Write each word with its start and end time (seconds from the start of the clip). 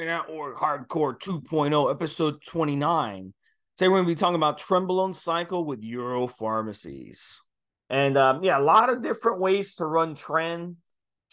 Network 0.00 0.56
Hardcore 0.56 1.18
2.0, 1.20 1.90
episode 1.90 2.42
29. 2.46 3.34
Today 3.76 3.88
we're 3.88 3.96
going 3.96 4.06
to 4.06 4.10
be 4.10 4.18
talking 4.18 4.36
about 4.36 4.58
Trenbolone 4.58 5.14
Cycle 5.14 5.66
with 5.66 5.82
Euro 5.82 6.26
Pharmacies. 6.26 7.40
And 7.90 8.16
um, 8.16 8.42
yeah, 8.42 8.58
a 8.58 8.60
lot 8.60 8.88
of 8.88 9.02
different 9.02 9.40
ways 9.40 9.74
to 9.74 9.86
run 9.86 10.14
Tren. 10.14 10.76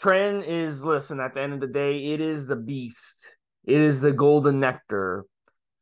Tren 0.01 0.45
is, 0.45 0.83
listen, 0.83 1.21
at 1.21 1.35
the 1.35 1.41
end 1.41 1.53
of 1.53 1.61
the 1.61 1.67
day, 1.67 2.11
it 2.11 2.19
is 2.19 2.47
the 2.47 2.57
beast. 2.57 3.33
It 3.63 3.79
is 3.79 4.01
the 4.01 4.11
golden 4.11 4.59
nectar. 4.59 5.25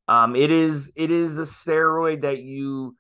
Um, 0.08 0.36
it 0.36 0.52
is 0.52 0.94
it 0.96 1.10
is 1.10 1.36
the 1.36 1.44
steroid 1.44 2.22
that 2.22 2.44
you 2.44 2.96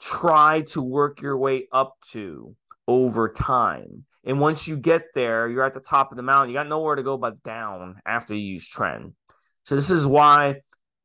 try 0.00 0.62
to 0.68 0.80
work 0.80 1.20
your 1.20 1.36
way 1.36 1.66
up 1.72 1.96
to 2.12 2.54
over 2.86 3.28
time. 3.28 4.04
And 4.24 4.40
once 4.40 4.68
you 4.68 4.76
get 4.76 5.06
there, 5.14 5.48
you're 5.48 5.64
at 5.64 5.74
the 5.74 5.80
top 5.80 6.10
of 6.10 6.16
the 6.16 6.22
mountain. 6.22 6.50
You 6.50 6.56
got 6.56 6.68
nowhere 6.68 6.96
to 6.96 7.02
go 7.02 7.16
but 7.16 7.42
down 7.42 8.00
after 8.04 8.34
you 8.34 8.54
use 8.54 8.68
Tren. 8.68 9.14
So 9.64 9.74
this 9.74 9.90
is 9.90 10.06
why 10.06 10.56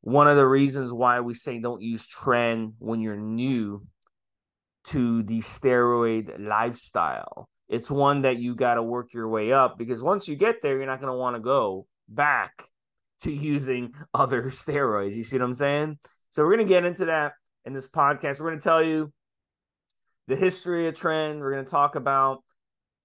one 0.02 0.28
of 0.28 0.36
the 0.36 0.48
reasons 0.48 0.92
why 0.92 1.22
we 1.22 1.34
say 1.34 1.60
don't 1.60 1.82
use 1.82 2.08
Tren 2.08 2.74
when 2.80 3.00
you're 3.00 3.16
new 3.16 3.86
to 4.86 5.24
the 5.24 5.40
steroid 5.40 6.46
lifestyle. 6.46 7.48
It's 7.70 7.90
one 7.90 8.24
that 8.24 8.38
you 8.38 8.56
got 8.56 8.76
to 8.76 8.84
work 8.84 9.14
your 9.14 9.30
way 9.30 9.54
up 9.54 9.78
because 9.78 10.04
once 10.04 10.28
you 10.28 10.36
get 10.36 10.62
there, 10.62 10.78
you're 10.78 10.86
not 10.86 11.00
going 11.00 11.12
to 11.12 11.18
want 11.18 11.36
to 11.36 11.42
go 11.42 11.88
back 12.10 12.68
to 13.22 13.32
using 13.32 13.94
other 14.14 14.44
steroids. 14.44 15.16
You 15.16 15.24
see 15.24 15.38
what 15.38 15.46
I'm 15.46 15.54
saying? 15.54 16.00
So 16.30 16.44
we're 16.44 16.56
going 16.56 16.68
to 16.68 16.74
get 16.74 16.86
into 16.86 17.06
that 17.06 17.34
in 17.66 17.74
this 17.74 17.88
podcast. 17.88 18.40
We're 18.40 18.50
going 18.50 18.60
to 18.60 18.64
tell 18.64 18.84
you 18.84 19.12
the 20.28 20.36
history 20.36 20.88
of 20.88 20.96
Tren. 20.96 21.40
We're 21.40 21.54
going 21.54 21.66
to 21.66 21.72
talk 21.72 21.96
about 21.96 22.44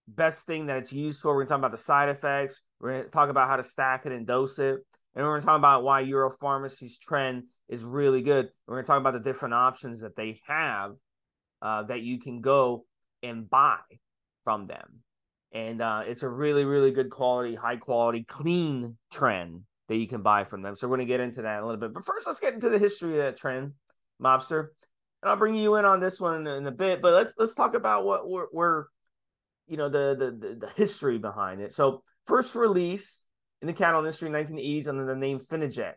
best 0.09 0.47
thing 0.47 0.67
that 0.67 0.79
it's 0.79 0.93
used 0.93 1.21
for. 1.21 1.35
We're 1.35 1.45
to 1.45 1.49
talk 1.49 1.59
about 1.59 1.73
the 1.73 1.79
side 1.79 2.09
effects. 2.09 2.61
We're 2.81 3.05
to 3.05 3.11
talk 3.11 3.29
about 3.29 3.49
how 3.49 3.57
to 3.57 3.63
stack 3.63 4.07
it 4.07 4.13
and 4.13 4.27
dose 4.27 4.59
it. 4.59 4.79
And 5.15 5.27
we're 5.27 5.41
to 5.41 5.47
talk 5.47 5.59
about 5.59 5.83
why 5.83 6.05
Europharmacy's 6.05 6.99
Tren 6.99 7.43
is 7.69 7.85
really 7.85 8.23
good. 8.23 8.49
We're 8.67 8.77
going 8.77 8.85
to 8.85 8.89
talk 8.89 9.01
about 9.01 9.15
the 9.15 9.21
different 9.21 9.55
options 9.55 10.01
that 10.01 10.17
they 10.17 10.41
have 10.47 10.93
uh, 11.61 11.83
that 11.85 12.03
you 12.03 12.19
can 12.19 12.41
go 12.41 12.85
and 13.23 13.49
buy 13.49 13.79
from 14.45 14.67
them. 14.67 15.01
And 15.53 15.81
uh, 15.81 16.03
it's 16.07 16.23
a 16.23 16.29
really, 16.29 16.65
really 16.65 16.91
good 16.91 17.11
quality, 17.11 17.55
high 17.55 17.77
quality, 17.77 18.25
clean 18.25 18.97
Tren 19.13 19.63
that 19.89 19.97
you 19.97 20.07
can 20.07 20.23
buy 20.23 20.45
from 20.45 20.63
them. 20.63 20.77
So 20.77 20.87
we're 20.87 20.97
going 20.97 21.09
to 21.09 21.13
get 21.13 21.21
into 21.21 21.43
that 21.43 21.63
a 21.63 21.67
little 21.67 21.81
bit. 21.81 21.95
But 21.95 22.05
first, 22.05 22.27
let's 22.27 22.41
get 22.41 22.55
into 22.55 22.69
the 22.69 22.79
history 22.79 23.13
of 23.13 23.25
that 23.25 23.39
Tren, 23.39 23.73
Mobster. 24.23 24.69
And 25.23 25.31
I'll 25.31 25.37
bring 25.37 25.55
you 25.55 25.77
in 25.77 25.85
on 25.85 26.01
this 26.01 26.21
one 26.21 26.47
in, 26.47 26.47
in 26.47 26.67
a 26.67 26.71
bit. 26.71 27.03
But 27.03 27.15
let's 27.15 27.35
let's 27.39 27.55
talk 27.55 27.75
about 27.75 28.05
what 28.05 28.29
we're, 28.29 28.47
we're 28.53 28.85
you 29.69 29.77
know 29.77 29.89
the, 29.89 30.17
the 30.19 30.67
the 30.67 30.73
history 30.77 31.19
behind 31.19 31.61
it. 31.61 31.73
So 31.73 32.03
first 32.27 32.55
released 32.55 33.25
in 33.61 33.67
the 33.67 33.73
cattle 33.73 34.01
industry 34.01 34.29
in 34.29 34.35
1980s 34.35 34.89
under 34.89 35.05
the 35.05 35.17
name 35.17 35.41
Finajet, 35.41 35.95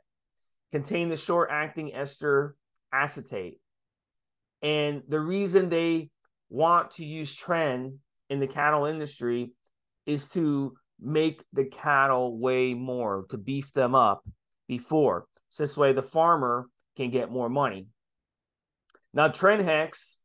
contained 0.72 1.11
the 1.11 1.17
short-acting 1.17 1.94
ester 1.94 2.55
acetate. 2.94 3.59
And 4.61 5.03
the 5.08 5.19
reason 5.19 5.69
they 5.69 6.09
want 6.50 6.91
to 6.91 7.06
use 7.06 7.35
Tren 7.38 7.97
in 8.29 8.40
the 8.40 8.47
cattle 8.47 8.85
industry 8.85 9.53
is 10.06 10.29
to 10.29 10.73
make 11.00 11.44
the 11.53 11.66
cattle 11.66 12.38
weigh 12.38 12.73
more, 12.73 13.25
to 13.29 13.38
beef 13.38 13.72
them 13.73 13.96
up 13.96 14.23
before. 14.67 15.25
So 15.50 15.63
this 15.63 15.78
way 15.78 15.94
the 15.94 16.03
farmer 16.03 16.67
can 16.96 17.09
get 17.09 17.31
more 17.31 17.50
money. 17.50 17.88
Now 19.13 19.29
Trenhex 19.29 20.16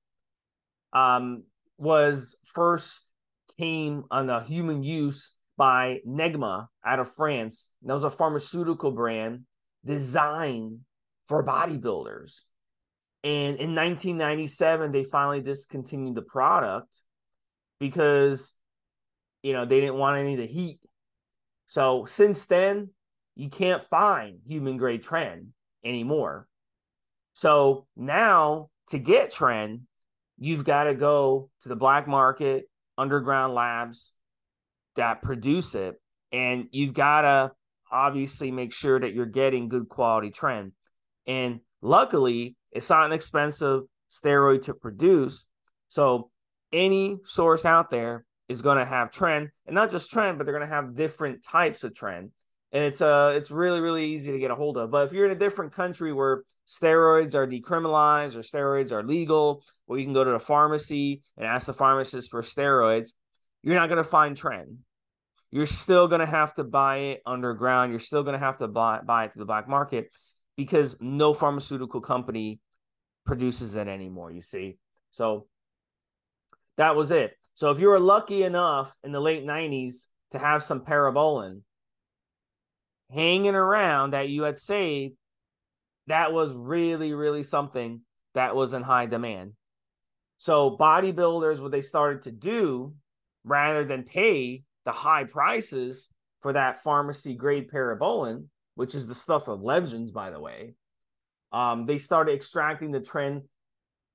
um, 0.92 1.44
was 1.78 2.36
first 2.54 3.10
came 3.58 4.04
on 4.10 4.26
the 4.26 4.40
human 4.40 4.82
use 4.82 5.32
by 5.56 6.00
Negma 6.06 6.66
out 6.84 6.98
of 6.98 7.14
France. 7.14 7.68
And 7.80 7.90
that 7.90 7.94
was 7.94 8.04
a 8.04 8.10
pharmaceutical 8.10 8.90
brand 8.90 9.42
designed 9.84 10.80
for 11.28 11.44
bodybuilders. 11.44 12.42
And 13.24 13.56
in 13.56 13.74
1997, 13.74 14.92
they 14.92 15.04
finally 15.04 15.40
discontinued 15.40 16.14
the 16.14 16.22
product 16.22 17.00
because, 17.80 18.54
you 19.42 19.52
know, 19.52 19.64
they 19.64 19.80
didn't 19.80 19.96
want 19.96 20.18
any 20.18 20.34
of 20.34 20.40
the 20.40 20.46
heat. 20.46 20.78
So 21.66 22.04
since 22.06 22.46
then, 22.46 22.90
you 23.34 23.50
can't 23.50 23.82
find 23.82 24.38
human 24.46 24.76
grade 24.76 25.02
Tren 25.02 25.48
anymore. 25.84 26.46
So 27.32 27.86
now 27.96 28.70
to 28.88 28.98
get 28.98 29.32
Tren, 29.32 29.80
you've 30.38 30.64
got 30.64 30.84
to 30.84 30.94
go 30.94 31.50
to 31.62 31.68
the 31.68 31.76
black 31.76 32.06
market 32.06 32.68
underground 32.98 33.54
labs 33.54 34.12
that 34.96 35.22
produce 35.22 35.74
it. 35.74 36.00
And 36.32 36.68
you've 36.70 36.94
got 36.94 37.22
to 37.22 37.52
obviously 37.90 38.50
make 38.50 38.72
sure 38.72 38.98
that 38.98 39.14
you're 39.14 39.26
getting 39.26 39.68
good 39.68 39.88
quality 39.88 40.30
Tren. 40.30 40.72
And 41.26 41.60
luckily, 41.82 42.56
it's 42.72 42.90
not 42.90 43.06
an 43.06 43.12
expensive 43.12 43.82
steroid 44.10 44.62
to 44.62 44.74
produce. 44.74 45.46
So 45.88 46.30
any 46.72 47.18
source 47.24 47.64
out 47.64 47.90
there 47.90 48.24
is 48.48 48.62
going 48.62 48.78
to 48.78 48.84
have 48.84 49.10
Tren 49.10 49.48
and 49.66 49.74
not 49.74 49.90
just 49.90 50.12
Tren, 50.12 50.36
but 50.36 50.44
they're 50.44 50.56
going 50.56 50.68
to 50.68 50.74
have 50.74 50.96
different 50.96 51.42
types 51.42 51.84
of 51.84 51.92
Tren. 51.92 52.30
And 52.76 52.84
it's 52.84 53.00
uh 53.00 53.32
it's 53.34 53.50
really 53.50 53.80
really 53.80 54.04
easy 54.04 54.32
to 54.32 54.38
get 54.38 54.50
a 54.50 54.54
hold 54.54 54.76
of. 54.76 54.90
But 54.90 55.06
if 55.06 55.14
you're 55.14 55.24
in 55.24 55.32
a 55.32 55.38
different 55.38 55.72
country 55.72 56.12
where 56.12 56.42
steroids 56.68 57.34
are 57.34 57.46
decriminalized 57.46 58.36
or 58.36 58.40
steroids 58.40 58.92
are 58.92 59.02
legal, 59.02 59.64
or 59.86 59.96
you 59.96 60.04
can 60.04 60.12
go 60.12 60.22
to 60.22 60.32
the 60.32 60.38
pharmacy 60.38 61.22
and 61.38 61.46
ask 61.46 61.68
the 61.68 61.72
pharmacist 61.72 62.30
for 62.30 62.42
steroids, 62.42 63.14
you're 63.62 63.76
not 63.76 63.88
going 63.88 63.96
to 63.96 64.04
find 64.04 64.36
Tren. 64.36 64.76
You're 65.50 65.64
still 65.64 66.06
going 66.06 66.20
to 66.20 66.26
have 66.26 66.54
to 66.56 66.64
buy 66.64 66.96
it 66.98 67.22
underground. 67.24 67.92
You're 67.92 67.98
still 67.98 68.22
going 68.22 68.38
to 68.38 68.44
have 68.44 68.58
to 68.58 68.68
buy, 68.68 69.00
buy 69.00 69.24
it 69.24 69.32
through 69.32 69.40
the 69.40 69.46
black 69.46 69.68
market 69.68 70.10
because 70.54 71.00
no 71.00 71.32
pharmaceutical 71.32 72.02
company 72.02 72.60
produces 73.24 73.74
it 73.74 73.88
anymore, 73.88 74.30
you 74.30 74.42
see. 74.42 74.76
So 75.12 75.46
that 76.76 76.94
was 76.94 77.10
it. 77.10 77.38
So 77.54 77.70
if 77.70 77.80
you 77.80 77.88
were 77.88 78.00
lucky 78.00 78.42
enough 78.42 78.94
in 79.02 79.12
the 79.12 79.20
late 79.20 79.46
90s 79.46 80.08
to 80.32 80.38
have 80.38 80.62
some 80.62 80.80
Parabolan 80.80 81.62
hanging 83.12 83.54
around 83.54 84.12
that 84.12 84.28
you 84.28 84.42
had 84.42 84.58
saved, 84.58 85.14
that 86.06 86.32
was 86.32 86.54
really, 86.54 87.14
really 87.14 87.42
something 87.42 88.00
that 88.34 88.54
was 88.54 88.74
in 88.74 88.82
high 88.82 89.06
demand. 89.06 89.52
So 90.38 90.76
bodybuilders, 90.78 91.60
what 91.60 91.72
they 91.72 91.80
started 91.80 92.22
to 92.24 92.30
do, 92.32 92.94
rather 93.44 93.84
than 93.84 94.04
pay 94.04 94.62
the 94.84 94.92
high 94.92 95.24
prices 95.24 96.10
for 96.42 96.52
that 96.52 96.82
pharmacy 96.82 97.34
grade 97.34 97.70
Parabolan, 97.70 98.46
which 98.74 98.94
is 98.94 99.06
the 99.06 99.14
stuff 99.14 99.48
of 99.48 99.62
legends, 99.62 100.10
by 100.10 100.30
the 100.30 100.40
way, 100.40 100.74
um, 101.52 101.86
they 101.86 101.98
started 101.98 102.34
extracting 102.34 102.90
the 102.90 103.00
Tren 103.00 103.42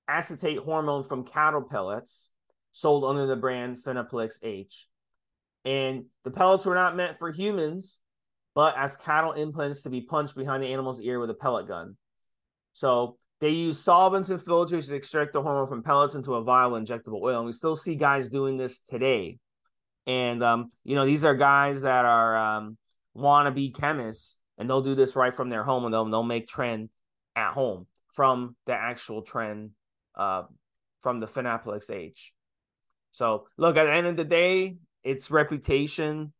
acetate 0.07 0.59
hormone 0.59 1.03
from 1.03 1.25
cattle 1.25 1.61
pellets 1.61 2.29
sold 2.71 3.05
under 3.05 3.25
the 3.25 3.35
brand 3.35 3.77
Finaplix 3.77 4.35
H. 4.43 4.87
And 5.65 6.05
the 6.23 6.31
pellets 6.31 6.65
were 6.65 6.75
not 6.75 6.95
meant 6.95 7.17
for 7.17 7.31
humans, 7.31 7.99
but 8.53 8.77
as 8.77 8.97
cattle 8.97 9.33
implants 9.33 9.83
to 9.83 9.89
be 9.89 10.01
punched 10.01 10.35
behind 10.35 10.61
the 10.61 10.67
animal's 10.67 11.01
ear 11.01 11.19
with 11.19 11.29
a 11.29 11.35
pellet 11.35 11.67
gun. 11.67 11.95
So 12.73 13.17
they 13.39 13.49
use 13.49 13.79
solvents 13.79 14.29
and 14.29 14.41
filters 14.41 14.87
to 14.87 14.95
extract 14.95 15.33
the 15.33 15.41
hormone 15.41 15.67
from 15.67 15.83
pellets 15.83 16.15
into 16.15 16.35
a 16.35 16.43
vial 16.43 16.75
of 16.75 16.83
injectable 16.83 17.21
oil. 17.21 17.39
And 17.39 17.47
we 17.47 17.53
still 17.53 17.75
see 17.75 17.95
guys 17.95 18.29
doing 18.29 18.57
this 18.57 18.81
today. 18.81 19.39
And, 20.05 20.43
um, 20.43 20.69
you 20.83 20.95
know, 20.95 21.05
these 21.05 21.25
are 21.25 21.35
guys 21.35 21.81
that 21.81 22.05
are 22.05 22.37
um, 22.37 22.77
wannabe 23.15 23.75
chemists, 23.75 24.35
and 24.57 24.69
they'll 24.69 24.81
do 24.81 24.95
this 24.95 25.15
right 25.15 25.33
from 25.33 25.49
their 25.49 25.63
home 25.63 25.85
and 25.85 25.93
they'll, 25.93 26.05
they'll 26.05 26.23
make 26.23 26.47
Tren 26.47 26.89
at 27.35 27.53
home 27.53 27.87
from 28.13 28.55
the 28.65 28.73
actual 28.73 29.23
Tren 29.23 29.71
uh, 30.15 30.43
from 30.99 31.19
the 31.19 31.27
Finaplix 31.27 31.89
H. 31.89 32.33
So, 33.11 33.47
look, 33.57 33.77
at 33.77 33.85
the 33.85 33.93
end 33.93 34.07
of 34.07 34.17
the 34.17 34.23
day, 34.23 34.77
it's 35.03 35.31
reputation 35.31 36.31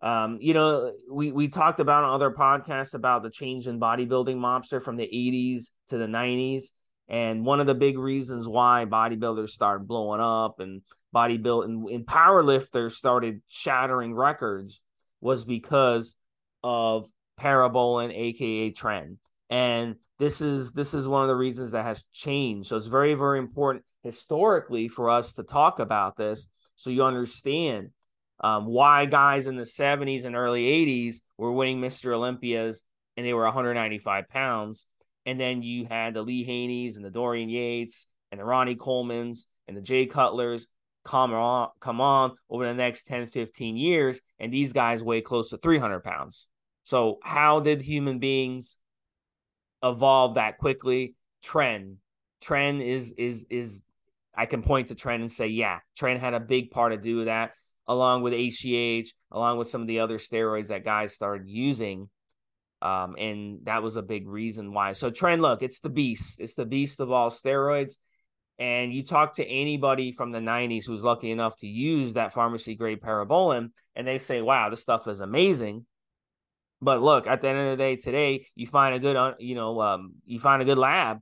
um, 0.00 0.38
you 0.40 0.54
know, 0.54 0.92
we 1.10 1.32
we 1.32 1.48
talked 1.48 1.80
about 1.80 2.04
on 2.04 2.10
other 2.10 2.30
podcasts 2.30 2.94
about 2.94 3.22
the 3.22 3.30
change 3.30 3.66
in 3.66 3.80
bodybuilding 3.80 4.36
mobster 4.36 4.82
from 4.82 4.96
the 4.96 5.06
80s 5.06 5.70
to 5.88 5.98
the 5.98 6.06
90s. 6.06 6.66
And 7.08 7.44
one 7.44 7.58
of 7.58 7.66
the 7.66 7.74
big 7.74 7.98
reasons 7.98 8.46
why 8.46 8.84
bodybuilders 8.88 9.48
started 9.48 9.88
blowing 9.88 10.20
up 10.20 10.60
and 10.60 10.82
bodybuilding 11.14 11.92
and 11.92 12.06
powerlifters 12.06 12.92
started 12.92 13.40
shattering 13.48 14.14
records 14.14 14.82
was 15.20 15.44
because 15.44 16.16
of 16.62 17.08
Parabolan, 17.40 18.12
aka 18.14 18.70
Tren. 18.72 19.16
And 19.50 19.96
this 20.18 20.40
is 20.40 20.72
this 20.72 20.94
is 20.94 21.08
one 21.08 21.22
of 21.22 21.28
the 21.28 21.36
reasons 21.36 21.72
that 21.72 21.84
has 21.84 22.04
changed. 22.12 22.68
So 22.68 22.76
it's 22.76 22.86
very, 22.86 23.14
very 23.14 23.38
important 23.38 23.84
historically 24.04 24.86
for 24.86 25.10
us 25.10 25.34
to 25.34 25.42
talk 25.42 25.80
about 25.80 26.16
this 26.16 26.46
so 26.76 26.90
you 26.90 27.02
understand 27.02 27.90
um, 28.40 28.66
why 28.66 29.06
guys 29.06 29.46
in 29.46 29.56
the 29.56 29.62
70s 29.62 30.24
and 30.24 30.36
early 30.36 30.64
80s 30.64 31.22
were 31.36 31.52
winning 31.52 31.80
Mr. 31.80 32.14
Olympias 32.14 32.82
and 33.16 33.26
they 33.26 33.34
were 33.34 33.44
195 33.44 34.28
pounds. 34.28 34.86
And 35.26 35.38
then 35.40 35.62
you 35.62 35.84
had 35.84 36.14
the 36.14 36.22
Lee 36.22 36.46
Haneys 36.46 36.96
and 36.96 37.04
the 37.04 37.10
Dorian 37.10 37.48
Yates 37.48 38.06
and 38.30 38.40
the 38.40 38.44
Ronnie 38.44 38.76
Colemans 38.76 39.46
and 39.66 39.76
the 39.76 39.82
Jay 39.82 40.06
Cutlers 40.06 40.68
come 41.04 41.32
on, 41.32 41.70
come 41.80 42.00
on 42.00 42.32
over 42.50 42.66
the 42.66 42.74
next 42.74 43.04
10, 43.04 43.26
15 43.26 43.76
years. 43.76 44.20
And 44.38 44.52
these 44.52 44.72
guys 44.72 45.02
weigh 45.02 45.20
close 45.20 45.50
to 45.50 45.58
300 45.58 46.00
pounds. 46.00 46.48
So, 46.84 47.18
how 47.22 47.60
did 47.60 47.82
human 47.82 48.18
beings 48.18 48.76
evolve 49.82 50.34
that 50.34 50.58
quickly? 50.58 51.14
Tren. 51.44 51.96
Tren 52.42 52.80
is, 52.80 53.12
is, 53.12 53.46
is, 53.50 53.84
I 54.34 54.46
can 54.46 54.62
point 54.62 54.88
to 54.88 54.94
Tren 54.94 55.16
and 55.16 55.32
say, 55.32 55.48
yeah, 55.48 55.80
Tren 55.98 56.18
had 56.18 56.34
a 56.34 56.40
big 56.40 56.70
part 56.70 56.92
to 56.92 56.98
do 56.98 57.16
with 57.16 57.26
that, 57.26 57.52
along 57.88 58.22
with 58.22 58.34
HGH, 58.34 59.08
along 59.32 59.58
with 59.58 59.68
some 59.68 59.80
of 59.80 59.88
the 59.88 60.00
other 60.00 60.18
steroids 60.18 60.68
that 60.68 60.84
guys 60.84 61.14
started 61.14 61.48
using. 61.48 62.08
Um, 62.80 63.16
and 63.18 63.60
that 63.64 63.82
was 63.82 63.96
a 63.96 64.02
big 64.02 64.28
reason 64.28 64.72
why. 64.72 64.92
So, 64.92 65.10
Tren, 65.10 65.40
look, 65.40 65.62
it's 65.62 65.80
the 65.80 65.88
beast. 65.88 66.40
It's 66.40 66.54
the 66.54 66.66
beast 66.66 67.00
of 67.00 67.10
all 67.10 67.30
steroids. 67.30 67.94
And 68.58 68.92
you 68.92 69.04
talk 69.04 69.34
to 69.34 69.46
anybody 69.46 70.12
from 70.12 70.32
the 70.32 70.40
90s 70.40 70.84
who's 70.86 71.02
lucky 71.02 71.30
enough 71.30 71.56
to 71.58 71.66
use 71.66 72.14
that 72.14 72.32
pharmacy 72.32 72.74
grade 72.74 73.00
Parabolan, 73.00 73.70
and 73.96 74.06
they 74.06 74.18
say, 74.18 74.42
wow, 74.42 74.68
this 74.68 74.82
stuff 74.82 75.08
is 75.08 75.20
amazing. 75.20 75.86
But 76.80 77.00
look, 77.00 77.26
at 77.26 77.40
the 77.40 77.48
end 77.48 77.58
of 77.58 77.70
the 77.70 77.76
day, 77.76 77.96
today 77.96 78.46
you 78.54 78.66
find 78.66 78.94
a 78.94 78.98
good, 78.98 79.16
uh, 79.16 79.34
you 79.38 79.54
know, 79.54 79.80
um, 79.80 80.14
you 80.26 80.38
find 80.38 80.60
a 80.60 80.64
good 80.64 80.78
lab 80.78 81.18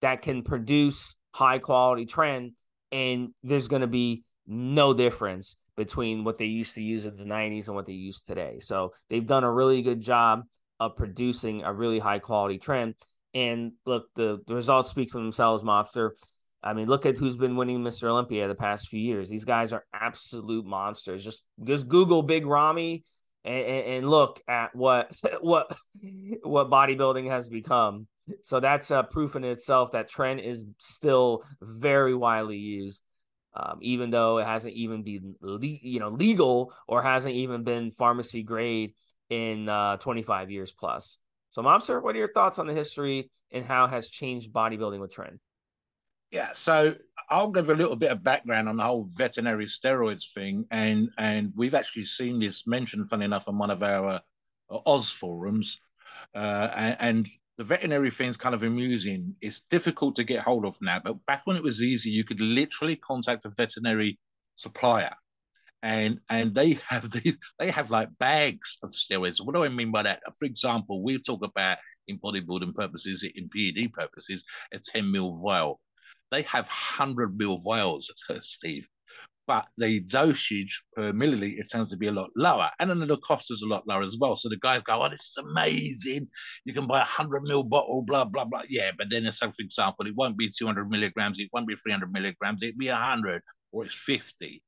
that 0.00 0.22
can 0.22 0.42
produce 0.42 1.16
high 1.32 1.58
quality 1.58 2.06
Tren, 2.06 2.52
and 2.90 3.30
there's 3.42 3.68
going 3.68 3.82
to 3.82 3.88
be 3.88 4.24
no 4.46 4.92
difference 4.92 5.56
between 5.76 6.24
what 6.24 6.38
they 6.38 6.46
used 6.46 6.74
to 6.74 6.82
use 6.82 7.04
in 7.06 7.16
the 7.16 7.24
90s 7.24 7.66
and 7.66 7.76
what 7.76 7.86
they 7.86 7.92
use 7.92 8.22
today. 8.22 8.58
So 8.60 8.92
they've 9.08 9.26
done 9.26 9.44
a 9.44 9.52
really 9.52 9.82
good 9.82 10.00
job 10.00 10.42
of 10.78 10.96
producing 10.96 11.62
a 11.62 11.72
really 11.72 11.98
high 11.98 12.18
quality 12.18 12.58
Tren. 12.58 12.94
And 13.34 13.72
look, 13.86 14.06
the, 14.14 14.40
the 14.46 14.54
results 14.54 14.90
speak 14.90 15.10
for 15.10 15.18
themselves, 15.18 15.62
Mobster. 15.62 16.10
I 16.62 16.74
mean, 16.74 16.88
look 16.88 17.06
at 17.06 17.18
who's 17.18 17.36
been 17.36 17.56
winning 17.56 17.82
Mr. 17.82 18.04
Olympia 18.04 18.46
the 18.46 18.54
past 18.54 18.88
few 18.88 19.00
years. 19.00 19.28
These 19.28 19.44
guys 19.44 19.72
are 19.72 19.84
absolute 19.92 20.64
monsters. 20.64 21.24
Just 21.24 21.42
just 21.64 21.88
Google 21.88 22.22
Big 22.22 22.46
Ramy 22.46 23.02
and, 23.44 23.66
and, 23.66 24.08
look 24.08 24.40
at 24.46 24.74
what 24.74 25.12
what 25.40 25.74
what 26.42 26.70
bodybuilding 26.70 27.28
has 27.28 27.48
become. 27.48 28.06
So 28.42 28.60
that's 28.60 28.90
a 28.92 29.02
proof 29.02 29.34
in 29.34 29.42
itself 29.42 29.92
that 29.92 30.08
Tren 30.08 30.40
is 30.40 30.64
still 30.78 31.42
very 31.60 32.14
widely 32.14 32.58
used, 32.58 33.02
um, 33.54 33.78
even 33.82 34.10
though 34.10 34.38
it 34.38 34.46
hasn't 34.46 34.74
even 34.74 35.02
been 35.02 35.34
le- 35.40 35.60
you 35.60 36.00
know 36.00 36.08
legal 36.08 36.72
or 36.86 37.02
hasn't 37.02 37.34
even 37.34 37.64
been 37.64 37.90
pharmacy 37.90 38.42
grade 38.42 38.94
in 39.30 39.68
uh, 39.68 39.96
25 39.98 40.50
years 40.50 40.72
plus. 40.72 41.18
So, 41.50 41.62
Mobster, 41.62 42.02
what 42.02 42.14
are 42.14 42.18
your 42.18 42.32
thoughts 42.32 42.58
on 42.58 42.66
the 42.66 42.72
history 42.72 43.30
and 43.50 43.64
how 43.64 43.86
has 43.86 44.08
changed 44.08 44.52
bodybuilding 44.52 45.00
with 45.00 45.14
Tren? 45.14 45.38
Yeah, 46.30 46.48
so 46.54 46.94
I'll 47.28 47.50
give 47.50 47.68
a 47.68 47.74
little 47.74 47.96
bit 47.96 48.10
of 48.10 48.22
background 48.22 48.68
on 48.68 48.76
the 48.76 48.82
whole 48.82 49.04
veterinary 49.04 49.66
steroids 49.66 50.32
thing, 50.32 50.66
and 50.70 51.10
and 51.18 51.52
we've 51.54 51.74
actually 51.74 52.04
seen 52.04 52.38
this 52.38 52.66
mentioned, 52.66 53.08
funny 53.08 53.26
enough, 53.26 53.48
on 53.48 53.58
one 53.58 53.70
of 53.70 53.82
our 53.82 54.20
uh, 54.70 54.78
Oz 54.86 55.10
forums, 55.10 55.78
uh, 56.34 56.70
and, 56.74 56.96
and 57.00 57.28
the 57.58 57.64
veterinary 57.64 58.10
thing's 58.10 58.36
kind 58.36 58.54
of 58.54 58.62
amusing. 58.62 59.36
It's 59.40 59.60
difficult 59.62 60.16
to 60.16 60.24
get 60.24 60.40
hold 60.40 60.64
of 60.64 60.76
now, 60.80 61.00
but 61.02 61.24
back 61.26 61.42
when 61.44 61.56
it 61.56 61.62
was 61.62 61.82
easy, 61.82 62.10
you 62.10 62.24
could 62.24 62.40
literally 62.40 62.96
contact 62.96 63.44
a 63.44 63.50
veterinary 63.50 64.18
supplier, 64.54 65.14
and 65.82 66.20
and 66.28 66.54
they 66.54 66.72
have 66.88 67.10
these, 67.10 67.38
they 67.58 67.70
have 67.70 67.90
like 67.90 68.08
bags 68.18 68.78
of 68.82 68.90
steroids. 68.90 69.44
What 69.44 69.54
do 69.54 69.64
I 69.64 69.68
mean 69.68 69.92
by 69.92 70.02
that? 70.04 70.22
For 70.38 70.46
example, 70.46 71.02
we 71.02 71.18
talk 71.18 71.42
about 71.44 71.78
in 72.08 72.18
bodybuilding 72.18 72.74
purposes, 72.74 73.24
in 73.34 73.48
PED 73.48 73.92
purposes, 73.92 74.44
a 74.72 74.78
10 74.78 75.10
mil 75.10 75.40
vial 75.42 75.80
they 76.32 76.42
have 76.42 76.66
100 76.66 77.36
mil 77.36 77.58
vials, 77.58 78.10
Steve, 78.40 78.88
but 79.46 79.66
the 79.76 80.00
dosage 80.00 80.82
per 80.94 81.12
milliliter 81.12 81.66
tends 81.66 81.90
to 81.90 81.96
be 81.96 82.06
a 82.06 82.12
lot 82.12 82.30
lower. 82.36 82.70
And 82.78 82.88
then 82.88 83.00
the 83.00 83.16
cost 83.18 83.50
is 83.50 83.62
a 83.62 83.68
lot 83.68 83.86
lower 83.86 84.02
as 84.02 84.16
well. 84.18 84.36
So 84.36 84.48
the 84.48 84.56
guys 84.58 84.82
go, 84.82 85.02
oh, 85.02 85.08
this 85.08 85.20
is 85.20 85.38
amazing. 85.38 86.28
You 86.64 86.72
can 86.74 86.86
buy 86.86 86.98
a 86.98 87.00
100 87.00 87.42
mil 87.42 87.62
bottle, 87.64 88.02
blah, 88.02 88.24
blah, 88.24 88.44
blah. 88.44 88.62
Yeah, 88.68 88.92
but 88.96 89.08
then, 89.10 89.30
so 89.32 89.50
for 89.50 89.62
example, 89.62 90.06
it 90.06 90.14
won't 90.16 90.38
be 90.38 90.48
200 90.48 90.88
milligrams, 90.88 91.40
it 91.40 91.50
won't 91.52 91.66
be 91.66 91.76
300 91.76 92.12
milligrams, 92.12 92.62
it'd 92.62 92.78
be 92.78 92.88
100 92.88 93.42
or 93.72 93.84
it's 93.84 93.94
50. 93.94 94.62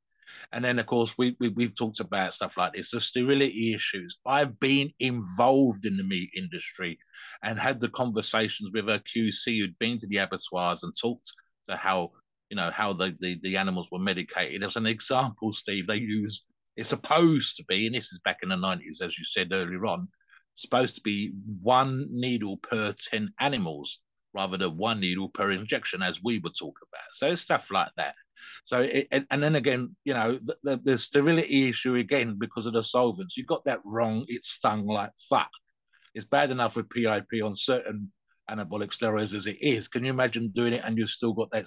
And 0.53 0.65
then, 0.65 0.79
of 0.79 0.87
course, 0.87 1.17
we, 1.17 1.37
we, 1.41 1.49
we've 1.49 1.75
talked 1.75 2.01
about 2.01 2.35
stuff 2.35 2.57
like 2.57 2.75
this, 2.75 2.91
the 2.91 3.01
sterility 3.01 3.75
issues. 3.75 4.19
I've 4.27 4.59
been 4.61 4.91
involved 4.99 5.87
in 5.87 5.97
the 5.97 6.05
meat 6.05 6.31
industry 6.37 6.99
and 7.43 7.59
had 7.59 7.81
the 7.81 7.89
conversations 7.89 8.71
with 8.73 8.89
a 8.89 9.01
QC 9.01 9.59
who'd 9.59 9.79
been 9.79 9.99
to 9.99 10.07
the 10.07 10.19
abattoirs 10.19 10.83
and 10.83 10.93
talked 11.01 11.33
to 11.69 11.77
how 11.77 12.13
you 12.51 12.57
know 12.57 12.71
how 12.73 12.93
the, 12.93 13.15
the, 13.19 13.39
the 13.43 13.57
animals 13.57 13.89
were 13.91 13.99
medicated. 13.99 14.63
As 14.63 14.77
an 14.77 14.87
example, 14.87 15.53
Steve, 15.53 15.87
they 15.87 15.97
use 15.97 16.45
it's 16.77 16.89
supposed 16.89 17.57
to 17.57 17.65
be, 17.65 17.87
and 17.87 17.95
this 17.95 18.13
is 18.13 18.21
back 18.25 18.39
in 18.43 18.49
the 18.49 18.57
nineties, 18.57 19.01
as 19.01 19.19
you 19.19 19.25
said 19.25 19.53
earlier 19.53 19.87
on, 19.87 20.09
supposed 20.55 20.97
to 20.97 21.01
be 21.03 21.33
one 21.63 22.07
needle 22.11 22.57
per 22.59 22.93
ten 22.93 23.33
animals 23.41 24.01
rather 24.35 24.57
than 24.57 24.77
one 24.77 25.01
needle 25.01 25.29
per 25.29 25.53
injection, 25.53 26.03
as 26.03 26.23
we 26.23 26.39
would 26.41 26.55
talk 26.59 26.77
about. 26.89 27.05
So 27.13 27.31
it's 27.31 27.43
stuff 27.43 27.71
like 27.71 27.91
that. 27.97 28.15
So 28.65 28.81
it, 28.81 29.09
and 29.11 29.43
then 29.43 29.55
again, 29.57 29.95
you 30.05 30.15
know, 30.15 30.39
the, 30.43 30.57
the, 30.63 30.77
the 30.77 30.99
sterility 30.99 31.69
issue 31.69 31.97
again 31.97 32.37
because 32.39 32.67
of 32.67 32.73
the 32.73 32.83
solvents. 32.83 33.37
You 33.37 33.45
got 33.45 33.65
that 33.67 33.81
wrong. 33.85 34.25
It 34.27 34.45
stung 34.45 34.87
like 34.87 35.11
fuck. 35.29 35.51
It's 36.15 36.27
bad 36.27 36.51
enough 36.51 36.77
with 36.77 36.91
PIP 36.91 37.45
on 37.45 37.55
certain 37.55 38.11
anabolic 38.51 38.91
steroids 38.91 39.35
as 39.35 39.47
it 39.47 39.59
is. 39.61 39.89
Can 39.89 40.05
you 40.05 40.11
imagine 40.11 40.53
doing 40.55 40.73
it 40.73 40.83
and 40.85 40.97
you've 40.97 41.11
still 41.11 41.33
got 41.33 41.51
that 41.53 41.67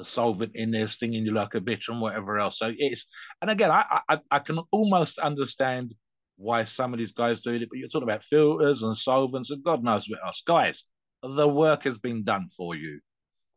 the 0.00 0.04
solvent 0.04 0.52
in 0.54 0.70
there 0.70 0.88
stinging 0.88 1.24
you 1.24 1.32
like 1.32 1.54
a 1.54 1.60
bitch 1.60 1.88
and 1.88 2.00
whatever 2.00 2.38
else? 2.38 2.58
So 2.58 2.72
it's 2.76 3.06
and 3.40 3.50
again, 3.50 3.70
I 3.70 4.00
I, 4.08 4.18
I 4.30 4.38
can 4.38 4.58
almost 4.70 5.18
understand 5.18 5.94
why 6.36 6.64
some 6.64 6.94
of 6.94 6.98
these 6.98 7.12
guys 7.12 7.42
do 7.42 7.52
it, 7.52 7.68
but 7.68 7.78
you're 7.78 7.88
talking 7.88 8.08
about 8.08 8.24
filters 8.24 8.82
and 8.82 8.96
solvents 8.96 9.50
and 9.50 9.62
God 9.62 9.84
knows 9.84 10.08
what 10.08 10.20
else. 10.24 10.42
Guys, 10.46 10.84
the 11.22 11.48
work 11.48 11.84
has 11.84 11.98
been 11.98 12.24
done 12.24 12.48
for 12.56 12.74
you. 12.74 13.00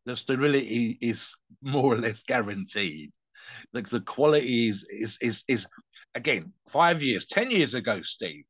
The 0.04 0.16
sterility 0.16 0.98
is 1.00 1.34
more 1.62 1.94
or 1.94 1.98
less 1.98 2.22
guaranteed. 2.24 3.10
Like 3.72 3.88
the 3.88 4.00
quality 4.00 4.68
is 4.68 4.84
is 4.90 5.18
is 5.22 5.44
is 5.48 5.66
again 6.14 6.52
five 6.68 7.02
years, 7.02 7.26
ten 7.26 7.50
years 7.50 7.74
ago, 7.74 8.02
Steve 8.02 8.44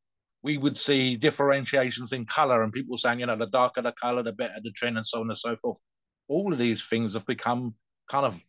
we 0.45 0.59
would 0.59 0.77
see 0.77 1.17
differentiations 1.17 2.13
in 2.13 2.27
color 2.27 2.63
and 2.63 2.73
people 2.73 2.99
saying, 2.99 3.19
you 3.19 3.25
know, 3.27 3.37
the 3.37 3.47
darker 3.47 3.81
the 3.81 3.93
color, 3.93 4.23
the 4.23 4.33
better 4.33 4.61
the 4.63 4.71
Tren, 4.71 4.97
and 4.99 5.07
so 5.07 5.21
on 5.21 5.31
and 5.31 5.39
so 5.39 5.57
forth. 5.57 5.81
All 6.29 6.53
of 6.53 6.59
these 6.59 6.87
things 6.87 7.15
have 7.15 7.25
become 7.27 7.75
kind 8.09 8.27
of 8.27 8.43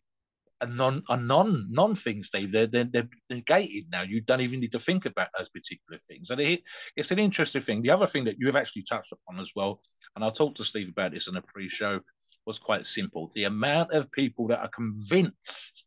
a 0.60 0.66
non 0.66 1.02
a 1.08 1.16
non 1.16 1.66
non 1.70 1.94
thing, 1.94 2.22
Steve. 2.22 2.52
They're, 2.52 2.66
they're, 2.66 2.84
they're 2.84 3.08
negated 3.30 3.90
now. 3.90 4.02
You 4.02 4.20
don't 4.20 4.40
even 4.40 4.60
need 4.60 4.72
to 4.72 4.78
think 4.78 5.04
about 5.04 5.28
those 5.36 5.48
particular 5.48 5.98
things. 5.98 6.30
And 6.30 6.40
it, 6.40 6.62
it's 6.96 7.10
an 7.10 7.18
interesting 7.18 7.62
thing. 7.62 7.82
The 7.82 7.90
other 7.90 8.06
thing 8.06 8.24
that 8.24 8.36
you 8.38 8.46
have 8.46 8.56
actually 8.56 8.84
touched 8.84 9.12
upon 9.12 9.38
as 9.38 9.52
well, 9.54 9.80
and 10.14 10.24
I'll 10.24 10.30
talk 10.30 10.54
to 10.56 10.64
Steve 10.64 10.88
about 10.88 11.12
this 11.12 11.28
in 11.28 11.36
a 11.36 11.42
pre-show, 11.42 12.00
was 12.46 12.58
quite 12.58 12.86
simple. 12.86 13.30
The 13.34 13.44
amount 13.44 13.92
of 13.92 14.10
people 14.12 14.48
that 14.48 14.60
are 14.60 14.68
convinced, 14.68 15.84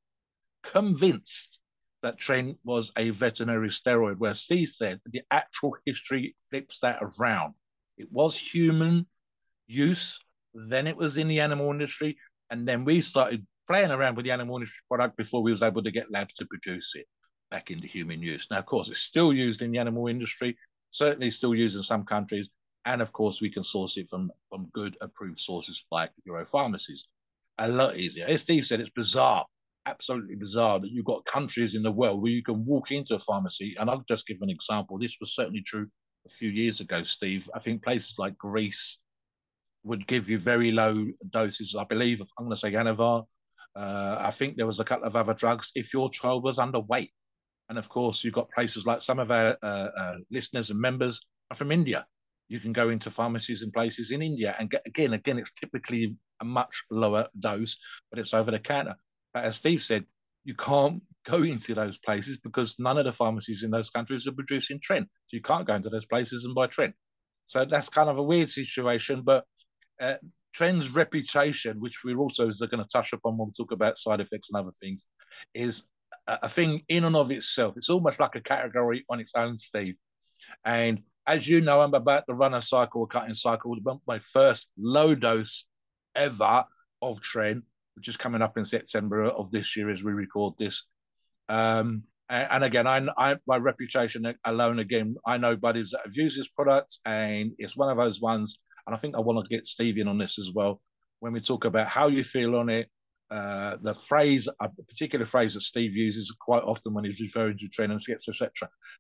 convinced 0.63 1.61
that 2.01 2.19
tren 2.19 2.57
was 2.63 2.91
a 2.97 3.09
veterinary 3.09 3.69
steroid, 3.69 4.17
where 4.17 4.33
Steve 4.33 4.69
said 4.69 4.99
the 5.05 5.21
actual 5.31 5.75
history 5.85 6.35
flips 6.49 6.81
that 6.81 6.99
around. 7.01 7.53
It 7.97 8.11
was 8.11 8.37
human 8.37 9.07
use, 9.67 10.19
then 10.53 10.87
it 10.87 10.95
was 10.95 11.17
in 11.17 11.27
the 11.27 11.41
animal 11.41 11.71
industry, 11.71 12.17
and 12.49 12.67
then 12.67 12.85
we 12.85 13.01
started 13.01 13.45
playing 13.69 13.91
around 13.91 14.15
with 14.15 14.25
the 14.25 14.31
animal 14.31 14.55
industry 14.55 14.81
product 14.87 15.15
before 15.17 15.41
we 15.41 15.51
was 15.51 15.63
able 15.63 15.83
to 15.83 15.91
get 15.91 16.11
labs 16.11 16.33
to 16.35 16.45
produce 16.45 16.95
it 16.95 17.05
back 17.51 17.71
into 17.71 17.87
human 17.87 18.21
use. 18.21 18.47
Now, 18.49 18.57
of 18.59 18.65
course, 18.65 18.89
it's 18.89 19.01
still 19.01 19.31
used 19.31 19.61
in 19.61 19.71
the 19.71 19.79
animal 19.79 20.07
industry, 20.07 20.57
certainly 20.91 21.29
still 21.29 21.55
used 21.55 21.77
in 21.77 21.83
some 21.83 22.03
countries, 22.03 22.49
and 22.85 23.01
of 23.01 23.13
course, 23.13 23.41
we 23.41 23.49
can 23.49 23.63
source 23.63 23.97
it 23.97 24.09
from, 24.09 24.31
from 24.49 24.69
good 24.73 24.97
approved 25.01 25.39
sources 25.39 25.85
like 25.91 26.11
Europharmacies. 26.27 27.05
A 27.59 27.67
lot 27.67 27.97
easier. 27.97 28.25
As 28.27 28.41
Steve 28.41 28.65
said, 28.65 28.79
it's 28.79 28.89
bizarre 28.89 29.45
absolutely 29.89 30.35
bizarre 30.35 30.79
that 30.79 30.91
you've 30.91 31.05
got 31.05 31.25
countries 31.25 31.75
in 31.75 31.83
the 31.83 31.91
world 31.91 32.21
where 32.21 32.31
you 32.31 32.43
can 32.43 32.65
walk 32.65 32.91
into 32.91 33.15
a 33.15 33.19
pharmacy, 33.19 33.75
and 33.79 33.89
I'll 33.89 34.03
just 34.07 34.27
give 34.27 34.37
an 34.41 34.49
example. 34.49 34.97
This 34.99 35.17
was 35.19 35.33
certainly 35.33 35.61
true 35.61 35.87
a 36.25 36.29
few 36.29 36.49
years 36.49 36.79
ago, 36.79 37.03
Steve. 37.03 37.49
I 37.55 37.59
think 37.59 37.83
places 37.83 38.15
like 38.17 38.37
Greece 38.37 38.99
would 39.83 40.05
give 40.05 40.29
you 40.29 40.37
very 40.37 40.71
low 40.71 41.07
doses. 41.31 41.75
I 41.75 41.85
believe 41.85 42.21
I'm 42.37 42.45
going 42.45 42.55
to 42.55 42.59
say 42.59 42.71
Anavar. 42.73 43.25
Uh, 43.75 44.17
I 44.19 44.31
think 44.31 44.57
there 44.57 44.65
was 44.65 44.79
a 44.79 44.85
couple 44.85 45.05
of 45.05 45.15
other 45.15 45.33
drugs 45.33 45.71
if 45.75 45.93
your 45.93 46.09
child 46.09 46.43
was 46.43 46.57
underweight. 46.57 47.11
And 47.69 47.77
of 47.77 47.87
course, 47.87 48.23
you've 48.23 48.33
got 48.33 48.51
places 48.51 48.85
like 48.85 49.01
some 49.01 49.19
of 49.19 49.31
our 49.31 49.57
uh, 49.61 49.89
uh, 49.95 50.15
listeners 50.31 50.71
and 50.71 50.79
members 50.79 51.21
are 51.51 51.55
from 51.55 51.71
India. 51.71 52.05
you 52.47 52.59
can 52.59 52.73
go 52.73 52.89
into 52.89 53.11
pharmacies 53.11 53.61
and 53.61 53.71
places 53.71 54.11
in 54.11 54.21
India 54.21 54.55
and 54.59 54.71
get 54.71 54.81
again, 54.85 55.13
again, 55.13 55.37
it's 55.37 55.53
typically 55.53 56.15
a 56.41 56.45
much 56.45 56.83
lower 56.89 57.27
dose, 57.39 57.77
but 58.09 58.19
it's 58.19 58.33
over 58.33 58.51
the 58.51 58.59
counter. 58.59 58.95
But 59.33 59.45
as 59.45 59.57
Steve 59.57 59.81
said, 59.81 60.05
you 60.43 60.55
can't 60.55 61.03
go 61.25 61.43
into 61.43 61.75
those 61.75 61.99
places 61.99 62.37
because 62.37 62.79
none 62.79 62.97
of 62.97 63.05
the 63.05 63.11
pharmacies 63.11 63.63
in 63.63 63.71
those 63.71 63.91
countries 63.91 64.27
are 64.27 64.31
producing 64.31 64.79
Tren. 64.79 65.03
So 65.03 65.37
you 65.37 65.41
can't 65.41 65.67
go 65.67 65.75
into 65.75 65.89
those 65.89 66.07
places 66.07 66.43
and 66.43 66.55
buy 66.55 66.67
Tren. 66.67 66.93
So 67.45 67.65
that's 67.65 67.89
kind 67.89 68.09
of 68.09 68.17
a 68.17 68.23
weird 68.23 68.49
situation. 68.49 69.21
But 69.21 69.45
uh, 70.01 70.15
Tren's 70.53 70.89
reputation, 70.89 71.79
which 71.79 72.03
we're 72.03 72.17
also 72.17 72.51
going 72.51 72.83
to 72.83 72.87
touch 72.91 73.13
upon 73.13 73.37
when 73.37 73.47
we 73.47 73.53
talk 73.53 73.71
about 73.71 73.99
side 73.99 74.19
effects 74.19 74.49
and 74.51 74.59
other 74.59 74.73
things, 74.81 75.05
is 75.53 75.85
a, 76.27 76.49
thing 76.49 76.83
in 76.87 77.05
and 77.05 77.15
of 77.15 77.31
itself. 77.31 77.75
It's 77.77 77.89
almost 77.89 78.19
like 78.19 78.35
a 78.35 78.41
category 78.41 79.05
on 79.09 79.19
its 79.19 79.33
own, 79.35 79.57
Steve. 79.57 79.97
And 80.65 81.01
as 81.27 81.47
you 81.47 81.61
know, 81.61 81.81
I'm 81.81 81.93
about 81.93 82.25
to 82.27 82.33
run 82.33 82.53
a 82.53 82.61
cycle, 82.61 83.03
a 83.03 83.07
cutting 83.07 83.33
cycle. 83.33 83.75
My 84.07 84.19
first 84.19 84.69
low 84.77 85.15
dose 85.15 85.65
ever 86.15 86.65
of 87.01 87.21
Tren, 87.21 87.63
which 87.95 88.07
is 88.07 88.17
coming 88.17 88.41
up 88.41 88.57
in 88.57 88.65
September 88.65 89.25
of 89.25 89.51
this 89.51 89.75
year 89.77 89.89
as 89.89 90.03
we 90.03 90.11
record 90.11 90.55
this. 90.57 90.85
Um, 91.47 92.03
and, 92.29 92.47
and, 92.51 92.63
again, 92.63 92.87
I, 92.87 93.07
I, 93.17 93.37
my 93.47 93.57
reputation 93.57 94.33
alone, 94.45 94.79
again, 94.79 95.15
I 95.25 95.37
know 95.37 95.55
buddies 95.55 95.91
that 95.91 96.01
have 96.05 96.15
used 96.15 96.37
this 96.37 96.47
product, 96.49 96.99
and 97.05 97.53
it's 97.57 97.75
one 97.75 97.89
of 97.89 97.97
those 97.97 98.21
ones. 98.21 98.59
And 98.89 98.95
I 98.95 98.97
think 98.97 99.15
I 99.15 99.19
want 99.19 99.45
to 99.45 99.55
get 99.55 99.67
Steve 99.67 99.99
in 99.99 100.07
on 100.07 100.17
this 100.17 100.39
as 100.39 100.49
well 100.51 100.81
when 101.19 101.31
we 101.31 101.41
talk 101.41 101.65
about 101.65 101.87
how 101.87 102.07
you 102.07 102.23
feel 102.23 102.55
on 102.55 102.69
it. 102.69 102.89
Uh, 103.29 103.77
the 103.83 103.93
phrase, 103.93 104.49
a 104.59 104.67
particular 104.87 105.27
phrase 105.27 105.53
that 105.53 105.61
Steve 105.61 105.95
uses 105.95 106.35
quite 106.39 106.63
often 106.63 106.95
when 106.95 107.05
he's 107.05 107.21
referring 107.21 107.55
to 107.59 107.67
training, 107.67 107.99
etc. 108.09 108.49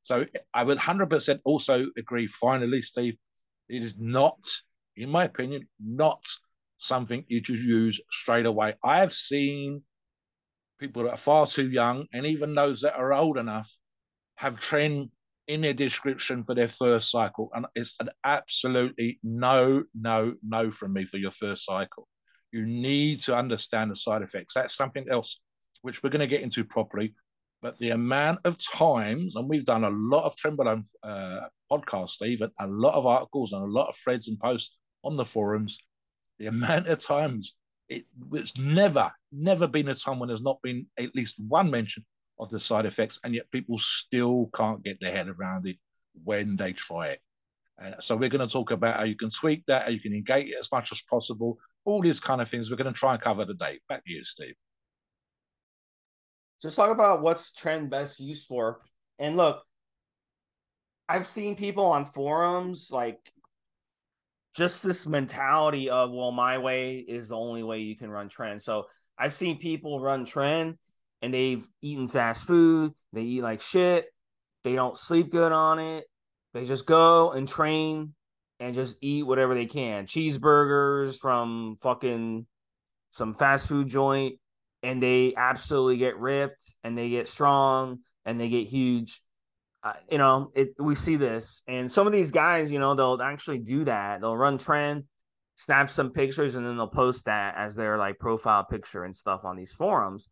So 0.03 0.27
I 0.53 0.63
would 0.63 0.77
100% 0.77 1.39
also 1.43 1.87
agree. 1.97 2.27
Finally, 2.27 2.83
Steve, 2.83 3.15
it 3.67 3.81
is 3.81 3.97
not, 3.97 4.37
in 4.95 5.09
my 5.09 5.23
opinion, 5.23 5.67
not 5.83 6.23
something 6.77 7.25
you 7.27 7.41
just 7.41 7.63
use 7.63 7.99
straight 8.11 8.45
away. 8.45 8.73
I 8.83 8.99
have 8.99 9.11
seen 9.11 9.81
people 10.79 11.05
that 11.05 11.13
are 11.13 11.17
far 11.17 11.47
too 11.47 11.67
young, 11.67 12.05
and 12.13 12.27
even 12.27 12.53
those 12.53 12.81
that 12.81 12.95
are 12.95 13.11
old 13.11 13.39
enough, 13.39 13.75
have 14.35 14.61
Tren 14.61 15.09
in 15.49 15.61
their 15.61 15.73
description 15.73 16.43
for 16.43 16.53
their 16.53 16.67
first 16.67 17.09
cycle. 17.09 17.49
And 17.55 17.65
it's 17.73 17.95
an 17.99 18.09
absolutely 18.23 19.19
no, 19.23 19.83
no, 19.99 20.35
no 20.47 20.69
from 20.69 20.93
me 20.93 21.05
for 21.05 21.17
your 21.17 21.31
first 21.31 21.65
cycle. 21.65 22.07
You 22.51 22.67
need 22.67 23.17
to 23.21 23.35
understand 23.35 23.89
the 23.89 23.95
side 23.95 24.21
effects. 24.21 24.53
That's 24.53 24.75
something 24.75 25.07
else 25.11 25.41
which 25.81 26.03
we're 26.03 26.11
going 26.11 26.19
to 26.19 26.27
get 26.27 26.43
into 26.43 26.63
properly. 26.63 27.15
But 27.63 27.79
the 27.79 27.89
amount 27.89 28.41
of 28.45 28.57
times, 28.59 29.35
and 29.35 29.49
we've 29.49 29.65
done 29.65 29.83
a 29.83 29.89
lot 29.89 30.25
of 30.25 30.35
Trenbolone 30.35 30.87
uh, 31.03 31.47
podcasts, 31.71 32.09
Steve, 32.09 32.43
a 32.43 32.67
lot 32.67 32.93
of 32.93 33.07
articles 33.07 33.51
and 33.51 33.63
a 33.63 33.67
lot 33.67 33.89
of 33.89 33.95
threads 33.95 34.27
and 34.27 34.39
posts 34.39 34.77
on 35.03 35.17
the 35.17 35.25
forums, 35.25 35.79
the 36.37 36.45
amount 36.45 36.87
of 36.87 36.99
times 36.99 37.55
it, 37.89 38.05
it's 38.33 38.55
never, 38.55 39.11
never 39.31 39.67
been 39.67 39.89
a 39.89 39.95
time 39.95 40.19
when 40.19 40.27
there's 40.27 40.43
not 40.43 40.61
been 40.61 40.85
at 40.99 41.15
least 41.15 41.39
one 41.39 41.71
mention 41.71 42.05
of 42.39 42.49
the 42.49 42.59
side 42.59 42.85
effects, 42.85 43.19
and 43.23 43.33
yet 43.35 43.51
people 43.51 43.77
still 43.77 44.49
can't 44.55 44.83
get 44.83 44.99
their 44.99 45.11
head 45.11 45.27
around 45.27 45.67
it 45.67 45.77
when 46.23 46.55
they 46.55 46.73
try 46.73 47.09
it. 47.09 47.19
Uh, 47.81 47.99
so 47.99 48.15
we're 48.15 48.29
going 48.29 48.45
to 48.45 48.51
talk 48.51 48.71
about 48.71 48.97
how 48.97 49.03
you 49.03 49.15
can 49.15 49.29
tweak 49.29 49.65
that, 49.67 49.83
how 49.83 49.89
you 49.89 49.99
can 49.99 50.13
engage 50.13 50.49
it 50.49 50.57
as 50.59 50.71
much 50.71 50.91
as 50.91 51.01
possible, 51.01 51.57
all 51.85 52.01
these 52.01 52.19
kind 52.19 52.41
of 52.41 52.49
things. 52.49 52.69
We're 52.69 52.77
going 52.77 52.93
to 52.93 52.97
try 52.99 53.13
and 53.13 53.21
cover 53.21 53.45
today. 53.45 53.79
Back 53.87 54.03
to 54.05 54.11
you, 54.11 54.23
Steve. 54.23 54.55
Just 56.61 56.75
talk 56.75 56.91
about 56.91 57.21
what's 57.21 57.51
Tren 57.51 57.89
best 57.89 58.19
used 58.19 58.47
for. 58.47 58.81
And 59.17 59.37
look, 59.37 59.63
I've 61.07 61.25
seen 61.25 61.55
people 61.55 61.85
on 61.85 62.05
forums 62.05 62.89
like 62.91 63.31
just 64.55 64.83
this 64.83 65.05
mentality 65.05 65.89
of 65.89 66.11
well 66.11 66.31
my 66.31 66.57
way 66.57 66.97
is 66.97 67.29
the 67.29 67.37
only 67.37 67.63
way 67.63 67.79
you 67.79 67.95
can 67.95 68.09
run 68.09 68.29
Tren. 68.29 68.61
so 68.61 68.87
i've 69.17 69.33
seen 69.33 69.57
people 69.57 69.99
run 69.99 70.25
Tren 70.25 70.77
and 71.21 71.33
they've 71.33 71.65
eaten 71.81 72.07
fast 72.07 72.47
food. 72.47 72.93
They 73.13 73.23
eat 73.23 73.41
like 73.41 73.61
shit. 73.61 74.07
They 74.63 74.75
don't 74.75 74.97
sleep 74.97 75.31
good 75.31 75.51
on 75.51 75.79
it. 75.79 76.05
They 76.53 76.65
just 76.65 76.85
go 76.85 77.31
and 77.31 77.47
train 77.47 78.13
and 78.59 78.75
just 78.75 78.97
eat 79.01 79.25
whatever 79.25 79.53
they 79.53 79.65
can. 79.65 80.05
Cheeseburgers 80.05 81.17
from 81.17 81.77
fucking 81.81 82.45
some 83.11 83.33
fast 83.33 83.67
food 83.67 83.87
joint 83.87 84.35
and 84.83 85.01
they 85.01 85.33
absolutely 85.35 85.97
get 85.97 86.17
ripped 86.17 86.75
and 86.83 86.97
they 86.97 87.09
get 87.09 87.27
strong 87.27 87.99
and 88.25 88.39
they 88.39 88.49
get 88.49 88.67
huge. 88.67 89.21
Uh, 89.81 89.93
you 90.11 90.17
know, 90.17 90.51
it 90.55 90.69
we 90.77 90.93
see 90.93 91.15
this, 91.15 91.63
and 91.65 91.89
some 91.89 92.05
of 92.05 92.11
these 92.11 92.33
guys, 92.33 92.69
you 92.69 92.79
know, 92.79 92.95
they'll 92.95 93.21
actually 93.21 93.59
do 93.59 93.85
that. 93.85 94.19
They'll 94.19 94.35
run 94.35 94.57
Tren, 94.57 95.05
snap 95.55 95.89
some 95.89 96.11
pictures, 96.11 96.55
and 96.55 96.65
then 96.65 96.75
they'll 96.75 96.87
post 96.87 97.25
that 97.25 97.55
as 97.55 97.75
their 97.75 97.97
like 97.97 98.19
profile 98.19 98.65
picture 98.65 99.05
and 99.05 99.15
stuff 99.15 99.45
on 99.45 99.55
these 99.55 99.73
forums. 99.73 100.27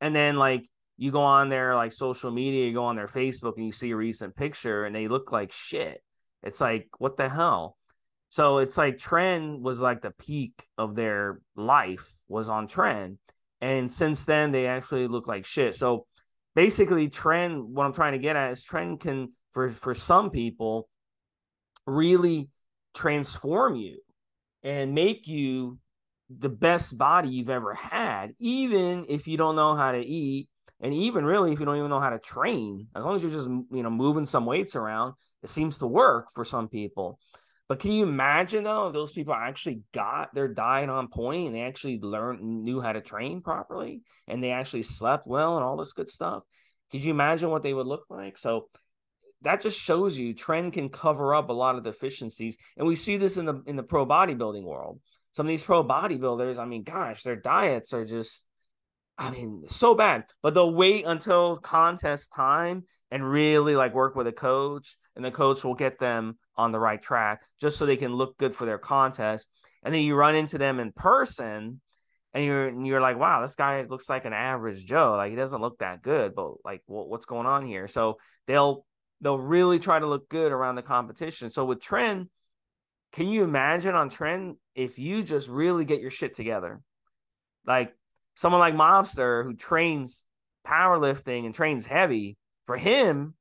And 0.00 0.14
then 0.14 0.36
like 0.36 0.66
you 0.96 1.10
go 1.10 1.22
on 1.22 1.48
their 1.48 1.74
like 1.74 1.92
social 1.92 2.30
media, 2.30 2.66
you 2.66 2.74
go 2.74 2.84
on 2.84 2.96
their 2.96 3.08
Facebook, 3.08 3.56
and 3.56 3.66
you 3.66 3.72
see 3.72 3.90
a 3.90 3.96
recent 3.96 4.36
picture, 4.36 4.84
and 4.84 4.94
they 4.94 5.08
look 5.08 5.32
like 5.32 5.52
shit. 5.52 6.00
It's 6.42 6.60
like 6.60 6.88
what 6.98 7.16
the 7.16 7.28
hell. 7.28 7.76
So 8.28 8.58
it's 8.58 8.78
like 8.78 8.96
Tren 8.96 9.60
was 9.60 9.80
like 9.80 10.02
the 10.02 10.12
peak 10.12 10.66
of 10.78 10.94
their 10.94 11.40
life 11.56 12.08
was 12.28 12.48
on 12.48 12.68
Tren. 12.68 13.18
and 13.60 13.92
since 13.92 14.24
then 14.24 14.52
they 14.52 14.66
actually 14.66 15.06
look 15.08 15.26
like 15.28 15.44
shit. 15.44 15.74
So 15.74 16.06
basically 16.54 17.08
Tren, 17.08 17.64
what 17.64 17.86
i'm 17.86 17.92
trying 17.92 18.12
to 18.12 18.18
get 18.18 18.36
at 18.36 18.52
is 18.52 18.64
Tren 18.64 18.98
can 19.00 19.28
for 19.52 19.68
for 19.68 19.94
some 19.94 20.30
people 20.30 20.88
really 21.86 22.50
transform 22.94 23.76
you 23.76 23.98
and 24.62 24.94
make 24.94 25.26
you 25.26 25.78
the 26.38 26.48
best 26.48 26.96
body 26.96 27.28
you've 27.28 27.50
ever 27.50 27.74
had 27.74 28.32
even 28.38 29.04
if 29.08 29.26
you 29.26 29.36
don't 29.36 29.56
know 29.56 29.74
how 29.74 29.92
to 29.92 29.98
eat 29.98 30.48
and 30.80 30.94
even 30.94 31.24
really 31.24 31.52
if 31.52 31.58
you 31.58 31.66
don't 31.66 31.76
even 31.76 31.90
know 31.90 32.00
how 32.00 32.10
to 32.10 32.18
train 32.18 32.86
as 32.94 33.04
long 33.04 33.16
as 33.16 33.22
you're 33.22 33.32
just 33.32 33.48
you 33.48 33.82
know 33.82 33.90
moving 33.90 34.26
some 34.26 34.46
weights 34.46 34.76
around 34.76 35.14
it 35.42 35.50
seems 35.50 35.78
to 35.78 35.86
work 35.86 36.28
for 36.32 36.44
some 36.44 36.68
people 36.68 37.18
but 37.70 37.78
can 37.78 37.92
you 37.92 38.02
imagine 38.02 38.64
though 38.64 38.88
if 38.88 38.92
those 38.92 39.12
people 39.12 39.32
actually 39.32 39.82
got 39.94 40.34
their 40.34 40.48
diet 40.48 40.90
on 40.90 41.06
point 41.06 41.46
and 41.46 41.54
they 41.54 41.60
actually 41.60 42.00
learned 42.00 42.40
knew 42.42 42.80
how 42.80 42.92
to 42.92 43.00
train 43.00 43.42
properly 43.42 44.02
and 44.26 44.42
they 44.42 44.50
actually 44.50 44.82
slept 44.82 45.28
well 45.28 45.56
and 45.56 45.64
all 45.64 45.76
this 45.76 45.92
good 45.92 46.10
stuff? 46.10 46.42
Could 46.90 47.04
you 47.04 47.12
imagine 47.12 47.48
what 47.48 47.62
they 47.62 47.72
would 47.72 47.86
look 47.86 48.06
like? 48.10 48.38
So 48.38 48.66
that 49.42 49.60
just 49.60 49.78
shows 49.78 50.18
you 50.18 50.34
Tren 50.34 50.72
can 50.72 50.88
cover 50.88 51.32
up 51.32 51.48
a 51.48 51.52
lot 51.52 51.76
of 51.76 51.84
deficiencies. 51.84 52.58
And 52.76 52.88
we 52.88 52.96
see 52.96 53.16
this 53.18 53.36
in 53.36 53.44
the 53.44 53.62
in 53.64 53.76
the 53.76 53.84
pro 53.84 54.04
bodybuilding 54.04 54.64
world. 54.64 54.98
Some 55.32 55.46
of 55.46 55.48
these 55.48 55.62
pro 55.62 55.84
bodybuilders, 55.84 56.58
I 56.58 56.64
mean, 56.64 56.82
gosh, 56.82 57.22
their 57.22 57.36
diets 57.36 57.92
are 57.92 58.04
just 58.04 58.44
I 59.20 59.30
mean, 59.30 59.64
so 59.68 59.94
bad. 59.94 60.24
But 60.42 60.54
they'll 60.54 60.72
wait 60.72 61.04
until 61.06 61.58
contest 61.58 62.32
time 62.34 62.84
and 63.10 63.28
really 63.28 63.76
like 63.76 63.94
work 63.94 64.16
with 64.16 64.26
a 64.26 64.32
coach, 64.32 64.96
and 65.14 65.24
the 65.24 65.30
coach 65.30 65.62
will 65.62 65.74
get 65.74 65.98
them 65.98 66.38
on 66.56 66.72
the 66.72 66.80
right 66.80 67.00
track 67.00 67.42
just 67.60 67.78
so 67.78 67.84
they 67.84 67.96
can 67.96 68.14
look 68.14 68.38
good 68.38 68.54
for 68.54 68.64
their 68.64 68.78
contest. 68.78 69.48
And 69.82 69.92
then 69.92 70.02
you 70.02 70.14
run 70.14 70.36
into 70.36 70.56
them 70.56 70.80
in 70.80 70.92
person 70.92 71.80
and 72.32 72.44
you're 72.44 72.68
and 72.68 72.86
you're 72.86 73.00
like, 73.00 73.18
wow, 73.18 73.42
this 73.42 73.56
guy 73.56 73.82
looks 73.82 74.08
like 74.08 74.24
an 74.24 74.32
average 74.32 74.86
Joe. 74.86 75.14
Like 75.16 75.30
he 75.30 75.36
doesn't 75.36 75.60
look 75.60 75.78
that 75.78 76.02
good, 76.02 76.34
but 76.34 76.52
like 76.64 76.82
what's 76.86 77.26
going 77.26 77.46
on 77.46 77.66
here? 77.66 77.88
So 77.88 78.18
they'll 78.46 78.86
they'll 79.20 79.38
really 79.38 79.78
try 79.78 79.98
to 79.98 80.06
look 80.06 80.28
good 80.30 80.52
around 80.52 80.76
the 80.76 80.82
competition. 80.82 81.50
So 81.50 81.64
with 81.66 81.80
Tren, 81.80 82.28
can 83.12 83.28
you 83.28 83.44
imagine 83.44 83.94
on 83.94 84.10
Tren 84.10 84.56
if 84.74 84.98
you 84.98 85.22
just 85.22 85.48
really 85.48 85.84
get 85.84 86.00
your 86.00 86.10
shit 86.10 86.34
together? 86.34 86.80
Like 87.66 87.94
someone 88.34 88.60
like 88.60 88.74
Mobster 88.74 89.44
who 89.44 89.54
trains 89.54 90.24
powerlifting 90.66 91.46
and 91.46 91.54
trains 91.54 91.86
heavy, 91.86 92.36
for 92.70 92.76
him, 92.76 93.34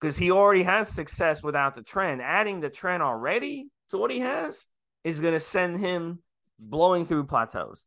because 0.00 0.16
he 0.16 0.30
already 0.30 0.62
has 0.62 0.88
success 0.88 1.42
without 1.42 1.74
the 1.74 1.82
Tren, 1.82 2.20
Adding 2.22 2.60
the 2.60 2.70
Tren 2.70 3.00
already 3.00 3.68
to 3.90 3.98
what 3.98 4.12
he 4.12 4.20
has 4.20 4.68
is 5.02 5.20
going 5.20 5.34
to 5.34 5.40
send 5.40 5.80
him 5.80 6.20
blowing 6.58 7.04
through 7.04 7.24
plateaus. 7.24 7.86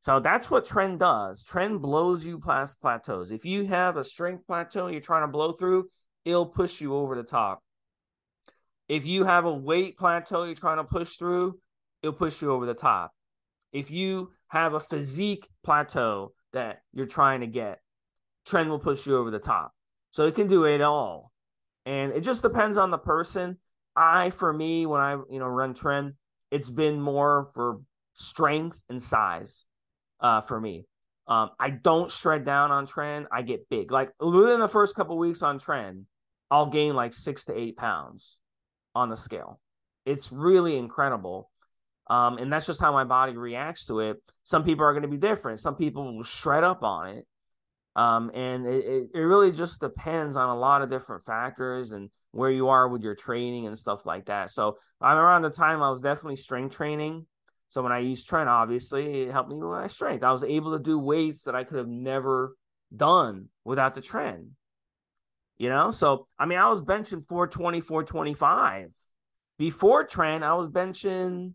So 0.00 0.20
that's 0.20 0.50
what 0.50 0.64
Tren 0.64 0.96
does. 0.98 1.44
Tren 1.44 1.80
blows 1.80 2.24
you 2.24 2.38
past 2.38 2.80
plateaus. 2.80 3.32
If 3.32 3.44
you 3.44 3.66
have 3.66 3.96
a 3.96 4.04
strength 4.04 4.46
plateau 4.46 4.86
you're 4.86 5.00
trying 5.00 5.22
to 5.22 5.28
blow 5.28 5.52
through, 5.52 5.88
it'll 6.24 6.46
push 6.46 6.80
you 6.80 6.94
over 6.94 7.16
the 7.16 7.22
top. 7.22 7.62
If 8.92 9.06
you 9.06 9.24
have 9.24 9.46
a 9.46 9.54
weight 9.54 9.96
plateau 9.96 10.42
you're 10.44 10.54
trying 10.54 10.76
to 10.76 10.84
push 10.84 11.16
through, 11.16 11.58
it'll 12.02 12.12
push 12.12 12.42
you 12.42 12.52
over 12.52 12.66
the 12.66 12.74
top. 12.74 13.10
If 13.72 13.90
you 13.90 14.32
have 14.48 14.74
a 14.74 14.80
physique 14.80 15.48
plateau 15.64 16.34
that 16.52 16.82
you're 16.92 17.06
trying 17.06 17.40
to 17.40 17.46
get, 17.46 17.80
Tren 18.46 18.68
will 18.68 18.78
push 18.78 19.06
you 19.06 19.16
over 19.16 19.30
the 19.30 19.38
top. 19.38 19.72
So 20.10 20.26
it 20.26 20.34
can 20.34 20.46
do 20.46 20.66
it 20.66 20.82
all 20.82 21.32
and 21.86 22.12
it 22.12 22.20
just 22.20 22.42
depends 22.42 22.76
on 22.76 22.90
the 22.90 22.98
person. 22.98 23.56
I, 23.96 24.28
for 24.28 24.52
me, 24.52 24.84
when 24.84 25.00
I 25.00 25.12
you 25.12 25.38
know 25.38 25.46
run 25.46 25.72
Tren, 25.72 26.16
it's 26.50 26.68
been 26.68 27.00
more 27.00 27.48
for 27.54 27.80
strength 28.12 28.78
and 28.90 29.02
size, 29.02 29.64
uh, 30.20 30.42
for 30.42 30.60
me. 30.60 30.84
Um, 31.26 31.48
I 31.58 31.70
don't 31.70 32.10
shred 32.10 32.44
down 32.44 32.70
on 32.70 32.86
Tren. 32.86 33.24
I 33.32 33.40
get 33.40 33.70
big. 33.70 33.90
Like 33.90 34.12
within 34.20 34.60
the 34.60 34.68
first 34.68 34.94
couple 34.94 35.16
weeks 35.16 35.40
on 35.40 35.58
Tren, 35.58 36.04
I'll 36.50 36.66
gain 36.66 36.94
like 36.94 37.14
six 37.14 37.46
to 37.46 37.58
eight 37.58 37.78
pounds. 37.78 38.38
On 38.94 39.08
the 39.08 39.16
scale. 39.16 39.60
It's 40.04 40.32
really 40.32 40.76
incredible. 40.76 41.50
Um, 42.08 42.38
and 42.38 42.52
that's 42.52 42.66
just 42.66 42.80
how 42.80 42.92
my 42.92 43.04
body 43.04 43.36
reacts 43.36 43.86
to 43.86 44.00
it. 44.00 44.18
Some 44.42 44.64
people 44.64 44.84
are 44.84 44.92
going 44.92 45.02
to 45.02 45.08
be 45.08 45.18
different. 45.18 45.60
Some 45.60 45.76
people 45.76 46.16
will 46.16 46.24
shred 46.24 46.64
up 46.64 46.82
on 46.82 47.08
it. 47.08 47.26
Um, 47.94 48.30
and 48.34 48.66
it, 48.66 49.10
it 49.14 49.18
really 49.18 49.52
just 49.52 49.80
depends 49.80 50.36
on 50.36 50.48
a 50.48 50.56
lot 50.56 50.82
of 50.82 50.90
different 50.90 51.24
factors 51.24 51.92
and 51.92 52.10
where 52.30 52.50
you 52.50 52.68
are 52.68 52.88
with 52.88 53.02
your 53.02 53.14
training 53.14 53.66
and 53.66 53.78
stuff 53.78 54.06
like 54.06 54.26
that. 54.26 54.50
So 54.50 54.76
I'm 55.00 55.18
around 55.18 55.42
the 55.42 55.50
time 55.50 55.82
I 55.82 55.90
was 55.90 56.00
definitely 56.00 56.36
strength 56.36 56.74
training. 56.74 57.26
So 57.68 57.82
when 57.82 57.92
I 57.92 58.00
used 58.00 58.28
Tren, 58.28 58.46
obviously 58.46 59.22
it 59.22 59.30
helped 59.30 59.50
me 59.50 59.56
with 59.56 59.68
my 59.68 59.86
strength. 59.86 60.24
I 60.24 60.32
was 60.32 60.44
able 60.44 60.76
to 60.76 60.82
do 60.82 60.98
weights 60.98 61.44
that 61.44 61.54
I 61.54 61.64
could 61.64 61.78
have 61.78 61.88
never 61.88 62.56
done 62.94 63.48
without 63.64 63.94
the 63.94 64.02
Tren. 64.02 64.50
You 65.62 65.68
know, 65.68 65.92
so 65.92 66.26
I 66.40 66.46
mean, 66.46 66.58
I 66.58 66.68
was 66.68 66.82
benching 66.82 67.24
420, 67.24 67.82
425. 67.82 68.88
Before 69.60 70.04
Tren, 70.04 70.42
I 70.42 70.54
was 70.54 70.68
benching, 70.68 71.52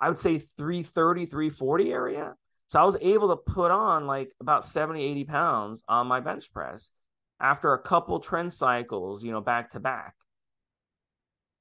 I 0.00 0.08
would 0.08 0.18
say 0.18 0.38
330, 0.38 1.26
340 1.26 1.92
area. 1.92 2.34
So 2.68 2.80
I 2.80 2.84
was 2.84 2.96
able 3.02 3.28
to 3.28 3.36
put 3.36 3.70
on 3.70 4.06
like 4.06 4.32
about 4.40 4.64
70, 4.64 5.02
80 5.02 5.24
pounds 5.24 5.84
on 5.86 6.06
my 6.06 6.20
bench 6.20 6.50
press 6.50 6.92
after 7.38 7.74
a 7.74 7.82
couple 7.82 8.22
Tren 8.22 8.50
cycles, 8.50 9.22
you 9.22 9.32
know, 9.32 9.42
back 9.42 9.68
to 9.72 9.80
back. 9.80 10.14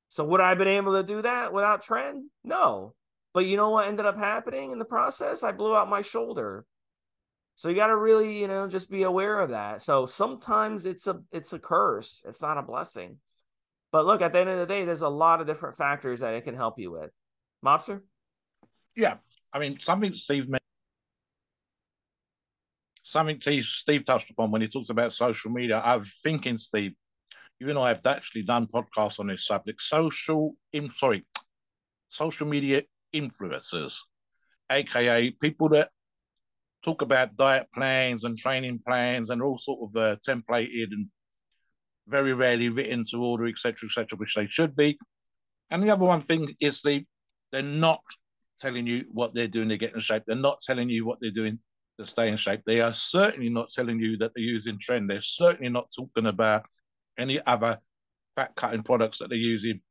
So 0.08 0.24
would 0.24 0.40
I 0.40 0.48
have 0.48 0.58
been 0.58 0.70
able 0.70 0.94
to 0.94 1.04
do 1.04 1.24
that 1.24 1.52
without 1.52 1.84
Tren? 1.84 2.22
No. 2.46 2.94
But 3.34 3.48
you 3.48 3.58
know 3.58 3.72
what 3.72 3.90
ended 3.90 4.06
up 4.06 4.18
happening 4.18 4.72
in 4.72 4.80
the 4.80 4.86
process? 4.86 5.44
I 5.44 5.52
blew 5.52 5.76
out 5.76 5.90
my 5.90 6.04
shoulder. 6.04 6.64
So 7.56 7.70
you 7.70 7.76
got 7.76 7.88
to 7.88 7.96
really, 7.96 8.40
you 8.40 8.48
know, 8.48 8.68
just 8.68 8.92
be 8.92 9.04
aware 9.04 9.40
of 9.40 9.52
that. 9.52 9.82
So 9.82 10.06
sometimes 10.06 10.86
it's 10.86 11.08
a 11.08 11.22
it's 11.32 11.54
a 11.54 11.60
curse. 11.60 12.24
It's 12.28 12.42
not 12.42 12.58
a 12.58 12.62
blessing. 12.62 13.18
But 13.92 14.06
look, 14.06 14.22
at 14.22 14.34
the 14.34 14.40
end 14.40 14.50
of 14.50 14.60
the 14.60 14.66
day, 14.66 14.84
there's 14.84 15.04
a 15.04 15.10
lot 15.10 15.40
of 15.40 15.48
different 15.48 15.78
factors 15.78 16.20
that 16.20 16.34
it 16.34 16.44
can 16.44 16.56
help 16.56 16.78
you 16.78 16.92
with. 16.92 17.12
Mobster? 17.64 18.02
Yeah. 18.96 19.16
I 19.54 19.60
mean, 19.60 19.80
something 19.80 20.14
Steve 20.14 20.48
something 23.04 23.40
Steve 23.62 24.04
touched 24.04 24.32
upon 24.32 24.52
when 24.52 24.62
he 24.62 24.68
talks 24.68 24.90
about 24.90 25.14
social 25.14 25.52
media. 25.52 25.78
I 25.78 25.96
was 25.96 26.14
thinking, 26.22 26.58
Steve, 26.58 26.94
you 27.60 27.70
and 27.70 27.80
I 27.80 27.90
have 27.90 28.06
actually 28.06 28.44
done 28.44 28.68
podcasts 28.68 29.20
on 29.20 29.28
this 29.28 29.46
subject. 29.46 29.82
Social, 29.82 30.56
in, 30.74 30.90
sorry, 30.90 31.26
social 32.10 32.48
media 32.48 32.82
influencers, 33.14 34.00
aka 34.70 35.30
people 35.30 35.70
that 35.70 35.90
talk 36.86 37.02
about 37.02 37.36
diet 37.36 37.68
plans 37.74 38.24
and 38.24 38.38
training 38.38 38.80
plans 38.86 39.30
and 39.30 39.42
all 39.42 39.58
sort 39.58 39.90
of 39.90 39.96
uh, 40.02 40.16
templated 40.28 40.92
and 40.92 41.08
very 42.08 42.34
rarely 42.34 42.70
written 42.70 43.04
to 43.10 43.18
order, 43.18 43.48
etc., 43.48 43.88
etc., 43.88 44.18
which 44.18 44.36
they 44.36 44.48
should 44.48 44.76
be. 44.76 44.98
And 45.72 45.82
the 45.82 45.90
other 45.90 46.06
one 46.06 46.22
thing 46.22 46.56
is 46.60 46.82
the 46.82 47.04
they're 47.52 47.64
not 47.64 48.02
telling 48.60 48.88
you 48.88 49.06
what 49.12 49.34
they're 49.34 49.48
doing 49.48 49.70
to 49.70 49.78
get 49.78 49.94
in 49.94 50.00
shape. 50.00 50.24
They're 50.26 50.36
not 50.36 50.62
telling 50.62 50.90
you 50.90 51.06
what 51.06 51.18
they're 51.20 51.32
doing 51.32 51.60
to 52.00 52.06
stay 52.06 52.30
in 52.30 52.38
shape. 52.38 52.62
They 52.66 52.82
are 52.82 52.94
certainly 52.94 53.50
not 53.50 53.70
telling 53.70 54.00
you 54.00 54.18
that 54.18 54.32
they're 54.36 54.44
using 54.44 54.78
Tren. 54.78 55.08
They're 55.08 55.22
certainly 55.22 55.70
not 55.70 55.90
talking 55.96 56.28
about 56.28 56.66
any 57.18 57.40
other 57.46 57.80
fat 58.36 58.56
cutting 58.56 58.84
products 58.84 59.20
that 59.20 59.30
they're 59.30 59.38
using. 59.38 59.82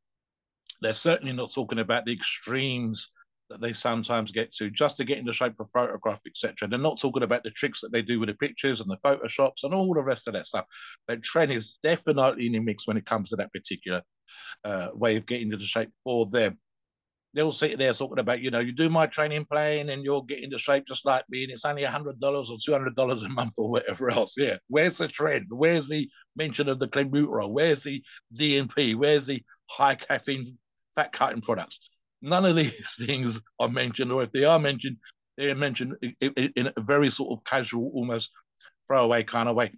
They're 0.80 0.92
certainly 0.92 1.32
not 1.32 1.52
talking 1.52 1.78
about 1.78 2.04
the 2.04 2.12
extremes 2.12 3.08
that 3.54 3.60
they 3.60 3.72
sometimes 3.72 4.32
get 4.32 4.52
to 4.52 4.70
just 4.70 4.98
to 4.98 5.04
get 5.04 5.18
into 5.18 5.32
shape 5.32 5.54
for 5.56 5.66
photograph, 5.66 6.20
etc. 6.26 6.68
They're 6.68 6.78
not 6.78 7.00
talking 7.00 7.22
about 7.22 7.44
the 7.44 7.50
tricks 7.50 7.80
that 7.80 7.92
they 7.92 8.02
do 8.02 8.20
with 8.20 8.28
the 8.28 8.34
pictures 8.34 8.80
and 8.80 8.90
the 8.90 8.98
photoshops 8.98 9.64
and 9.64 9.72
all 9.72 9.94
the 9.94 10.02
rest 10.02 10.28
of 10.28 10.34
that 10.34 10.46
stuff. 10.46 10.66
But 11.08 11.22
Tren 11.22 11.54
is 11.54 11.78
definitely 11.82 12.46
in 12.46 12.52
the 12.52 12.58
mix 12.58 12.86
when 12.86 12.96
it 12.96 13.06
comes 13.06 13.30
to 13.30 13.36
that 13.36 13.52
particular 13.52 14.02
uh, 14.64 14.88
way 14.92 15.16
of 15.16 15.26
getting 15.26 15.52
into 15.52 15.64
shape 15.64 15.90
for 16.04 16.26
them 16.26 16.58
they'll 17.34 17.52
sit 17.52 17.78
there 17.78 17.92
talking 17.92 18.20
about, 18.20 18.40
you 18.40 18.50
know, 18.50 18.60
you 18.60 18.72
do 18.72 18.88
my 18.88 19.06
training 19.06 19.44
plan 19.44 19.88
and 19.88 20.04
you'll 20.04 20.22
get 20.22 20.42
into 20.42 20.56
shape 20.56 20.86
just 20.86 21.04
like 21.04 21.24
me, 21.28 21.42
and 21.42 21.52
it's 21.52 21.64
only 21.64 21.82
$100 21.82 22.22
or 22.22 22.42
$200 22.42 23.24
a 23.24 23.28
month 23.28 23.54
or 23.58 23.68
whatever 23.68 24.10
else. 24.10 24.36
Yeah. 24.38 24.56
Where's 24.68 24.98
the 24.98 25.08
Tren? 25.08 25.46
Where's 25.48 25.88
the 25.88 26.08
mention 26.36 26.68
of 26.68 26.78
the 26.78 26.88
clenbuterol? 26.88 27.50
Where's 27.50 27.82
the 27.82 28.02
DNP? 28.34 28.94
Where's 28.94 29.26
the 29.26 29.42
high 29.68 29.96
caffeine 29.96 30.56
fat 30.94 31.12
cutting 31.12 31.42
products? 31.42 31.80
None 32.24 32.46
of 32.46 32.56
these 32.56 32.94
things 33.06 33.40
are 33.60 33.68
mentioned, 33.68 34.10
or 34.10 34.22
if 34.22 34.32
they 34.32 34.44
are 34.44 34.58
mentioned, 34.58 34.96
they're 35.36 35.54
mentioned 35.54 35.94
in 36.20 36.72
a 36.74 36.80
very 36.80 37.10
sort 37.10 37.38
of 37.38 37.44
casual, 37.44 37.90
almost 37.94 38.30
throwaway 38.88 39.22
kind 39.24 39.48
of 39.48 39.56
way. 39.56 39.72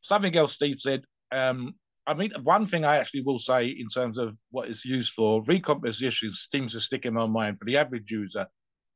Something 0.00 0.34
else 0.34 0.54
Steve 0.54 0.80
said, 0.80 1.02
um, 1.30 1.74
I 2.06 2.14
mean, 2.14 2.30
one 2.42 2.64
thing 2.64 2.86
I 2.86 2.96
actually 2.96 3.20
will 3.20 3.38
say 3.38 3.66
in 3.66 3.88
terms 3.88 4.16
of 4.16 4.38
what 4.50 4.68
it's 4.68 4.86
used 4.86 5.12
for, 5.12 5.42
recomposition 5.42 6.30
seems 6.30 6.72
to 6.72 6.80
stick 6.80 7.04
in 7.04 7.12
my 7.12 7.26
mind 7.26 7.58
for 7.58 7.66
the 7.66 7.76
average 7.76 8.10
user. 8.10 8.46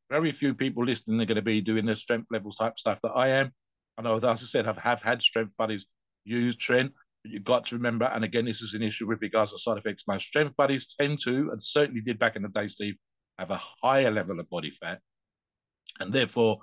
Very 0.09 0.33
few 0.33 0.55
people 0.55 0.85
listening 0.85 1.21
are 1.21 1.27
going 1.27 1.37
to 1.37 1.43
be 1.43 1.61
doing 1.61 1.85
the 1.85 1.95
strength 1.95 2.29
levels 2.31 2.57
type 2.57 2.79
stuff 2.79 3.01
that 3.03 3.11
I 3.11 3.29
am. 3.29 3.53
I 3.99 4.03
know, 4.03 4.17
as 4.17 4.25
I 4.25 4.35
said, 4.37 4.67
I 4.67 4.75
have 4.81 5.03
had 5.03 5.21
strength 5.21 5.55
buddies 5.59 5.87
use 6.25 6.57
Tren, 6.57 6.87
but 6.87 7.02
you've 7.25 7.45
got 7.45 7.67
to 7.67 7.77
remember, 7.77 8.07
and 8.07 8.25
again, 8.25 8.45
this 8.45 8.63
is 8.63 8.75
an 8.75 8.83
issue 8.83 9.07
with 9.07 9.23
regards 9.23 9.53
to 9.53 9.59
side 9.59 9.79
effects. 9.79 10.05
My 10.07 10.19
strength 10.19 10.57
buddies 10.57 10.95
tend 10.95 11.21
to, 11.25 11.51
and 11.51 11.63
certainly 11.63 12.01
did 12.01 12.19
back 12.19 12.37
in 12.37 12.43
the 12.43 12.49
day, 12.49 12.69
Steve, 12.69 12.97
have 13.39 13.51
a 13.51 13.61
higher 13.83 14.11
level 14.11 14.41
of 14.41 14.51
body 14.51 14.71
fat. 14.71 15.01
And 16.01 16.13
therefore, 16.13 16.59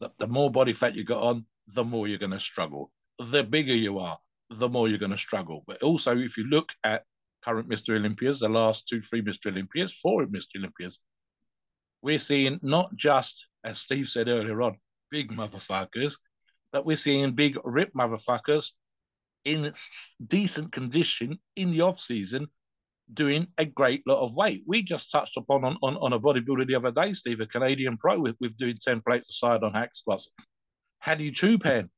the, 0.00 0.10
the 0.18 0.26
more 0.26 0.50
body 0.50 0.72
fat 0.72 0.94
you 0.94 1.04
got 1.04 1.22
on, 1.22 1.46
the 1.68 1.84
more 1.84 2.08
you're 2.08 2.18
going 2.18 2.32
to 2.32 2.40
struggle. 2.40 2.90
The 3.18 3.44
bigger 3.44 3.74
you 3.74 3.98
are, 3.98 4.18
the 4.50 4.68
more 4.68 4.88
you're 4.88 4.98
going 4.98 5.12
to 5.12 5.16
struggle. 5.16 5.62
But 5.66 5.82
also, 5.82 6.16
if 6.18 6.36
you 6.36 6.44
look 6.44 6.72
at 6.82 7.04
current 7.44 7.68
Mr. 7.68 7.96
Olympias, 7.96 8.40
the 8.40 8.48
last 8.48 8.88
two, 8.88 9.02
three 9.02 9.22
Mr. 9.22 9.50
Olympias, 9.50 9.94
four 9.94 10.26
Mr. 10.26 10.56
Olympias, 10.56 11.00
we're 12.02 12.18
seeing 12.18 12.58
not 12.62 12.94
just, 12.96 13.46
as 13.64 13.78
Steve 13.78 14.08
said 14.08 14.28
earlier 14.28 14.60
on, 14.62 14.76
big 15.10 15.30
motherfuckers, 15.30 16.18
but 16.72 16.84
we're 16.84 16.96
seeing 16.96 17.32
big 17.32 17.56
rip 17.64 17.92
motherfuckers 17.94 18.72
in 19.44 19.72
decent 20.26 20.72
condition 20.72 21.38
in 21.56 21.70
the 21.70 21.82
off 21.82 22.00
season 22.00 22.48
doing 23.12 23.46
a 23.58 23.66
great 23.66 24.02
lot 24.06 24.22
of 24.22 24.34
weight. 24.34 24.62
We 24.66 24.82
just 24.82 25.10
touched 25.10 25.36
upon 25.36 25.64
on, 25.64 25.76
on, 25.82 25.96
on 25.98 26.12
a 26.14 26.20
bodybuilder 26.20 26.66
the 26.66 26.74
other 26.74 26.90
day, 26.90 27.12
Steve, 27.12 27.40
a 27.40 27.46
Canadian 27.46 27.98
pro 27.98 28.18
with, 28.18 28.36
with 28.40 28.56
doing 28.56 28.76
10 28.80 29.02
plates 29.02 29.30
aside 29.30 29.62
on 29.62 29.74
hack 29.74 29.90
squats. 29.94 30.30
Hadi 31.00 31.32
Choopan, 31.32 31.90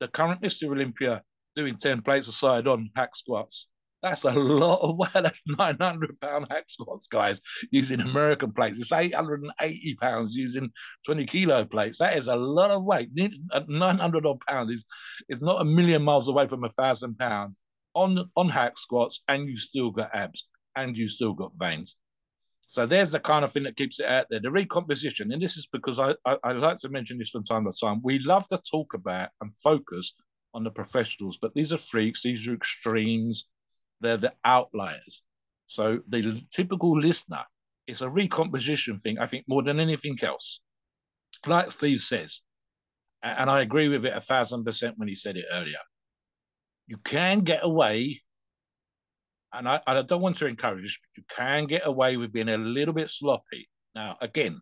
the 0.00 0.08
current 0.08 0.42
Mr. 0.42 0.70
Olympia 0.70 1.22
doing 1.56 1.76
10 1.76 2.02
plates 2.02 2.28
aside 2.28 2.66
on 2.66 2.90
hack 2.94 3.16
squats. 3.16 3.68
That's 4.02 4.24
a 4.24 4.32
lot 4.32 4.80
of 4.80 4.96
weight. 4.96 5.10
That's 5.14 5.42
900 5.46 6.20
pound 6.20 6.46
hack 6.50 6.64
squats, 6.68 7.06
guys, 7.06 7.40
using 7.70 8.00
American 8.00 8.52
plates. 8.52 8.80
It's 8.80 8.92
880 8.92 9.96
pounds 10.00 10.34
using 10.34 10.70
20 11.04 11.26
kilo 11.26 11.64
plates. 11.64 11.98
That 11.98 12.16
is 12.16 12.28
a 12.28 12.36
lot 12.36 12.70
of 12.70 12.84
weight. 12.84 13.10
Uh, 13.52 13.60
900 13.68 14.26
odd 14.26 14.40
pounds 14.40 14.70
is, 14.72 14.86
is 15.28 15.42
not 15.42 15.60
a 15.60 15.64
million 15.64 16.02
miles 16.02 16.28
away 16.28 16.48
from 16.48 16.64
a 16.64 16.70
thousand 16.70 17.18
pounds 17.18 17.60
on, 17.94 18.30
on 18.36 18.48
hack 18.48 18.78
squats, 18.78 19.22
and 19.28 19.48
you 19.48 19.56
still 19.56 19.90
got 19.90 20.14
abs 20.14 20.48
and 20.76 20.96
you 20.96 21.08
still 21.08 21.34
got 21.34 21.52
veins. 21.58 21.96
So 22.66 22.86
there's 22.86 23.10
the 23.10 23.20
kind 23.20 23.44
of 23.44 23.52
thing 23.52 23.64
that 23.64 23.76
keeps 23.76 23.98
it 23.98 24.06
out 24.06 24.26
there. 24.30 24.40
The 24.40 24.50
recomposition, 24.50 25.32
and 25.32 25.42
this 25.42 25.56
is 25.56 25.66
because 25.66 25.98
I, 25.98 26.14
I, 26.24 26.38
I 26.44 26.52
like 26.52 26.78
to 26.78 26.88
mention 26.88 27.18
this 27.18 27.30
from 27.30 27.42
time 27.42 27.64
to 27.64 27.72
time. 27.78 28.00
We 28.02 28.20
love 28.20 28.46
to 28.48 28.60
talk 28.70 28.94
about 28.94 29.30
and 29.40 29.52
focus 29.56 30.14
on 30.54 30.62
the 30.62 30.70
professionals, 30.70 31.36
but 31.42 31.52
these 31.52 31.72
are 31.72 31.78
freaks, 31.78 32.22
these 32.22 32.48
are 32.48 32.54
extremes, 32.54 33.46
they're 34.00 34.16
the 34.16 34.34
outliers. 34.44 35.22
So 35.66 36.00
the 36.08 36.42
typical 36.50 36.98
listener, 36.98 37.44
it's 37.86 38.00
a 38.00 38.08
recomposition 38.08 38.98
thing, 38.98 39.18
I 39.18 39.26
think, 39.26 39.44
more 39.48 39.62
than 39.62 39.80
anything 39.80 40.18
else. 40.22 40.60
Like 41.46 41.70
Steve 41.70 42.00
says, 42.00 42.42
and 43.22 43.50
I 43.50 43.60
agree 43.60 43.88
with 43.88 44.04
it 44.04 44.16
a 44.16 44.20
thousand 44.20 44.64
percent 44.64 44.98
when 44.98 45.08
he 45.08 45.14
said 45.14 45.36
it 45.36 45.44
earlier. 45.52 45.78
You 46.86 46.96
can 47.04 47.40
get 47.40 47.60
away, 47.62 48.20
and 49.52 49.68
I, 49.68 49.80
I 49.86 50.02
don't 50.02 50.22
want 50.22 50.36
to 50.36 50.46
encourage 50.46 50.82
this, 50.82 50.98
but 50.98 51.20
you 51.20 51.24
can 51.30 51.66
get 51.66 51.86
away 51.86 52.16
with 52.16 52.32
being 52.32 52.48
a 52.48 52.58
little 52.58 52.94
bit 52.94 53.10
sloppy. 53.10 53.68
Now, 53.94 54.16
again, 54.20 54.60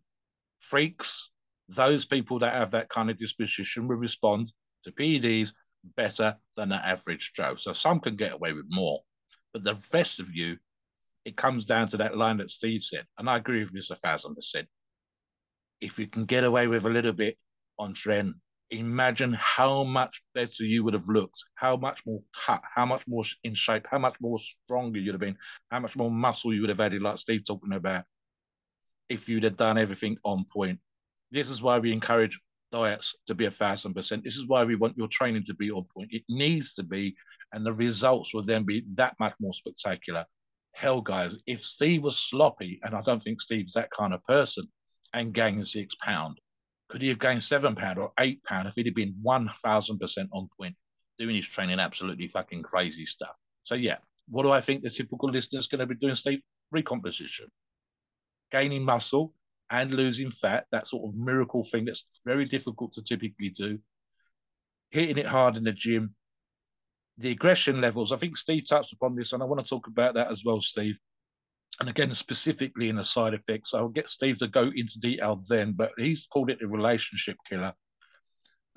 freaks, 0.60 1.30
those 1.68 2.04
people 2.04 2.38
that 2.40 2.54
have 2.54 2.72
that 2.72 2.88
kind 2.88 3.10
of 3.10 3.18
disposition 3.18 3.88
will 3.88 3.96
respond 3.96 4.52
to 4.84 4.92
PEDs 4.92 5.54
better 5.96 6.36
than 6.56 6.70
the 6.70 6.76
average 6.76 7.32
Joe. 7.34 7.54
So 7.56 7.72
some 7.72 8.00
can 8.00 8.16
get 8.16 8.32
away 8.32 8.52
with 8.52 8.66
more, 8.68 9.00
but 9.62 9.74
the 9.76 9.96
rest 9.96 10.20
of 10.20 10.34
you, 10.34 10.56
it 11.24 11.36
comes 11.36 11.66
down 11.66 11.88
to 11.88 11.96
that 11.98 12.16
line 12.16 12.38
that 12.38 12.50
Steve 12.50 12.82
said, 12.82 13.06
and 13.18 13.28
I 13.28 13.36
agree 13.36 13.60
with 13.60 13.72
this 13.72 13.90
a 13.90 13.96
thousand 13.96 14.34
percent. 14.34 14.68
If 15.80 15.98
you 15.98 16.06
can 16.06 16.24
get 16.24 16.44
away 16.44 16.66
with 16.66 16.84
a 16.84 16.90
little 16.90 17.12
bit 17.12 17.36
on 17.78 17.94
Tren, 17.94 18.34
imagine 18.70 19.32
how 19.32 19.84
much 19.84 20.22
better 20.34 20.64
you 20.64 20.84
would 20.84 20.94
have 20.94 21.08
looked, 21.08 21.44
how 21.54 21.76
much 21.76 22.04
more 22.04 22.22
cut, 22.34 22.62
how 22.74 22.84
much 22.84 23.06
more 23.06 23.24
in 23.44 23.54
shape, 23.54 23.86
how 23.90 23.98
much 23.98 24.16
more 24.20 24.38
stronger 24.38 24.98
you'd 24.98 25.14
have 25.14 25.20
been, 25.20 25.38
how 25.70 25.80
much 25.80 25.96
more 25.96 26.10
muscle 26.10 26.52
you 26.52 26.60
would 26.60 26.70
have 26.70 26.80
added, 26.80 27.02
like 27.02 27.18
Steve 27.18 27.44
talking 27.44 27.72
about, 27.72 28.04
if 29.08 29.28
you'd 29.28 29.44
have 29.44 29.56
done 29.56 29.78
everything 29.78 30.18
on 30.24 30.44
point. 30.44 30.78
This 31.30 31.50
is 31.50 31.62
why 31.62 31.78
we 31.78 31.92
encourage 31.92 32.40
diets 32.72 33.16
to 33.26 33.34
be 33.34 33.46
a 33.46 33.50
thousand 33.50 33.94
percent. 33.94 34.24
This 34.24 34.36
is 34.36 34.46
why 34.46 34.64
we 34.64 34.76
want 34.76 34.96
your 34.96 35.08
training 35.08 35.44
to 35.44 35.54
be 35.54 35.70
on 35.70 35.84
point. 35.84 36.10
It 36.12 36.22
needs 36.28 36.74
to 36.74 36.82
be, 36.82 37.16
and 37.52 37.64
the 37.64 37.72
results 37.72 38.34
will 38.34 38.42
then 38.42 38.64
be 38.64 38.84
that 38.94 39.14
much 39.18 39.34
more 39.40 39.52
spectacular. 39.52 40.24
hell, 40.78 41.00
guys, 41.00 41.38
if 41.44 41.64
Steve 41.64 42.04
was 42.04 42.16
sloppy, 42.16 42.78
and 42.84 42.94
I 42.94 43.02
don't 43.02 43.20
think 43.20 43.40
Steve's 43.40 43.72
that 43.72 43.90
kind 43.90 44.14
of 44.14 44.24
person, 44.24 44.64
and 45.12 45.34
gained 45.34 45.66
six 45.66 45.96
pound, 45.96 46.38
could 46.88 47.02
he 47.02 47.08
have 47.08 47.18
gained 47.18 47.42
seven 47.42 47.74
pound 47.74 47.98
or 47.98 48.12
eight 48.20 48.44
pound 48.44 48.68
if 48.68 48.74
he'd 48.74 48.86
have 48.86 48.94
been 48.94 49.16
one 49.20 49.50
thousand 49.64 49.98
percent 49.98 50.28
on 50.32 50.48
point, 50.58 50.76
doing 51.18 51.34
his 51.34 51.48
training 51.48 51.80
absolutely 51.80 52.28
fucking 52.28 52.62
crazy 52.62 53.04
stuff? 53.04 53.34
So 53.64 53.74
yeah, 53.74 53.96
what 54.28 54.44
do 54.44 54.52
I 54.52 54.60
think 54.60 54.82
the 54.82 54.90
typical 54.90 55.30
listener 55.30 55.58
is 55.58 55.66
going 55.66 55.80
to 55.80 55.86
be 55.86 55.96
doing, 55.96 56.14
Steve? 56.14 56.40
Recomposition, 56.70 57.48
gaining 58.52 58.84
muscle 58.84 59.34
and 59.70 59.92
losing 59.92 60.30
fat. 60.30 60.66
That 60.70 60.86
sort 60.86 61.08
of 61.08 61.18
miracle 61.18 61.64
thing 61.64 61.86
that's 61.86 62.20
very 62.24 62.44
difficult 62.44 62.92
to 62.92 63.02
typically 63.02 63.50
do. 63.50 63.80
Hitting 64.90 65.18
it 65.18 65.26
hard 65.26 65.56
in 65.56 65.64
the 65.64 65.72
gym, 65.72 66.14
the 67.18 67.32
aggression 67.32 67.80
levels. 67.80 68.12
I 68.12 68.16
think 68.16 68.36
Steve 68.36 68.64
touched 68.66 68.92
upon 68.92 69.16
this, 69.16 69.32
and 69.32 69.42
I 69.42 69.46
want 69.46 69.62
to 69.62 69.68
talk 69.68 69.88
about 69.88 70.14
that 70.14 70.30
as 70.30 70.44
well, 70.44 70.60
Steve. 70.60 70.96
And 71.80 71.88
again, 71.88 72.14
specifically 72.14 72.88
in 72.88 72.96
the 72.96 73.04
side 73.04 73.34
effects, 73.34 73.74
I'll 73.74 73.88
get 73.88 74.08
Steve 74.08 74.38
to 74.38 74.48
go 74.48 74.70
into 74.74 75.00
detail 75.00 75.40
then, 75.48 75.72
but 75.72 75.92
he's 75.96 76.26
called 76.26 76.50
it 76.50 76.62
a 76.62 76.68
relationship 76.68 77.36
killer. 77.48 77.72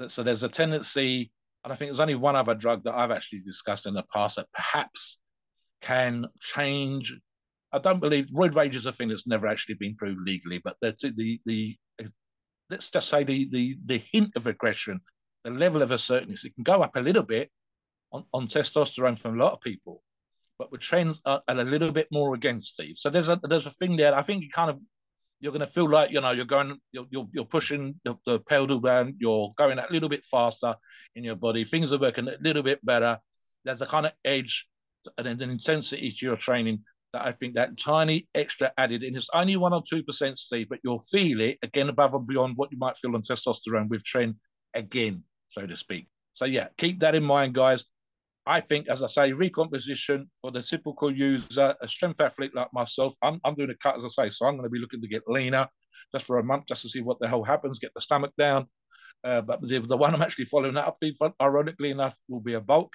So 0.08 0.24
there's 0.24 0.44
a 0.44 0.50
tendency, 0.50 1.32
and 1.64 1.72
I 1.72 1.76
think 1.76 1.90
there's 1.90 2.00
only 2.00 2.16
one 2.16 2.36
other 2.36 2.56
drug 2.56 2.84
that 2.84 2.96
I've 2.96 3.12
actually 3.12 3.40
discussed 3.40 3.86
in 3.86 3.94
the 3.94 4.04
past 4.14 4.36
that 4.36 4.52
perhaps 4.54 5.20
can 5.82 6.26
change. 6.40 7.16
I 7.72 7.80
don't 7.80 8.00
believe 8.00 8.26
roid 8.28 8.56
rage 8.56 8.76
is 8.76 8.88
a 8.88 8.92
thing 8.92 9.10
that's 9.10 9.28
never 9.28 9.48
actually 9.48 9.76
been 9.76 9.96
proved 9.96 10.22
legally, 10.22 10.60
but 10.64 10.78
the 10.82 10.96
the 11.16 11.40
the 11.46 11.78
let's 12.70 12.90
just 12.90 13.10
say 13.10 13.24
the 13.24 13.48
the 13.52 13.78
the 13.86 14.02
hint 14.12 14.32
of 14.36 14.48
aggression, 14.48 15.00
the 15.44 15.52
level 15.52 15.84
of 15.84 15.92
assertiveness, 15.92 16.46
it 16.46 16.56
can 16.56 16.64
go 16.64 16.82
up 16.82 16.96
a 16.96 17.02
little 17.02 17.24
bit 17.24 17.52
on, 18.12 18.26
on 18.34 18.48
testosterone 18.48 19.18
from 19.18 19.40
a 19.40 19.44
lot 19.44 19.54
of 19.54 19.62
people, 19.62 20.02
but 20.60 20.72
with 20.72 20.82
trends 20.82 21.22
are, 21.26 21.42
are 21.48 21.60
a 21.60 21.64
little 21.64 21.92
bit 21.92 22.08
more 22.12 22.36
against 22.36 22.74
Steve. 22.74 22.98
So 22.98 23.10
there's 23.10 23.30
a 23.30 23.40
there's 23.44 23.68
a 23.68 23.72
thing 23.72 23.98
there. 23.98 24.16
I 24.16 24.22
think 24.22 24.44
you 24.44 24.50
kind 24.50 24.70
of 24.70 24.80
you're 25.40 25.52
going 25.52 25.62
to 25.62 25.68
feel 25.68 25.90
like 25.90 26.12
you 26.12 26.22
know 26.22 26.32
you're 26.32 26.46
going 26.46 26.80
you're 26.92 27.08
you're, 27.10 27.28
you're 27.32 27.46
pushing 27.46 28.00
the, 28.04 28.16
the 28.26 28.40
pedal 28.40 28.80
down. 28.80 29.16
You're 29.20 29.54
going 29.58 29.80
a 29.80 29.88
little 29.90 30.10
bit 30.10 30.24
faster 30.24 30.76
in 31.16 31.24
your 31.24 31.36
body. 31.36 31.64
Things 31.64 31.92
are 31.94 32.00
working 32.00 32.28
a 32.28 32.38
little 32.42 32.64
bit 32.64 32.86
better. 32.86 33.20
There's 33.66 33.82
a 33.82 33.88
kind 33.88 34.06
of 34.06 34.14
edge 34.24 34.68
and 35.18 35.28
an 35.28 35.42
intensity 35.42 36.12
to 36.12 36.26
your 36.26 36.36
training 36.36 36.84
that 37.14 37.26
I 37.26 37.32
think 37.32 37.56
that 37.56 37.78
tiny 37.78 38.28
extra 38.36 38.72
added 38.78 39.04
in. 39.04 39.16
It's 39.16 39.30
only 39.34 39.58
one 39.58 39.74
or 39.74 39.82
two 39.88 40.04
percent, 40.04 40.38
Steve, 40.38 40.70
but 40.70 40.80
you'll 40.84 41.00
feel 41.00 41.42
it 41.42 41.58
again 41.64 41.90
above 41.90 42.14
and 42.14 42.28
beyond 42.28 42.54
what 42.56 42.72
you 42.72 42.78
might 42.78 42.98
feel 42.98 43.16
on 43.16 43.22
testosterone 43.22 43.90
with 43.90 44.04
Tren 44.04 44.36
again, 44.74 45.24
so 45.50 45.66
to 45.66 45.76
speak. 45.76 46.08
So 46.34 46.46
yeah, 46.46 46.68
keep 46.78 47.00
that 47.02 47.16
in 47.16 47.24
mind, 47.24 47.54
guys. 47.54 47.86
I 48.46 48.60
think, 48.60 48.90
as 48.90 49.04
I 49.04 49.08
say, 49.08 49.34
recomposition 49.34 50.30
for 50.42 50.52
the 50.52 50.62
typical 50.62 51.12
user, 51.12 51.76
a 51.80 51.88
strength 51.88 52.20
athlete 52.20 52.56
like 52.56 52.74
myself, 52.74 53.16
I'm, 53.22 53.40
I'm 53.46 53.56
doing 53.56 53.70
a 53.70 53.76
cut, 53.76 53.98
as 53.98 54.06
I 54.06 54.08
say, 54.08 54.30
so 54.30 54.48
I'm 54.48 54.56
going 54.56 54.66
to 54.66 54.70
be 54.70 54.80
looking 54.80 55.02
to 55.02 55.08
get 55.08 55.24
leaner 55.28 55.68
just 56.12 56.26
for 56.26 56.40
a 56.40 56.44
month, 56.44 56.66
just 56.68 56.82
to 56.82 56.90
see 56.90 57.02
what 57.02 57.20
the 57.20 57.28
hell 57.28 57.44
happens, 57.44 57.80
get 57.80 57.94
the 57.94 58.02
stomach 58.02 58.32
down. 58.38 58.68
Uh, 59.24 59.42
but 59.42 59.62
the, 59.62 59.80
the 59.80 59.96
one 59.98 60.16
I'm 60.16 60.22
actually 60.24 60.46
following 60.46 60.74
that 60.74 60.88
up, 60.88 60.98
ironically 61.40 61.92
enough, 61.92 62.18
will 62.28 62.40
be 62.40 62.56
a 62.56 62.62
bulk 62.62 62.92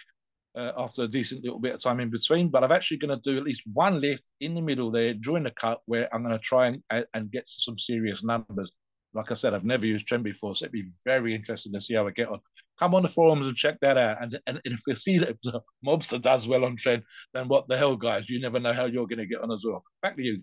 uh, 0.57 0.73
after 0.77 1.05
a 1.05 1.09
decent 1.09 1.45
little 1.45 1.61
bit 1.61 1.75
of 1.75 1.83
time 1.83 2.01
in 2.01 2.11
between. 2.11 2.49
But 2.49 2.65
I'm 2.65 2.73
actually 2.73 2.97
going 2.97 3.17
to 3.17 3.31
do 3.31 3.37
at 3.37 3.45
least 3.45 3.63
one 3.73 4.01
lift 4.01 4.25
in 4.41 4.55
the 4.55 4.63
middle 4.63 4.91
there 4.91 5.15
during 5.15 5.45
the 5.45 5.53
cut 5.53 5.81
where 5.87 6.13
I'm 6.13 6.23
going 6.23 6.37
to 6.37 6.41
try 6.41 6.67
and, 6.67 7.07
and 7.15 7.31
get 7.31 7.47
some 7.47 7.79
serious 7.79 8.25
numbers. 8.25 8.73
Like 9.15 9.31
I 9.31 9.35
said, 9.35 9.55
I've 9.55 9.65
never 9.65 9.87
used 9.87 10.09
Tren 10.09 10.23
before, 10.23 10.55
so 10.55 10.65
it'd 10.65 10.73
be 10.73 10.89
very 11.05 11.35
interesting 11.35 11.73
to 11.73 11.81
see 11.81 11.95
how 11.95 12.07
I 12.07 12.11
get 12.11 12.29
on. 12.29 12.41
Come 12.79 12.95
on 12.95 13.03
the 13.03 13.09
forums 13.09 13.47
and 13.47 13.57
check 13.57 13.79
that 13.81 13.97
out. 13.97 14.23
And, 14.23 14.39
and 14.47 14.61
if 14.65 14.81
you 14.87 14.97
see 14.97 15.19
that 15.19 15.41
the 15.43 15.61
mobster 15.85 16.21
does 16.21 16.47
well 16.47 16.65
on 16.65 16.77
Tren, 16.77 17.03
then 17.33 17.49
what 17.49 17.69
the 17.69 17.77
hell, 17.77 17.97
guys? 17.97 18.29
You 18.29 18.41
never 18.41 18.61
know 18.61 18.73
how 18.73 18.85
you're 18.85 19.07
going 19.07 19.19
to 19.19 19.27
get 19.27 19.41
on 19.41 19.51
as 19.51 19.65
well. 19.65 19.83
Back 20.03 20.17
to 20.17 20.23
you. 20.23 20.43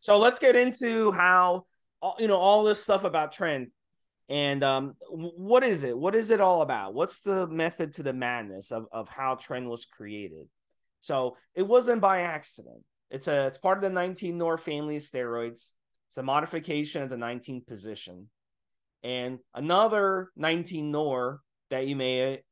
So 0.00 0.18
let's 0.18 0.38
get 0.38 0.56
into 0.56 1.12
how 1.12 1.66
you 2.18 2.28
know 2.28 2.38
all 2.38 2.64
this 2.64 2.82
stuff 2.82 3.04
about 3.04 3.34
Tren 3.34 3.66
and 4.30 4.62
um, 4.62 4.94
what 5.08 5.64
is 5.64 5.82
it? 5.82 5.98
What 5.98 6.14
is 6.14 6.30
it 6.30 6.40
all 6.40 6.62
about? 6.62 6.94
What's 6.94 7.20
the 7.20 7.48
method 7.48 7.94
to 7.94 8.04
the 8.04 8.12
madness 8.12 8.70
of, 8.70 8.86
of 8.92 9.08
how 9.08 9.34
Tren 9.34 9.68
was 9.68 9.84
created? 9.84 10.46
So 11.00 11.36
it 11.56 11.66
wasn't 11.66 12.00
by 12.00 12.20
accident. 12.20 12.84
It's 13.10 13.26
a 13.26 13.46
it's 13.46 13.58
part 13.58 13.78
of 13.78 13.82
the 13.82 13.90
19 13.90 14.38
Nor 14.38 14.56
family 14.56 14.96
of 14.96 15.02
steroids. 15.02 15.72
It's 16.08 16.16
a 16.16 16.22
modification 16.22 17.02
of 17.02 17.10
the 17.10 17.16
19th 17.16 17.66
position. 17.66 18.30
And 19.02 19.38
another 19.54 20.30
19 20.36 20.90
Nor 20.90 21.40
that 21.70 21.86
you 21.86 21.96
may 21.96 22.42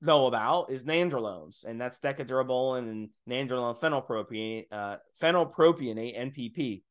know 0.00 0.26
about 0.26 0.70
is 0.70 0.84
nandrolones, 0.84 1.64
and 1.64 1.80
that's 1.80 2.00
Deca-Durabolin 2.00 2.88
and 2.90 3.08
nandrolone 3.28 3.78
phenylpropionate, 3.78 4.66
uh, 4.72 4.96
phenylpropionate 5.20 6.18
NPP. 6.18 6.82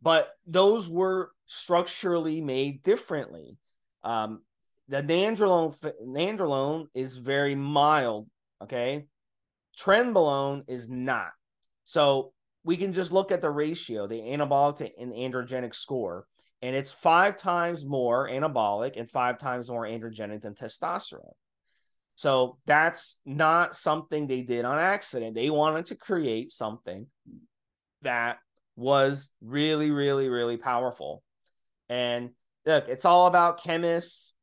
But 0.00 0.30
those 0.46 0.88
were 0.88 1.32
structurally 1.46 2.40
made 2.40 2.82
differently. 2.82 3.58
Um, 4.04 4.42
the 4.88 5.02
nandrolone 5.02 5.76
nandrolone 6.04 6.86
is 6.94 7.16
very 7.16 7.54
mild. 7.54 8.28
Okay, 8.62 9.06
trenbolone 9.78 10.64
is 10.68 10.88
not. 10.88 11.32
So 11.84 12.32
we 12.64 12.76
can 12.76 12.92
just 12.92 13.12
look 13.12 13.30
at 13.30 13.42
the 13.42 13.50
ratio, 13.50 14.06
the 14.06 14.20
anabolic 14.20 14.76
to 14.76 15.00
an 15.00 15.12
androgenic 15.12 15.74
score, 15.74 16.26
and 16.62 16.74
it's 16.74 16.92
five 16.92 17.36
times 17.36 17.84
more 17.84 18.28
anabolic 18.28 18.96
and 18.96 19.08
five 19.08 19.38
times 19.38 19.70
more 19.70 19.84
androgenic 19.84 20.42
than 20.42 20.54
testosterone. 20.54 21.34
So 22.14 22.56
that's 22.66 23.20
not 23.26 23.76
something 23.76 24.26
they 24.26 24.40
did 24.42 24.64
on 24.64 24.78
accident. 24.78 25.34
They 25.34 25.50
wanted 25.50 25.86
to 25.86 25.96
create 25.96 26.50
something 26.50 27.06
that 28.02 28.38
was 28.74 29.30
really, 29.42 29.90
really, 29.90 30.28
really 30.28 30.56
powerful. 30.56 31.22
And 31.90 32.30
look, 32.64 32.88
it's 32.88 33.04
all 33.04 33.26
about 33.26 33.62
chemists. 33.62 34.34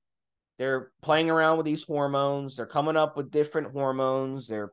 They're 0.60 0.92
playing 1.02 1.32
around 1.32 1.58
with 1.58 1.66
these 1.66 1.84
hormones. 1.84 2.58
They're 2.58 2.68
coming 2.68 2.96
up 2.96 3.18
with 3.18 3.32
different 3.32 3.72
hormones. 3.72 4.48
They're 4.48 4.72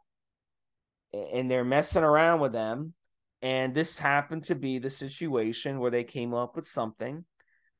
and 1.13 1.51
they're 1.51 1.65
messing 1.65 2.05
around 2.05 2.41
with 2.41 2.53
them 2.53 2.95
and 3.43 3.75
this 3.75 3.99
happened 3.99 4.45
to 4.45 4.55
be 4.55 4.79
the 4.79 4.91
situation 4.91 5.81
where 5.81 5.91
they 5.91 6.05
came 6.05 6.35
up 6.35 6.57
with 6.57 6.67
something 6.67 7.25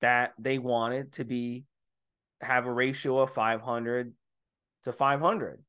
that 0.01 0.33
they 0.39 0.59
wanted 0.59 1.13
to 1.15 1.25
be 1.25 1.67
have 2.41 2.67
a 2.67 2.73
ratio 2.73 3.19
of 3.19 3.33
500 3.33 4.15
to 4.85 4.93
500. 4.93 5.63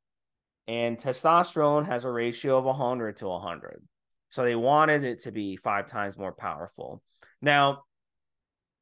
And 0.68 0.98
testosterone 0.98 1.86
has 1.86 2.06
a 2.06 2.12
ratio 2.12 2.58
of 2.58 2.66
100 2.66 3.18
to 3.18 3.28
100. 3.28 3.82
So 4.30 4.44
they 4.44 4.56
wanted 4.56 5.04
it 5.04 5.22
to 5.22 5.32
be 5.32 5.58
five 5.58 5.88
times 5.88 6.18
more 6.18 6.32
powerful. 6.32 7.02
Now, 7.42 7.84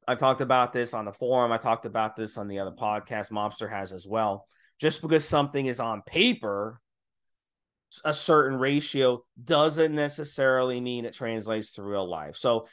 I 0.06 0.14
talked 0.14 0.40
about 0.40 0.72
this 0.72 0.94
on 0.94 1.04
the 1.04 1.12
forum. 1.12 1.52
I 1.52 1.58
talked 1.58 1.86
about 1.86 2.16
this 2.16 2.38
on 2.38 2.48
the 2.48 2.60
other 2.60 2.70
podcast 2.70 3.30
Mobster 3.30 3.68
has 3.68 3.92
as 3.92 4.06
well. 4.06 4.46
Just 4.80 5.02
because 5.02 5.26
something 5.26 5.66
is 5.66 5.80
on 5.80 6.02
paper 6.02 6.80
a 8.04 8.14
certain 8.14 8.58
ratio 8.58 9.24
doesn't 9.42 9.94
necessarily 9.94 10.80
mean 10.80 11.04
it 11.04 11.12
translates 11.12 11.72
to 11.72 11.82
real 11.82 12.08
life. 12.08 12.36
So, 12.36 12.68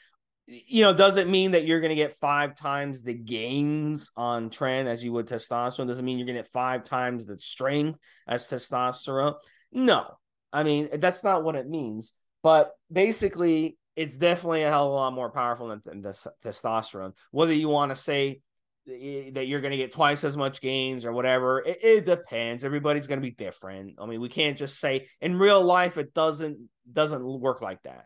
you 0.47 0.81
know, 0.81 0.93
does 0.93 1.17
it 1.17 1.27
mean 1.27 1.51
that 1.51 1.65
you're 1.65 1.81
going 1.81 1.89
to 1.89 1.95
get 1.95 2.13
five 2.13 2.55
times 2.55 3.03
the 3.03 3.13
gains 3.13 4.12
on 4.15 4.49
Tren 4.49 4.86
as 4.86 5.03
you 5.03 5.12
would 5.12 5.27
testosterone? 5.27 5.88
Doesn't 5.88 6.05
mean 6.05 6.17
you're 6.17 6.25
going 6.25 6.38
to 6.38 6.43
get 6.43 6.51
five 6.51 6.83
times 6.83 7.25
the 7.25 7.38
strength 7.38 7.99
as 8.27 8.47
testosterone. 8.47 9.36
No, 9.73 10.17
I 10.53 10.63
mean, 10.63 10.88
that's 10.99 11.23
not 11.23 11.43
what 11.43 11.55
it 11.55 11.67
means. 11.67 12.13
But 12.43 12.71
basically, 12.89 13.77
it's 13.97 14.17
definitely 14.17 14.63
a 14.63 14.69
hell 14.69 14.86
of 14.86 14.91
a 14.91 14.95
lot 14.95 15.13
more 15.13 15.31
powerful 15.31 15.67
than, 15.67 15.81
than 15.83 16.01
testosterone. 16.01 17.13
Whether 17.31 17.53
you 17.53 17.67
want 17.67 17.91
to 17.91 17.95
say 17.97 18.41
eh, 18.88 18.93
eh, 18.93 19.31
that 19.33 19.47
you're 19.47 19.60
going 19.60 19.71
to 19.71 19.77
get 19.77 19.91
twice 19.91 20.23
as 20.23 20.38
much 20.38 20.62
gains 20.62 21.03
or 21.03 21.12
whatever. 21.12 21.60
It, 21.60 21.79
it 21.83 22.05
depends. 22.05 22.63
Everybody's 22.63 23.07
going 23.07 23.19
to 23.19 23.27
be 23.27 23.36
different. 23.36 23.95
I 23.99 24.05
mean, 24.05 24.21
we 24.21 24.29
can't 24.29 24.57
just 24.57 24.79
say 24.79 25.07
in 25.19 25.38
real 25.38 25.62
life 25.62 25.97
it 25.97 26.13
doesn't 26.13 26.69
doesn't 26.89 27.25
work 27.25 27.62
like 27.62 27.83
that. 27.83 28.05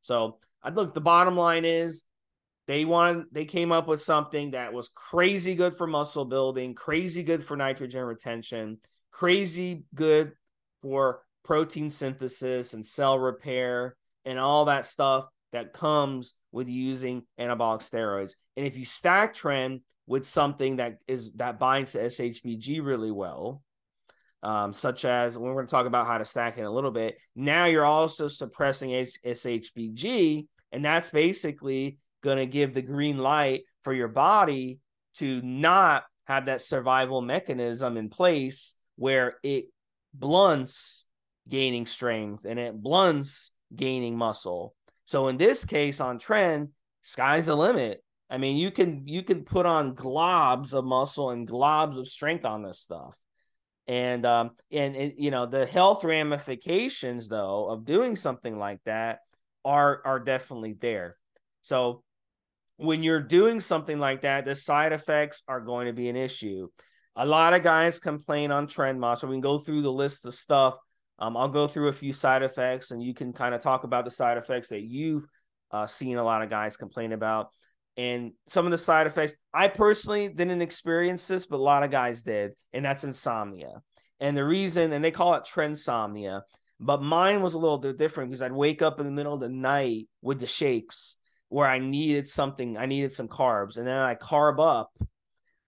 So 0.00 0.38
I 0.62 0.70
look. 0.70 0.94
The 0.94 1.00
bottom 1.00 1.36
line 1.36 1.64
is 1.64 2.04
they 2.66 2.84
wanted 2.84 3.26
they 3.32 3.44
came 3.44 3.72
up 3.72 3.88
with 3.88 4.00
something 4.00 4.52
that 4.52 4.72
was 4.72 4.88
crazy 4.88 5.54
good 5.54 5.74
for 5.74 5.86
muscle 5.86 6.24
building, 6.24 6.74
crazy 6.74 7.22
good 7.22 7.44
for 7.44 7.56
nitrogen 7.56 8.04
retention, 8.04 8.78
crazy 9.10 9.84
good 9.94 10.32
for 10.80 11.22
protein 11.44 11.90
synthesis 11.90 12.74
and 12.74 12.86
cell 12.86 13.18
repair 13.18 13.96
and 14.24 14.38
all 14.38 14.66
that 14.66 14.84
stuff 14.84 15.26
that 15.52 15.72
comes 15.72 16.34
with 16.52 16.68
using 16.68 17.22
anabolic 17.38 17.80
steroids. 17.80 18.34
And 18.56 18.66
if 18.66 18.76
you 18.76 18.84
stack 18.84 19.34
Tren 19.34 19.80
with 20.06 20.26
something 20.26 20.76
that 20.76 20.98
is 21.06 21.32
that 21.34 21.58
binds 21.58 21.92
to 21.92 21.98
SHBG 21.98 22.84
really 22.84 23.10
well, 23.10 23.62
um, 24.42 24.72
such 24.72 25.04
as 25.04 25.38
we're 25.38 25.54
going 25.54 25.66
to 25.66 25.70
talk 25.70 25.86
about 25.86 26.06
how 26.06 26.18
to 26.18 26.24
stack 26.24 26.58
in 26.58 26.64
a 26.64 26.70
little 26.70 26.90
bit. 26.90 27.16
Now 27.36 27.66
you're 27.66 27.84
also 27.84 28.26
suppressing 28.26 28.90
SHBG, 28.90 30.46
and 30.72 30.84
that's 30.84 31.10
basically 31.10 31.98
going 32.22 32.38
to 32.38 32.46
give 32.46 32.74
the 32.74 32.82
green 32.82 33.18
light 33.18 33.64
for 33.82 33.92
your 33.92 34.08
body 34.08 34.80
to 35.16 35.40
not 35.42 36.04
have 36.24 36.46
that 36.46 36.62
survival 36.62 37.20
mechanism 37.20 37.96
in 37.96 38.08
place 38.08 38.74
where 38.96 39.34
it 39.42 39.66
blunts 40.14 41.04
gaining 41.48 41.86
strength 41.86 42.44
and 42.44 42.58
it 42.58 42.74
blunts 42.80 43.50
gaining 43.74 44.16
muscle. 44.16 44.74
So 45.04 45.28
in 45.28 45.36
this 45.36 45.64
case 45.64 46.00
on 46.00 46.18
Tren, 46.18 46.70
sky's 47.02 47.46
the 47.46 47.56
limit. 47.56 48.02
I 48.30 48.38
mean, 48.38 48.56
you 48.56 48.70
can 48.70 49.06
you 49.06 49.22
can 49.22 49.44
put 49.44 49.66
on 49.66 49.94
globs 49.94 50.72
of 50.72 50.84
muscle 50.84 51.30
and 51.30 51.46
globs 51.46 51.98
of 51.98 52.08
strength 52.08 52.46
on 52.46 52.62
this 52.62 52.78
stuff. 52.78 53.16
And 53.86 54.24
um 54.24 54.52
and, 54.70 54.96
and 54.96 55.12
you 55.18 55.30
know, 55.30 55.44
the 55.44 55.66
health 55.66 56.04
ramifications 56.04 57.28
though 57.28 57.68
of 57.68 57.84
doing 57.84 58.16
something 58.16 58.58
like 58.58 58.80
that 58.84 59.18
are 59.64 60.02
are 60.04 60.20
definitely 60.20 60.74
there. 60.80 61.16
So 61.62 62.02
when 62.76 63.02
you're 63.02 63.22
doing 63.22 63.60
something 63.60 63.98
like 63.98 64.22
that, 64.22 64.44
the 64.44 64.54
side 64.54 64.92
effects 64.92 65.42
are 65.46 65.60
going 65.60 65.86
to 65.86 65.92
be 65.92 66.08
an 66.08 66.16
issue. 66.16 66.68
A 67.14 67.26
lot 67.26 67.52
of 67.52 67.62
guys 67.62 68.00
complain 68.00 68.50
on 68.50 68.66
Tren 68.66 68.98
muscle. 68.98 69.28
We 69.28 69.34
can 69.34 69.40
go 69.40 69.58
through 69.58 69.82
the 69.82 69.92
list 69.92 70.26
of 70.26 70.34
stuff. 70.34 70.78
Um, 71.18 71.36
I'll 71.36 71.48
go 71.48 71.68
through 71.68 71.88
a 71.88 71.92
few 71.92 72.12
side 72.12 72.42
effects, 72.42 72.90
and 72.90 73.02
you 73.02 73.14
can 73.14 73.32
kind 73.32 73.54
of 73.54 73.60
talk 73.60 73.84
about 73.84 74.04
the 74.04 74.10
side 74.10 74.38
effects 74.38 74.68
that 74.68 74.82
you've 74.82 75.26
uh, 75.70 75.86
seen 75.86 76.16
a 76.16 76.24
lot 76.24 76.42
of 76.42 76.50
guys 76.50 76.76
complain 76.76 77.12
about. 77.12 77.50
And 77.96 78.32
some 78.48 78.64
of 78.64 78.70
the 78.70 78.78
side 78.78 79.06
effects, 79.06 79.34
I 79.52 79.68
personally 79.68 80.28
didn't 80.28 80.62
experience 80.62 81.26
this, 81.28 81.46
but 81.46 81.58
a 81.58 81.58
lot 81.58 81.82
of 81.82 81.90
guys 81.90 82.22
did, 82.22 82.52
and 82.72 82.84
that's 82.84 83.04
insomnia. 83.04 83.82
And 84.18 84.36
the 84.36 84.44
reason, 84.44 84.92
and 84.92 85.04
they 85.04 85.10
call 85.10 85.34
it 85.34 85.44
trensomnia, 85.44 86.42
but 86.82 87.00
mine 87.00 87.42
was 87.42 87.54
a 87.54 87.58
little 87.58 87.78
bit 87.78 87.96
different 87.96 88.30
because 88.30 88.42
I'd 88.42 88.52
wake 88.52 88.82
up 88.82 88.98
in 88.98 89.06
the 89.06 89.12
middle 89.12 89.34
of 89.34 89.40
the 89.40 89.48
night 89.48 90.08
with 90.20 90.40
the 90.40 90.46
shakes 90.46 91.16
where 91.48 91.66
I 91.66 91.78
needed 91.78 92.26
something, 92.26 92.76
I 92.76 92.86
needed 92.86 93.12
some 93.12 93.28
carbs, 93.28 93.78
and 93.78 93.86
then 93.86 93.96
I 93.96 94.16
carb 94.16 94.58
up. 94.58 94.90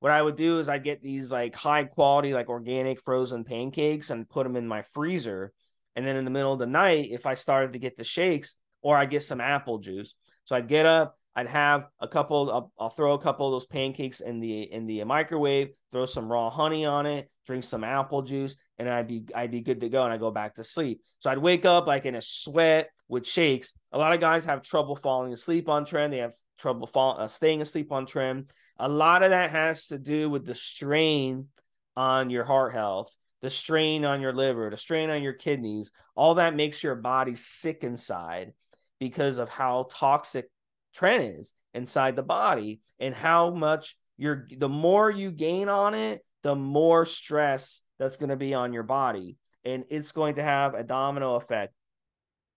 What 0.00 0.12
I 0.12 0.20
would 0.20 0.36
do 0.36 0.58
is 0.58 0.68
I 0.68 0.78
get 0.78 1.02
these 1.02 1.30
like 1.30 1.54
high 1.54 1.84
quality, 1.84 2.34
like 2.34 2.48
organic 2.48 3.00
frozen 3.00 3.44
pancakes 3.44 4.10
and 4.10 4.28
put 4.28 4.44
them 4.44 4.56
in 4.56 4.66
my 4.66 4.82
freezer. 4.82 5.52
And 5.94 6.06
then 6.06 6.16
in 6.16 6.24
the 6.24 6.30
middle 6.30 6.52
of 6.52 6.58
the 6.58 6.66
night, 6.66 7.08
if 7.10 7.26
I 7.26 7.34
started 7.34 7.74
to 7.74 7.78
get 7.78 7.96
the 7.96 8.04
shakes, 8.04 8.56
or 8.82 8.96
I 8.96 9.06
get 9.06 9.22
some 9.22 9.40
apple 9.40 9.78
juice. 9.78 10.14
So 10.44 10.56
I'd 10.56 10.68
get 10.68 10.84
up, 10.84 11.18
I'd 11.36 11.48
have 11.48 11.88
a 11.98 12.06
couple. 12.06 12.50
I'll, 12.50 12.72
I'll, 12.78 12.90
throw 12.90 13.14
a 13.14 13.20
couple 13.20 13.46
of 13.46 13.52
those 13.52 13.66
pancakes 13.66 14.20
in 14.20 14.40
the 14.40 14.62
in 14.62 14.86
the 14.86 15.02
microwave. 15.04 15.70
Throw 15.90 16.06
some 16.06 16.30
raw 16.30 16.48
honey 16.48 16.84
on 16.84 17.06
it. 17.06 17.28
Drink 17.46 17.64
some 17.64 17.82
apple 17.82 18.22
juice, 18.22 18.56
and 18.78 18.88
I'd 18.88 19.08
be 19.08 19.24
I'd 19.34 19.50
be 19.50 19.60
good 19.60 19.80
to 19.80 19.88
go. 19.88 20.04
And 20.04 20.12
I 20.12 20.16
go 20.16 20.30
back 20.30 20.54
to 20.56 20.64
sleep. 20.64 21.00
So 21.18 21.30
I'd 21.30 21.38
wake 21.38 21.64
up 21.64 21.86
like 21.86 22.06
in 22.06 22.14
a 22.14 22.22
sweat 22.22 22.90
with 23.08 23.26
shakes. 23.26 23.72
A 23.92 23.98
lot 23.98 24.14
of 24.14 24.20
guys 24.20 24.44
have 24.44 24.62
trouble 24.62 24.96
falling 24.96 25.32
asleep 25.32 25.68
on 25.68 25.84
Tren. 25.84 26.10
They 26.10 26.18
have 26.18 26.34
trouble 26.56 26.86
fall, 26.86 27.16
uh, 27.18 27.28
staying 27.28 27.60
asleep 27.60 27.90
on 27.90 28.06
Tren. 28.06 28.48
A 28.78 28.88
lot 28.88 29.22
of 29.22 29.30
that 29.30 29.50
has 29.50 29.88
to 29.88 29.98
do 29.98 30.30
with 30.30 30.46
the 30.46 30.54
strain 30.54 31.48
on 31.96 32.30
your 32.30 32.44
heart 32.44 32.72
health, 32.72 33.14
the 33.42 33.50
strain 33.50 34.04
on 34.04 34.20
your 34.20 34.32
liver, 34.32 34.70
the 34.70 34.76
strain 34.76 35.10
on 35.10 35.22
your 35.22 35.32
kidneys. 35.32 35.92
All 36.14 36.36
that 36.36 36.56
makes 36.56 36.82
your 36.82 36.94
body 36.94 37.34
sick 37.34 37.82
inside 37.82 38.52
because 38.98 39.38
of 39.38 39.48
how 39.48 39.88
toxic 39.90 40.48
tren 40.96 41.38
is 41.38 41.54
inside 41.72 42.16
the 42.16 42.22
body 42.22 42.80
and 42.98 43.14
how 43.14 43.50
much 43.50 43.96
you're 44.16 44.46
the 44.56 44.68
more 44.68 45.10
you 45.10 45.30
gain 45.30 45.68
on 45.68 45.94
it, 45.94 46.24
the 46.42 46.54
more 46.54 47.04
stress 47.04 47.82
that's 47.98 48.16
going 48.16 48.30
to 48.30 48.36
be 48.36 48.54
on 48.54 48.72
your 48.72 48.82
body. 48.82 49.36
And 49.64 49.84
it's 49.88 50.12
going 50.12 50.36
to 50.36 50.42
have 50.42 50.74
a 50.74 50.84
domino 50.84 51.36
effect 51.36 51.72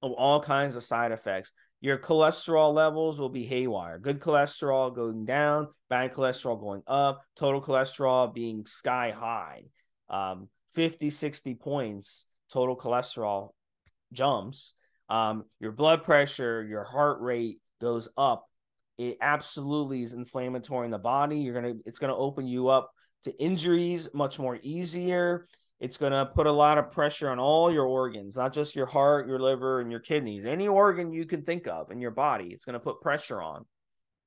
of 0.01 0.11
all 0.11 0.41
kinds 0.41 0.75
of 0.75 0.83
side 0.83 1.11
effects. 1.11 1.53
Your 1.79 1.97
cholesterol 1.97 2.73
levels 2.73 3.19
will 3.19 3.29
be 3.29 3.45
haywire. 3.45 3.99
Good 3.99 4.19
cholesterol 4.19 4.93
going 4.93 5.25
down, 5.25 5.67
bad 5.89 6.13
cholesterol 6.13 6.59
going 6.59 6.81
up, 6.87 7.23
total 7.35 7.61
cholesterol 7.61 8.33
being 8.33 8.65
sky 8.65 9.11
high. 9.11 9.63
Um, 10.09 10.49
50, 10.73 11.09
60 11.09 11.55
points 11.55 12.25
total 12.51 12.77
cholesterol 12.77 13.49
jumps 14.13 14.73
um, 15.09 15.45
your 15.59 15.71
blood 15.71 16.03
pressure, 16.03 16.63
your 16.63 16.83
heart 16.83 17.21
rate 17.21 17.59
goes 17.79 18.09
up. 18.17 18.45
It 18.97 19.17
absolutely 19.21 20.03
is 20.03 20.13
inflammatory 20.13 20.85
in 20.85 20.91
the 20.91 20.97
body. 20.97 21.39
You're 21.39 21.53
gonna, 21.53 21.75
it's 21.85 21.99
gonna 21.99 22.15
open 22.15 22.47
you 22.47 22.69
up 22.69 22.91
to 23.23 23.41
injuries 23.41 24.09
much 24.13 24.39
more 24.39 24.59
easier. 24.61 25.47
It's 25.79 25.97
gonna 25.97 26.25
put 26.25 26.47
a 26.47 26.51
lot 26.51 26.77
of 26.77 26.91
pressure 26.91 27.29
on 27.29 27.39
all 27.39 27.71
your 27.71 27.85
organs, 27.85 28.37
not 28.37 28.53
just 28.53 28.75
your 28.75 28.87
heart, 28.87 29.27
your 29.27 29.39
liver, 29.39 29.81
and 29.81 29.91
your 29.91 29.99
kidneys. 29.99 30.45
Any 30.45 30.67
organ 30.67 31.13
you 31.13 31.25
can 31.25 31.43
think 31.43 31.67
of 31.67 31.91
in 31.91 32.01
your 32.01 32.11
body, 32.11 32.47
it's 32.51 32.65
gonna 32.65 32.79
put 32.79 33.01
pressure 33.01 33.41
on. 33.41 33.65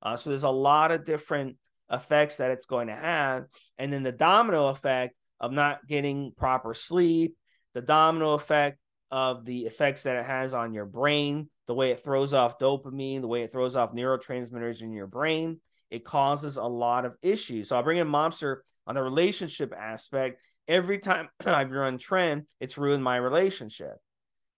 Uh, 0.02 0.16
so 0.16 0.30
there's 0.30 0.44
a 0.44 0.50
lot 0.50 0.92
of 0.92 1.04
different 1.04 1.56
effects 1.90 2.36
that 2.36 2.52
it's 2.52 2.66
going 2.66 2.86
to 2.86 2.94
have, 2.94 3.46
and 3.76 3.92
then 3.92 4.02
the 4.02 4.12
domino 4.12 4.68
effect 4.68 5.14
of 5.40 5.52
not 5.52 5.86
getting 5.86 6.32
proper 6.36 6.72
sleep, 6.74 7.36
the 7.74 7.82
domino 7.82 8.32
effect 8.32 8.78
of 9.10 9.44
the 9.44 9.62
effects 9.62 10.04
that 10.04 10.16
it 10.16 10.24
has 10.24 10.54
on 10.54 10.72
your 10.72 10.86
brain, 10.86 11.50
the 11.70 11.74
way 11.74 11.92
it 11.92 12.00
throws 12.00 12.34
off 12.34 12.58
dopamine, 12.58 13.20
the 13.20 13.28
way 13.28 13.42
it 13.42 13.52
throws 13.52 13.76
off 13.76 13.92
neurotransmitters 13.92 14.82
in 14.82 14.92
your 14.92 15.06
brain. 15.06 15.60
It 15.88 16.04
causes 16.04 16.56
a 16.56 16.64
lot 16.64 17.04
of 17.04 17.14
issues. 17.22 17.68
So 17.68 17.76
I'll 17.76 17.84
bring 17.84 17.98
in 17.98 18.08
Mobster 18.08 18.56
on 18.88 18.96
the 18.96 19.02
relationship 19.04 19.72
aspect. 19.72 20.40
Every 20.66 20.98
time 20.98 21.28
I've 21.46 21.70
run 21.70 21.96
Tren, 21.96 22.46
it's 22.58 22.76
ruined 22.76 23.04
my 23.04 23.14
relationship. 23.18 23.94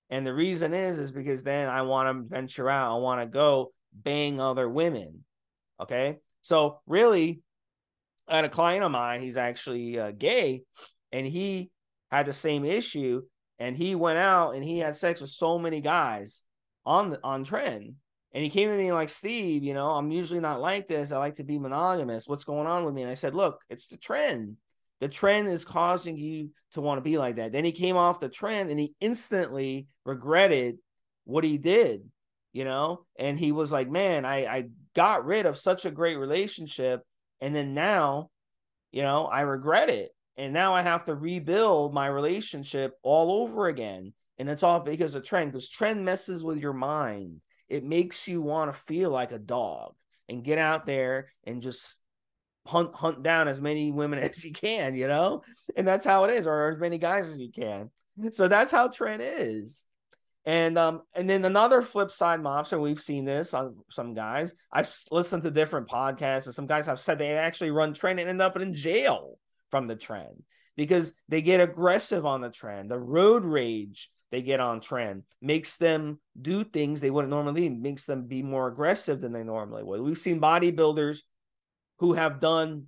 And 0.09 0.27
the 0.27 0.33
reason 0.33 0.72
is, 0.72 0.98
is 0.98 1.12
because 1.12 1.44
then 1.44 1.68
I 1.68 1.83
want 1.83 2.09
to 2.09 2.35
venture 2.35 2.70
out. 2.70 2.96
I 2.96 2.98
want 2.98 3.20
to 3.20 3.27
go 3.27 3.75
bang 3.92 4.40
other 4.40 4.66
women. 4.66 5.22
Okay. 5.83 6.16
So 6.40 6.81
really, 6.87 7.42
I 8.27 8.37
had 8.37 8.46
a 8.46 8.48
client 8.48 8.85
of 8.85 8.90
mine, 8.90 9.20
he's 9.20 9.37
actually 9.37 10.01
uh, 10.01 10.12
gay, 10.12 10.62
and 11.12 11.27
he 11.27 11.70
had 12.11 12.25
the 12.25 12.33
same 12.33 12.64
issue 12.64 13.20
and 13.59 13.77
he 13.77 13.96
went 13.96 14.18
out 14.18 14.55
and 14.55 14.64
he 14.64 14.79
had 14.79 14.96
sex 14.96 15.20
with 15.20 15.29
so 15.29 15.59
many 15.59 15.83
guys 15.83 16.42
on 16.85 17.11
the 17.11 17.21
on 17.23 17.45
Tren. 17.45 17.95
And 18.35 18.42
he 18.42 18.51
came 18.51 18.71
to 18.71 18.77
me 18.77 18.92
like 18.92 19.11
steve 19.11 19.62
you 19.62 19.75
know 19.75 19.90
i'm 19.90 20.11
usually 20.11 20.40
not 20.40 20.61
like 20.61 20.88
this. 20.88 21.12
I 21.12 21.18
like 21.18 21.35
to 21.35 21.45
be 21.45 21.59
monogamous. 21.59 22.27
What's 22.27 22.45
going 22.45 22.66
on 22.66 22.85
with 22.85 22.95
me? 22.95 23.03
And 23.03 23.11
i 23.11 23.14
said 23.14 23.35
look 23.35 23.61
it's 23.68 23.87
the 23.87 23.97
Tren. 23.97 24.57
The 25.01 25.09
Tren 25.09 25.49
is 25.49 25.64
causing 25.64 26.16
you 26.16 26.51
to 26.75 26.81
want 26.81 26.99
to 26.99 27.03
be 27.03 27.18
like 27.18 27.37
that. 27.37 27.51
Then 27.51 27.64
he 27.64 27.73
came 27.73 27.97
off 27.97 28.21
the 28.21 28.29
Tren 28.29 28.71
and 28.71 28.79
he 28.79 28.95
instantly 29.01 29.88
regretted 30.05 30.79
what 31.25 31.45
he 31.45 31.59
did 31.59 32.03
you 32.55 32.64
know? 32.66 33.07
And 33.18 33.38
he 33.38 33.53
was 33.53 33.73
like 33.73 33.90
man 33.90 34.25
i 34.25 34.47
i 34.47 34.68
got 34.95 35.25
rid 35.25 35.47
of 35.47 35.59
such 35.59 35.85
a 35.85 35.90
great 35.90 36.18
relationship 36.18 37.01
and 37.40 37.55
then 37.55 37.73
now 37.73 38.29
you 38.90 39.03
know 39.03 39.27
i 39.27 39.40
regret 39.42 39.88
it. 39.88 40.12
And 40.37 40.53
now 40.53 40.75
I 40.75 40.83
have 40.83 41.05
to 41.05 41.14
rebuild 41.14 41.92
my 41.92 42.07
relationship 42.07 42.95
all 43.03 43.42
over 43.42 43.68
again. 43.68 44.14
And 44.38 44.49
it's 44.49 44.62
all 44.62 44.81
because 44.81 45.14
of 45.14 45.23
Tren, 45.23 45.47
because 45.47 45.71
Tren 45.71 46.03
messes 46.03 46.42
with 46.42 46.59
your 46.59 46.73
mind. 46.73 47.40
It 47.68 47.85
makes 47.85 48.29
you 48.29 48.42
want 48.42 48.73
to 48.73 48.81
feel 48.81 49.11
like 49.11 49.33
a 49.33 49.38
dog 49.38 49.95
and 50.29 50.45
get 50.45 50.59
out 50.59 50.85
there 50.87 51.29
and 51.45 51.62
just 51.62 51.99
hunt 52.66 52.95
hunt 52.95 53.23
down 53.23 53.49
as 53.49 53.61
many 53.61 53.90
women 53.90 54.18
as 54.21 54.45
you 54.45 54.53
can, 54.53 54.95
you 54.95 55.09
know? 55.09 55.42
And 55.77 55.87
that's 55.87 56.05
how 56.05 56.25
it 56.25 56.35
is, 56.35 56.47
or 56.47 56.71
as 56.71 56.79
many 56.79 56.99
guys 56.99 57.29
as 57.29 57.38
you 57.38 57.51
can. 57.51 57.90
So 58.31 58.49
that's 58.49 58.71
how 58.71 58.88
Tren 58.88 59.18
is. 59.21 59.87
And 60.45 60.77
um, 60.77 61.03
and 61.14 61.31
then 61.31 61.45
another 61.45 61.83
flip 61.83 62.11
side 62.11 62.40
mobster, 62.40 62.81
we've 62.81 63.01
seen 63.01 63.25
this 63.25 63.55
on 63.55 63.77
some 63.90 64.12
guys. 64.12 64.55
I've 64.73 64.90
listened 65.11 65.45
to 65.45 65.51
different 65.53 65.88
podcasts, 65.88 66.47
and 66.47 66.55
some 66.55 66.66
guys 66.66 66.87
have 66.87 66.99
said 66.99 67.18
they 67.18 67.33
actually 67.33 67.71
run 67.71 67.95
Tren 67.95 68.12
and 68.12 68.29
end 68.29 68.42
up 68.42 68.57
in 68.57 68.75
jail 68.75 69.38
from 69.71 69.87
the 69.87 69.95
Tren 69.95 70.42
because 70.77 71.12
they 71.29 71.42
get 71.42 71.61
aggressive 71.61 72.27
on 72.27 72.40
the 72.40 72.51
Tren. 72.51 72.88
The 72.88 72.99
road 72.99 73.45
rage 73.45 74.11
they 74.33 74.42
get 74.42 74.61
on 74.61 74.81
Tren 74.81 75.23
makes 75.42 75.77
them 75.77 76.18
do 76.40 76.64
things 76.64 77.01
they 77.01 77.11
wouldn't 77.11 77.31
normally 77.31 77.68
makes 77.68 78.07
them 78.07 78.27
be 78.27 78.42
more 78.42 78.66
aggressive 78.66 79.21
than 79.21 79.33
they 79.33 79.45
normally 79.45 79.85
would. 79.85 80.01
We've 80.01 80.18
seen 80.18 80.40
bodybuilders 80.40 81.18
who 81.99 82.14
have 82.14 82.40
done 82.40 82.87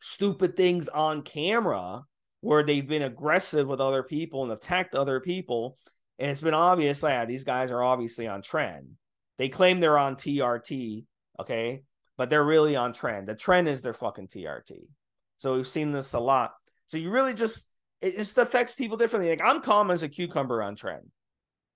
stupid 0.00 0.56
things 0.56 0.88
on 0.88 1.22
camera 1.22 2.02
where 2.40 2.62
they've 2.62 2.88
been 2.88 3.02
aggressive 3.02 3.68
with 3.68 3.80
other 3.80 4.02
people 4.02 4.42
and 4.42 4.52
attacked 4.52 4.94
other 4.94 5.20
people. 5.20 5.76
And 6.18 6.30
it's 6.30 6.40
been 6.40 6.54
obvious, 6.54 7.02
yeah, 7.02 7.26
these 7.26 7.44
guys 7.44 7.70
are 7.70 7.82
obviously 7.82 8.26
on 8.26 8.40
Tren. 8.40 8.92
They 9.36 9.50
claim 9.50 9.80
they're 9.80 9.98
on 9.98 10.16
TRT, 10.16 11.04
okay, 11.38 11.82
but 12.16 12.30
they're 12.30 12.42
really 12.42 12.76
on 12.76 12.94
Tren. 12.94 13.26
The 13.26 13.34
Tren 13.34 13.66
is 13.68 13.82
their 13.82 13.92
fucking 13.92 14.28
TRT. 14.28 14.88
So 15.36 15.54
we've 15.54 15.68
seen 15.68 15.92
this 15.92 16.14
a 16.14 16.20
lot. 16.20 16.52
So 16.86 16.96
you 16.96 17.10
really 17.10 17.34
just 17.34 17.66
it 18.00 18.16
just 18.16 18.38
affects 18.38 18.74
people 18.74 18.96
differently. 18.96 19.30
Like 19.30 19.42
I'm 19.42 19.60
calm 19.60 19.90
as 19.90 20.02
a 20.02 20.08
cucumber 20.08 20.62
on 20.62 20.76
Tren. 20.76 21.00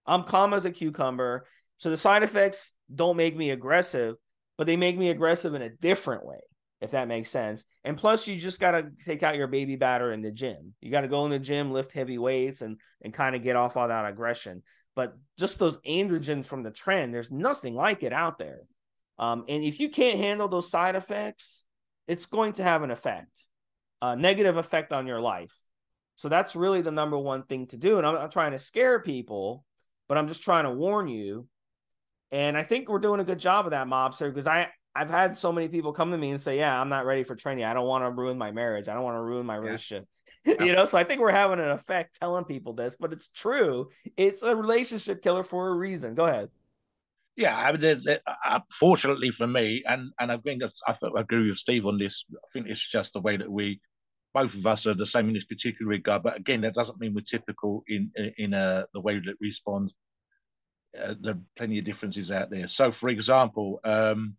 I'm 0.06 0.24
calm 0.24 0.54
as 0.54 0.64
a 0.64 0.70
cucumber. 0.70 1.46
So 1.78 1.90
the 1.90 1.96
side 1.96 2.22
effects 2.22 2.72
don't 2.94 3.16
make 3.16 3.36
me 3.36 3.50
aggressive, 3.50 4.16
but 4.56 4.66
they 4.66 4.76
make 4.76 4.96
me 4.96 5.10
aggressive 5.10 5.54
in 5.54 5.62
a 5.62 5.70
different 5.70 6.24
way, 6.24 6.40
if 6.80 6.92
that 6.92 7.08
makes 7.08 7.30
sense. 7.30 7.64
And 7.82 7.96
plus, 7.96 8.28
you 8.28 8.36
just 8.36 8.60
got 8.60 8.72
to 8.72 8.90
take 9.04 9.22
out 9.22 9.36
your 9.36 9.48
baby 9.48 9.76
batter 9.76 10.12
in 10.12 10.22
the 10.22 10.30
gym. 10.30 10.74
You 10.80 10.90
got 10.90 11.02
to 11.02 11.08
go 11.08 11.24
in 11.24 11.30
the 11.30 11.38
gym, 11.38 11.72
lift 11.72 11.92
heavy 11.92 12.18
weights, 12.18 12.60
and 12.60 12.78
and 13.02 13.12
kind 13.12 13.34
of 13.34 13.42
get 13.42 13.56
off 13.56 13.76
all 13.76 13.88
that 13.88 14.06
aggression. 14.06 14.62
But 14.94 15.16
just 15.38 15.58
those 15.58 15.78
androgen 15.78 16.44
from 16.44 16.62
the 16.62 16.70
Tren, 16.70 17.10
there's 17.10 17.32
nothing 17.32 17.74
like 17.74 18.02
it 18.02 18.12
out 18.12 18.38
there. 18.38 18.60
Um, 19.18 19.44
and 19.48 19.64
if 19.64 19.80
you 19.80 19.90
can't 19.90 20.18
handle 20.18 20.48
those 20.48 20.70
side 20.70 20.94
effects, 20.94 21.64
it's 22.06 22.26
going 22.26 22.54
to 22.54 22.62
have 22.62 22.82
an 22.82 22.90
effect 22.90 23.46
a 24.02 24.16
negative 24.16 24.56
effect 24.58 24.92
on 24.92 25.06
your 25.06 25.20
life. 25.20 25.54
So 26.16 26.28
that's 26.28 26.54
really 26.54 26.80
the 26.80 26.90
number 26.90 27.18
one 27.18 27.42
thing 27.42 27.66
to 27.68 27.76
do. 27.76 27.98
And 27.98 28.06
I'm 28.06 28.14
not 28.14 28.32
trying 28.32 28.52
to 28.52 28.58
scare 28.58 29.00
people, 29.00 29.64
but 30.08 30.16
I'm 30.16 30.28
just 30.28 30.42
trying 30.42 30.64
to 30.64 30.70
warn 30.70 31.08
you. 31.08 31.48
And 32.30 32.56
I 32.56 32.62
think 32.62 32.88
we're 32.88 32.98
doing 32.98 33.20
a 33.20 33.24
good 33.24 33.38
job 33.38 33.66
of 33.66 33.72
that, 33.72 33.86
mobster, 33.86 34.28
because 34.28 34.46
I 34.46 34.68
I've 34.96 35.10
had 35.10 35.36
so 35.36 35.50
many 35.50 35.68
people 35.68 35.92
come 35.92 36.12
to 36.12 36.18
me 36.18 36.30
and 36.30 36.40
say, 36.40 36.56
"Yeah, 36.56 36.80
I'm 36.80 36.88
not 36.88 37.04
ready 37.04 37.24
for 37.24 37.34
training. 37.34 37.64
I 37.64 37.74
don't 37.74 37.86
want 37.86 38.04
to 38.04 38.10
ruin 38.10 38.38
my 38.38 38.52
marriage. 38.52 38.88
I 38.88 38.94
don't 38.94 39.02
want 39.02 39.16
to 39.16 39.22
ruin 39.22 39.46
my 39.46 39.56
relationship." 39.56 40.08
Yeah. 40.46 40.64
you 40.64 40.72
know, 40.72 40.86
so 40.86 40.98
I 40.98 41.04
think 41.04 41.20
we're 41.20 41.30
having 41.30 41.60
an 41.60 41.70
effect 41.70 42.18
telling 42.18 42.44
people 42.44 42.72
this, 42.72 42.96
but 42.96 43.12
it's 43.12 43.28
true. 43.28 43.90
It's 44.16 44.42
a 44.42 44.56
relationship 44.56 45.22
killer 45.22 45.42
for 45.42 45.68
a 45.68 45.74
reason. 45.74 46.14
Go 46.14 46.24
ahead. 46.24 46.48
Yeah, 47.36 47.56
I 47.56 47.72
mean, 47.72 47.80
there's, 47.80 48.06
uh, 48.06 48.60
fortunately 48.70 49.30
for 49.30 49.46
me, 49.46 49.82
and 49.86 50.12
and 50.18 50.32
I 50.32 50.38
think 50.38 50.62
I 50.86 50.94
agree 51.16 51.46
with 51.48 51.58
Steve 51.58 51.86
on 51.86 51.98
this. 51.98 52.24
I 52.32 52.48
think 52.52 52.68
it's 52.68 52.86
just 52.86 53.12
the 53.12 53.20
way 53.20 53.36
that 53.36 53.50
we, 53.50 53.80
both 54.34 54.54
of 54.56 54.66
us, 54.66 54.86
are 54.86 54.94
the 54.94 55.06
same 55.06 55.28
in 55.28 55.34
this 55.34 55.44
particular 55.44 55.88
regard. 55.88 56.22
But 56.22 56.36
again, 56.36 56.60
that 56.62 56.74
doesn't 56.74 57.00
mean 57.00 57.14
we're 57.14 57.20
typical 57.20 57.84
in 57.88 58.10
in 58.36 58.52
uh, 58.52 58.84
the 58.92 59.00
way 59.00 59.14
that 59.14 59.36
we 59.40 59.46
respond. 59.46 59.92
Uh, 61.00 61.14
there 61.20 61.34
are 61.34 61.40
plenty 61.56 61.78
of 61.78 61.84
differences 61.84 62.30
out 62.30 62.50
there. 62.50 62.66
So, 62.66 62.90
for 62.92 63.08
example, 63.08 63.80
um, 63.84 64.36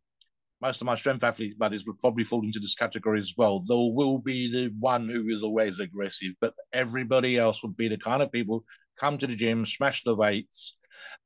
most 0.62 0.82
of 0.82 0.86
my 0.86 0.96
strength 0.96 1.24
athlete 1.24 1.58
buddies 1.58 1.86
would 1.86 2.00
probably 2.00 2.24
fall 2.24 2.44
into 2.44 2.60
this 2.60 2.76
category 2.76 3.20
as 3.20 3.34
well. 3.38 3.60
There 3.60 3.78
will 3.78 4.20
be 4.20 4.52
the 4.52 4.74
one 4.80 5.10
who 5.10 5.28
is 5.30 5.44
always 5.44 5.80
aggressive, 5.80 6.34
but 6.40 6.54
everybody 6.74 7.38
else 7.38 7.62
would 7.64 7.76
be 7.76 7.88
the 7.88 7.98
kind 7.98 8.22
of 8.22 8.32
people 8.32 8.64
come 9.00 9.18
to 9.18 9.28
the 9.28 9.36
gym, 9.36 9.66
smash 9.66 10.04
the 10.04 10.16
weights, 10.16 10.78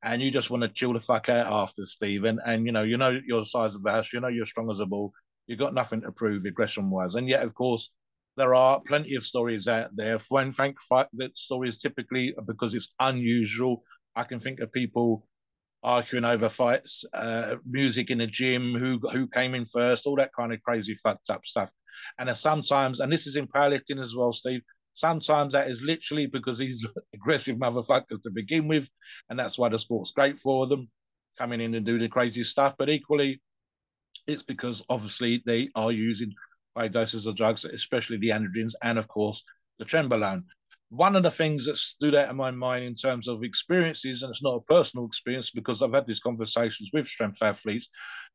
and 0.03 0.21
you 0.21 0.32
just 0.32 0.49
want 0.49 0.63
to 0.63 0.69
chill 0.69 0.93
the 0.93 0.99
fuck 0.99 1.29
out 1.29 1.51
after 1.51 1.86
Stephen. 1.86 2.39
And 2.45 2.65
you 2.65 2.71
know, 2.71 2.84
you 2.84 2.97
know 2.97 3.19
your 3.25 3.43
size 3.45 3.75
of 3.75 3.84
the 3.84 3.91
house, 3.91 4.12
you 4.13 4.19
know 4.19 4.27
you're 4.27 4.45
strong 4.45 4.71
as 4.71 4.79
a 4.79 4.86
bull, 4.86 5.13
you've 5.47 5.60
got 5.60 5.73
nothing 5.73 6.01
to 6.01 6.12
prove 6.12 6.45
aggression 6.45 6.89
wise. 6.89 7.15
And 7.15 7.29
yet, 7.29 7.43
of 7.43 7.53
course, 7.53 7.91
there 8.39 8.56
are 8.56 8.82
plenty 8.88 9.15
of 9.15 9.25
stories 9.25 9.67
out 9.67 9.93
there. 9.95 10.17
When 10.30 10.54
Frank 10.54 10.78
fight 10.82 11.08
that 11.13 11.38
stories 11.38 11.78
typically 11.78 12.34
because 12.47 12.73
it's 12.73 12.95
unusual. 12.99 13.84
I 14.15 14.23
can 14.23 14.39
think 14.39 14.62
of 14.62 14.71
people 14.71 15.28
arguing 15.84 16.25
over 16.25 16.47
fights, 16.49 17.06
uh, 17.13 17.56
music 17.65 18.12
in 18.12 18.21
a 18.21 18.28
gym, 18.28 18.73
who 18.75 18.99
who 19.10 19.28
came 19.28 19.56
in 19.56 19.65
first, 19.65 20.08
all 20.08 20.15
that 20.15 20.32
kind 20.34 20.54
of 20.54 20.62
crazy 20.63 20.95
fucked 20.95 21.30
up 21.30 21.45
stuff. 21.45 21.69
And 22.17 22.36
sometimes, 22.38 23.02
and 23.02 23.12
this 23.12 23.28
is 23.28 23.36
in 23.36 23.47
powerlifting 23.47 24.02
as 24.02 24.15
well, 24.15 24.32
Steve. 24.32 24.62
Sometimes 24.93 25.54
that 25.54 25.69
is 25.69 25.82
literally 25.82 26.28
because 26.28 26.58
these 26.58 26.86
aggressive 27.13 27.58
motherfuckers 27.58 28.21
to 28.23 28.32
begin 28.32 28.69
with, 28.69 28.89
and 29.30 29.38
that's 29.38 29.60
why 29.60 29.67
the 29.67 29.78
sport's 29.78 30.12
great 30.12 30.39
for 30.39 30.65
them, 30.65 30.89
coming 31.38 31.60
in 31.60 31.75
and 31.75 31.86
do 31.86 31.99
the 31.99 32.08
crazy 32.08 32.43
stuff. 32.43 32.75
But 32.78 32.89
equally, 32.89 33.41
it's 34.28 34.43
because 34.43 34.84
obviously 34.89 35.43
they 35.45 35.69
are 35.75 35.91
using 35.91 36.34
doses 36.88 37.26
of 37.26 37.36
drugs, 37.36 37.65
especially 37.65 38.18
the 38.18 38.30
androgens, 38.30 38.74
and 38.82 38.98
of 38.98 39.08
course 39.08 39.44
the 39.78 39.86
trenbolone 39.86 40.44
one 40.89 41.15
of 41.15 41.22
the 41.22 41.32
things 41.32 41.68
that 41.68 41.78
stood 41.78 42.15
out 42.15 42.30
in 42.30 42.36
my 42.36 42.50
mind 42.50 42.84
in 42.84 42.96
terms 42.96 43.28
of 43.28 43.44
experiences, 43.44 44.24
and 44.24 44.32
it's 44.32 44.42
not 44.42 44.56
a 44.56 44.62
personal 44.62 45.06
experience 45.06 45.52
because 45.52 45.84
I've 45.84 45.94
had 45.94 46.08
these 46.08 46.20
conversations 46.20 46.89
with 46.92 47.08
strength 47.08 47.42
athletes, 47.44 47.89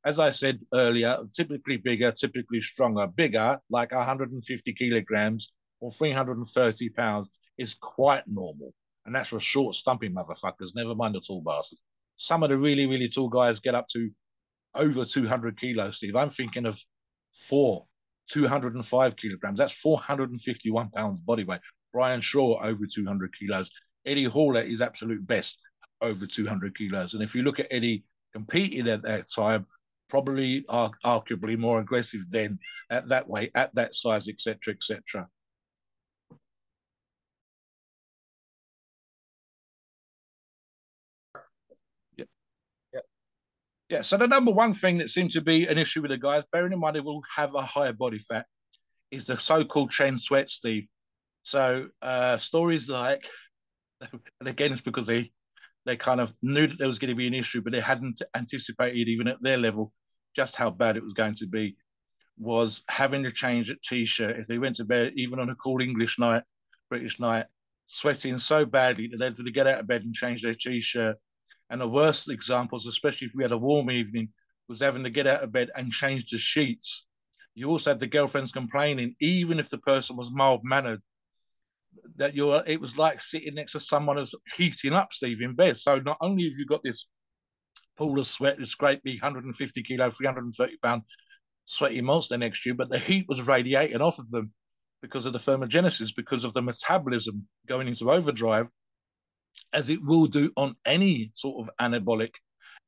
as 0.05 0.21
I 0.21 0.31
said 0.31 0.61
earlier, 0.73 1.19
typically 1.33 1.79
bigger, 1.79 2.13
typically 2.13 2.63
stronger, 2.63 3.09
bigger, 3.09 3.59
like 3.71 3.91
150 3.91 4.73
kilograms 4.73 5.53
or 5.81 5.91
330 5.91 6.89
pounds, 6.91 7.29
is 7.59 7.75
quite 7.75 8.23
normal. 8.29 8.73
And 9.05 9.15
that's 9.15 9.31
for 9.31 9.41
short, 9.41 9.75
stumpy 9.75 10.09
motherfuckers, 10.09 10.75
never 10.77 10.95
mind 10.95 11.17
the 11.17 11.21
tall 11.21 11.43
bastards. 11.43 11.83
Some 12.17 12.45
of 12.45 12.51
the 12.51 12.57
really, 12.57 12.87
really 12.87 13.09
tall 13.09 13.29
guys 13.29 13.59
get 13.59 13.75
up 13.75 13.89
to 13.89 14.11
over 14.77 15.05
200 15.05 15.59
kilos, 15.59 15.97
Steve. 15.97 16.15
I'm 16.15 16.31
thinking 16.31 16.67
of 16.67 16.81
four 17.33 17.87
205 18.31 19.17
kilograms. 19.17 19.59
That's 19.59 19.75
451 19.75 20.91
pounds 20.91 21.21
body 21.21 21.45
weight. 21.45 21.61
Brian 21.93 22.21
Shaw 22.21 22.63
over 22.63 22.87
200 22.87 23.35
kilos. 23.39 23.71
Eddie 24.07 24.25
Hall 24.25 24.57
at 24.59 24.69
his 24.69 24.81
absolute 24.81 25.27
best 25.27 25.61
over 26.01 26.27
200 26.27 26.77
kilos. 26.77 27.15
And 27.15 27.23
if 27.23 27.35
you 27.35 27.43
look 27.43 27.61
at 27.61 27.69
Eddie 27.71 28.05
competing 28.33 28.89
at 28.89 29.03
that 29.03 29.25
time, 29.35 29.67
probably 30.09 30.63
arguably 30.63 31.59
more 31.59 31.81
aggressive 31.81 32.21
than 32.31 32.59
at 32.91 33.09
that 33.09 33.29
weight, 33.29 33.51
at 33.55 33.75
that 33.75 33.95
size, 33.95 34.29
etc., 34.29 34.75
etc. 34.75 35.29
Yeah. 43.89 44.03
So 44.03 44.17
the 44.17 44.27
number 44.27 44.51
one 44.51 44.75
thing 44.75 44.99
that 44.99 45.11
seems 45.11 45.35
to 45.35 45.41
be 45.41 45.67
an 45.67 45.79
issue 45.79 46.03
with 46.03 46.11
the 46.11 46.19
guys, 46.19 46.45
bearing 46.51 46.73
in 46.73 46.81
mind 46.81 46.97
they 46.97 47.01
will 47.01 47.23
have 47.37 47.55
a 47.55 47.63
higher 47.63 47.93
body 47.93 48.19
fat, 48.19 48.47
is 49.11 49.27
the 49.27 49.39
so-called 49.39 49.91
tren 49.91 50.19
sweat, 50.19 50.51
Steve. 50.51 50.87
So 51.43 51.89
uh, 52.01 52.37
stories 52.39 52.89
like, 52.89 53.29
and 54.01 54.49
again, 54.49 54.73
it's 54.73 54.81
because 54.81 55.07
they 55.07 55.31
they 55.85 55.97
kind 55.97 56.21
of 56.21 56.35
knew 56.43 56.67
that 56.67 56.79
there 56.79 56.89
was 56.89 56.99
going 56.99 57.11
to 57.11 57.15
be 57.15 57.27
an 57.27 57.35
issue, 57.35 57.61
but 57.61 57.73
they 57.73 57.81
hadn't 57.81 58.23
anticipated 58.35 59.09
even 59.09 59.29
at 59.29 59.43
their 59.43 59.59
level 59.59 59.93
just 60.35 60.57
how 60.57 60.71
bad 60.71 60.97
it 60.97 61.03
was 61.03 61.13
going 61.13 61.35
to 61.35 61.47
be. 61.47 61.77
Was 62.39 62.83
having 62.89 63.23
to 63.25 63.31
change 63.31 63.71
a 63.71 63.77
t-shirt 63.77 64.39
if 64.39 64.47
they 64.47 64.59
went 64.59 64.77
to 64.77 64.85
bed, 64.85 65.13
even 65.17 65.39
on 65.39 65.51
a 65.51 65.55
cool 65.55 65.81
English 65.81 66.19
night, 66.19 66.43
British 66.89 67.21
night, 67.21 67.47
sweating 67.87 68.39
so 68.39 68.65
badly 68.65 69.09
that 69.09 69.19
they 69.19 69.27
had 69.27 69.37
to 69.37 69.51
get 69.53 69.67
out 69.67 69.81
of 69.81 69.87
bed 69.87 70.03
and 70.03 70.15
change 70.15 70.43
their 70.43 70.55
t-shirt. 70.55 71.17
And 71.75 71.81
the 71.81 71.89
worst 71.89 72.31
examples, 72.31 72.87
especially 72.87 73.27
if 73.27 73.33
we 73.35 73.43
had 73.43 73.51
a 73.51 73.59
warm 73.59 73.91
evening, 73.91 74.29
was 74.69 74.79
having 74.79 75.03
to 75.03 75.11
get 75.11 75.27
out 75.27 75.43
of 75.43 75.51
bed 75.51 75.73
and 75.75 75.91
change 75.91 76.31
the 76.31 76.39
sheets. 76.39 77.05
You 77.57 77.69
also 77.69 77.91
had 77.91 77.99
the 77.99 78.07
girlfriends 78.07 78.53
complaining, 78.53 79.17
even 79.19 79.59
if 79.59 79.71
the 79.71 79.79
person 79.79 80.17
was 80.17 80.31
mild 80.31 80.61
mannered, 80.63 81.03
that 82.15 82.37
you're 82.37 82.63
it 82.65 82.81
was 82.81 82.97
like 82.97 83.21
sitting 83.21 83.57
next 83.57 83.73
to 83.73 83.81
someone 83.81 84.19
who's 84.19 84.37
heating 84.57 84.93
up 84.93 85.13
Steve 85.13 85.43
in 85.43 85.57
bed. 85.57 85.77
So 85.77 85.99
not 85.99 86.19
only 86.21 86.45
have 86.45 86.57
you 86.57 86.65
got 86.65 86.85
this 86.85 87.09
pool 87.99 88.21
of 88.21 88.27
sweat, 88.29 88.57
this 88.57 88.77
great 88.77 89.03
big 89.03 89.21
150 89.21 89.83
kilo, 89.83 90.13
330 90.13 90.77
pound 90.77 91.03
sweaty 91.65 92.01
monster 92.03 92.37
next 92.37 92.63
to 92.63 92.69
you, 92.69 92.77
but 92.77 92.89
the 92.89 93.01
heat 93.01 93.27
was 93.29 93.49
radiating 93.49 94.01
off 94.01 94.21
of 94.21 94.31
them 94.31 94.53
because 95.03 95.27
of 95.27 95.33
the 95.33 95.41
thermogenesis, 95.41 96.15
because 96.15 96.45
of 96.45 96.53
the 96.53 96.63
metabolism 96.63 97.49
going 97.67 97.89
into 97.89 98.13
overdrive, 98.13 98.71
as 99.75 99.91
it 99.91 100.03
will 100.03 100.27
do 100.27 100.51
on 100.57 100.75
any 100.87 101.31
sort 101.35 101.67
of 101.67 101.75
anabolic 101.81 102.31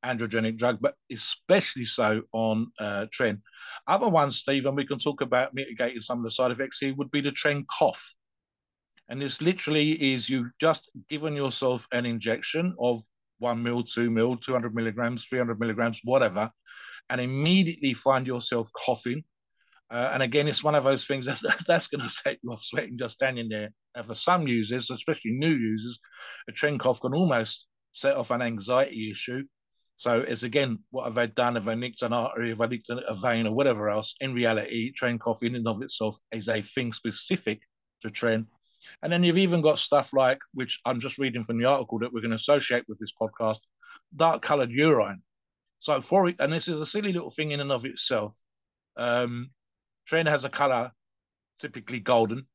androgenic 0.05 0.57
drug, 0.57 0.79
but 0.81 0.94
especially 1.11 1.85
so 1.85 2.22
on 2.33 2.70
uh, 2.79 3.07
tren. 3.07 3.40
Other 3.87 4.09
ones, 4.09 4.38
Steve, 4.38 4.66
and 4.66 4.77
we 4.77 4.87
can 4.87 4.99
talk 4.99 5.20
about 5.20 5.55
mitigating 5.55 6.01
some 6.01 6.18
of 6.18 6.25
the 6.25 6.31
side 6.31 6.51
effects 6.51 6.79
here, 6.79 6.94
would 6.94 7.11
be 7.11 7.20
the 7.20 7.33
tren 7.33 7.64
cough. 7.66 8.14
And 9.09 9.20
this 9.20 9.40
literally 9.40 9.92
is 10.12 10.29
you've 10.29 10.53
just 10.61 10.90
given 11.09 11.35
yourself 11.35 11.87
an 11.92 12.07
injection 12.07 12.75
of 12.79 13.03
one 13.38 13.62
mil, 13.62 13.83
two 13.83 14.11
mil, 14.11 14.37
200 14.37 14.75
milligrams, 14.75 15.27
300 15.27 15.61
milligrams, 15.61 16.01
whatever, 16.05 16.51
and 17.11 17.20
immediately 17.20 17.92
find 17.92 18.27
yourself 18.27 18.70
coughing. 18.72 19.22
Uh, 19.90 20.11
and 20.12 20.22
again, 20.22 20.49
it's 20.49 20.64
one 20.64 20.75
of 20.75 20.85
those 20.85 21.07
things 21.07 21.27
that's, 21.27 21.42
that's, 21.42 21.64
that's 21.64 21.87
going 21.88 22.03
to 22.03 22.11
set 22.11 22.38
you 22.42 22.51
off 22.51 22.62
sweating 22.62 22.99
just 22.99 23.14
standing 23.14 23.49
there. 23.49 23.70
And 23.94 24.05
for 24.05 24.14
some 24.14 24.46
users, 24.46 24.90
especially 24.90 25.33
new 25.33 25.55
users, 25.55 25.99
a 26.49 26.53
tren 26.53 26.79
cough 26.79 27.01
can 27.01 27.14
almost 27.14 27.66
set 27.92 28.16
off 28.16 28.31
an 28.31 28.42
anxiety 28.42 29.11
issue. 29.11 29.44
So 29.99 30.20
it's 30.20 30.42
again, 30.42 30.81
what 30.90 31.07
have 31.07 31.16
I 31.16 31.27
done? 31.27 31.55
Have 31.55 31.68
I 31.68 31.75
nicked 31.75 32.03
an 32.03 32.12
artery? 32.12 32.51
Have 32.51 32.61
I 32.61 32.66
nicked 32.66 32.90
a 32.90 33.14
vein 33.14 33.46
or 33.46 33.55
whatever 33.55 33.88
else? 33.88 34.14
In 34.20 34.35
reality, 34.35 34.92
tren 34.92 35.18
cough 35.18 35.42
in 35.42 35.55
and 35.55 35.66
of 35.66 35.81
itself 35.81 36.18
is 36.33 36.49
a 36.49 36.61
thing 36.61 36.92
specific 36.92 37.62
to 38.03 38.09
tren 38.09 38.46
and 39.03 39.12
then 39.12 39.22
you've 39.22 39.38
even 39.38 39.61
got 39.61 39.79
stuff 39.79 40.12
like, 40.12 40.38
which 40.55 40.81
I'm 40.85 41.01
just 41.01 41.18
reading 41.18 41.44
from 41.44 41.59
the 41.59 41.66
article 41.66 41.99
that 42.01 42.12
we're 42.12 42.20
going 42.20 42.31
to 42.31 42.37
associate 42.37 42.85
with 42.88 42.99
this 42.99 43.12
podcast, 43.20 43.61
dark 44.14 44.42
colored 44.42 44.70
urine. 44.70 45.22
So 45.79 46.01
for 46.01 46.33
and 46.38 46.53
this 46.53 46.68
is 46.68 46.81
a 46.81 46.87
silly 46.87 47.12
little 47.12 47.31
thing 47.31 47.51
in 47.51 47.61
and 47.61 47.72
of 47.72 47.85
itself. 47.85 48.37
Um, 48.96 49.51
tren 50.09 50.27
has 50.27 50.45
a 50.45 50.49
color 50.49 50.90
typically 51.59 52.01
golden, 52.01 52.47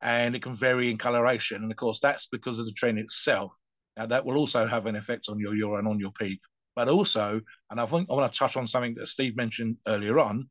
and 0.00 0.34
it 0.34 0.42
can 0.42 0.54
vary 0.54 0.90
in 0.90 0.98
coloration. 0.98 1.62
And 1.62 1.70
of 1.70 1.76
course, 1.76 2.00
that's 2.00 2.26
because 2.26 2.58
of 2.58 2.66
the 2.66 2.72
tren 2.72 2.98
itself. 2.98 3.56
Now 3.96 4.06
that 4.06 4.24
will 4.24 4.36
also 4.36 4.66
have 4.66 4.86
an 4.86 4.96
effect 4.96 5.28
on 5.28 5.38
your 5.38 5.54
urine, 5.54 5.86
on 5.86 6.00
your 6.00 6.12
pee. 6.12 6.40
But 6.76 6.88
also, 6.88 7.40
and 7.70 7.80
I 7.80 7.86
think 7.86 8.10
I 8.10 8.14
want 8.14 8.32
to 8.32 8.38
touch 8.38 8.56
on 8.56 8.66
something 8.66 8.94
that 8.96 9.06
Steve 9.06 9.36
mentioned 9.36 9.76
earlier 9.86 10.18
on, 10.18 10.48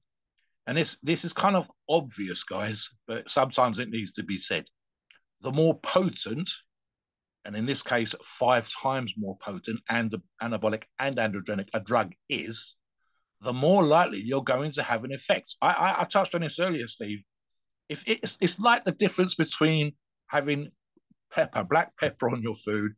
and 0.68 0.78
this 0.78 0.98
this 1.04 1.26
is 1.26 1.34
kind 1.34 1.56
of 1.56 1.70
obvious, 1.90 2.44
guys, 2.44 2.90
but 3.08 3.30
sometimes 3.30 3.80
it 3.80 3.90
needs 3.90 4.14
to 4.14 4.24
be 4.24 4.38
said 4.38 4.66
the 5.44 5.52
more 5.52 5.78
potent, 5.80 6.50
and 7.46 7.56
in 7.56 7.66
this 7.66 7.84
case, 7.84 8.16
five 8.24 8.68
times 8.82 9.14
more 9.18 9.38
potent 9.38 9.82
and 9.90 10.16
anabolic 10.42 10.84
and 11.00 11.18
androgenic 11.18 11.68
a 11.74 11.82
drug 11.82 12.14
is, 12.30 12.78
the 13.44 13.54
more 13.54 13.84
likely 13.84 14.22
you're 14.22 14.44
going 14.44 14.72
to 14.72 14.84
have 14.84 15.04
an 15.04 15.14
effect. 15.14 15.56
I, 15.62 15.68
I, 15.68 16.02
I 16.02 16.06
touched 16.06 16.36
on 16.36 16.42
this 16.42 16.60
earlier, 16.60 16.88
Steve. 16.88 17.20
If 17.90 18.04
it's, 18.08 18.38
it's 18.42 18.60
like 18.60 18.86
the 18.86 18.92
difference 18.92 19.36
between 19.36 19.94
having 20.28 20.72
pepper, 21.34 21.64
black 21.64 21.98
pepper 21.98 22.30
on 22.30 22.42
your 22.42 22.56
food 22.56 22.94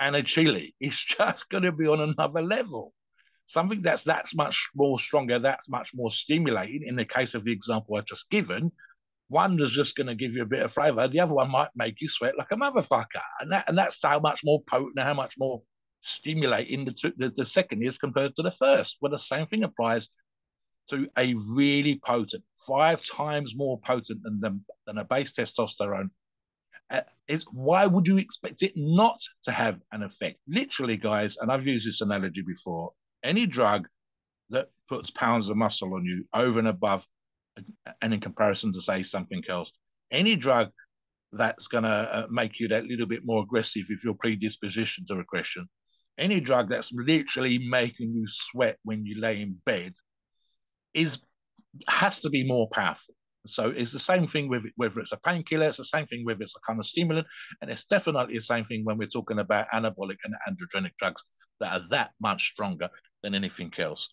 and 0.00 0.16
a 0.16 0.22
chili. 0.22 0.74
It's 0.80 1.02
just 1.04 1.50
going 1.50 1.64
to 1.64 1.72
be 1.72 1.86
on 1.86 2.00
another 2.00 2.42
level. 2.42 2.94
Something 3.46 3.82
that's 3.82 4.04
that's 4.04 4.34
much 4.34 4.70
more 4.74 4.98
stronger, 4.98 5.38
that's 5.40 5.68
much 5.68 5.92
more 5.94 6.10
stimulating. 6.10 6.84
In 6.86 6.96
the 6.96 7.04
case 7.04 7.34
of 7.34 7.44
the 7.44 7.52
example 7.52 7.96
I've 7.96 8.06
just 8.06 8.30
given, 8.30 8.72
One 9.28 9.60
is 9.60 9.72
just 9.72 9.96
going 9.96 10.08
to 10.08 10.16
give 10.16 10.34
you 10.34 10.42
a 10.42 10.46
bit 10.46 10.62
of 10.64 10.72
flavor. 10.72 11.06
The 11.08 11.20
other 11.20 11.34
one 11.34 11.50
might 11.50 11.70
make 11.76 12.00
you 12.00 12.08
sweat 12.08 12.36
like 12.38 12.50
a 12.52 12.56
motherfucker. 12.56 13.22
And 13.40 13.52
that 13.52 13.68
and 13.68 13.78
that's 13.78 14.02
how 14.02 14.18
much 14.20 14.42
more 14.44 14.62
potent, 14.68 14.98
how 15.00 15.14
much 15.14 15.36
more 15.38 15.62
stimulating 16.00 16.84
the, 16.84 17.12
the, 17.16 17.28
the 17.28 17.46
second 17.46 17.82
is 17.82 17.98
compared 17.98 18.34
to 18.36 18.42
the 18.42 18.50
first. 18.50 18.98
Well, 19.00 19.10
the 19.10 19.18
same 19.18 19.46
thing 19.46 19.64
applies 19.64 20.10
to 20.90 21.08
a 21.16 21.34
really 21.34 22.00
potent, 22.04 22.42
five 22.66 23.02
times 23.04 23.54
more 23.56 23.78
potent 23.80 24.22
than 24.22 24.40
the, 24.40 24.60
than 24.86 24.98
a 24.98 25.04
base 25.04 25.32
testosterone. 25.32 26.10
Uh, 26.90 27.02
is 27.28 27.44
why 27.52 27.86
would 27.86 28.08
you 28.08 28.18
expect 28.18 28.62
it 28.62 28.72
not 28.74 29.20
to 29.44 29.52
have 29.52 29.80
an 29.92 30.02
effect? 30.02 30.38
Literally, 30.48 30.96
guys, 30.96 31.36
and 31.36 31.50
I've 31.50 31.66
used 31.66 31.86
this 31.86 32.00
analogy 32.00 32.42
before. 32.42 32.92
Any 33.22 33.46
drug 33.46 33.86
that 34.48 34.70
puts 34.88 35.10
pounds 35.10 35.48
of 35.48 35.56
muscle 35.56 35.94
on 35.94 36.04
you 36.04 36.24
over 36.34 36.58
and 36.58 36.66
above, 36.66 37.06
and 38.02 38.14
in 38.14 38.20
comparison 38.20 38.72
to 38.72 38.80
say 38.80 39.04
something 39.04 39.42
else, 39.48 39.72
any 40.10 40.34
drug 40.34 40.70
that's 41.32 41.68
going 41.68 41.84
to 41.84 41.88
uh, 41.90 42.26
make 42.28 42.58
you 42.58 42.66
that 42.68 42.86
little 42.86 43.06
bit 43.06 43.24
more 43.24 43.42
aggressive 43.42 43.86
if 43.88 44.02
you're 44.02 44.14
predisposition 44.14 45.04
to 45.06 45.20
aggression, 45.20 45.68
any 46.20 46.40
drug 46.40 46.68
that's 46.68 46.92
literally 46.92 47.58
making 47.58 48.14
you 48.14 48.24
sweat 48.26 48.78
when 48.84 49.04
you 49.04 49.20
lay 49.20 49.40
in 49.40 49.56
bed 49.64 49.92
is 50.94 51.20
has 51.88 52.20
to 52.20 52.30
be 52.30 52.44
more 52.44 52.68
powerful. 52.68 53.14
So 53.46 53.70
it's 53.70 53.92
the 53.92 53.98
same 53.98 54.26
thing 54.26 54.48
with 54.48 54.66
whether 54.76 55.00
it's 55.00 55.12
a 55.12 55.16
painkiller, 55.16 55.68
it's 55.68 55.78
the 55.78 55.84
same 55.84 56.06
thing 56.06 56.24
whether 56.24 56.42
it's 56.42 56.56
a 56.56 56.60
kind 56.66 56.78
of 56.78 56.86
stimulant, 56.86 57.26
and 57.60 57.70
it's 57.70 57.86
definitely 57.86 58.34
the 58.34 58.40
same 58.40 58.64
thing 58.64 58.84
when 58.84 58.98
we're 58.98 59.08
talking 59.08 59.38
about 59.38 59.70
anabolic 59.72 60.18
and 60.24 60.34
androgenic 60.48 60.92
drugs 60.98 61.24
that 61.60 61.72
are 61.72 61.88
that 61.88 62.10
much 62.20 62.48
stronger 62.50 62.88
than 63.22 63.34
anything 63.34 63.72
else. 63.78 64.10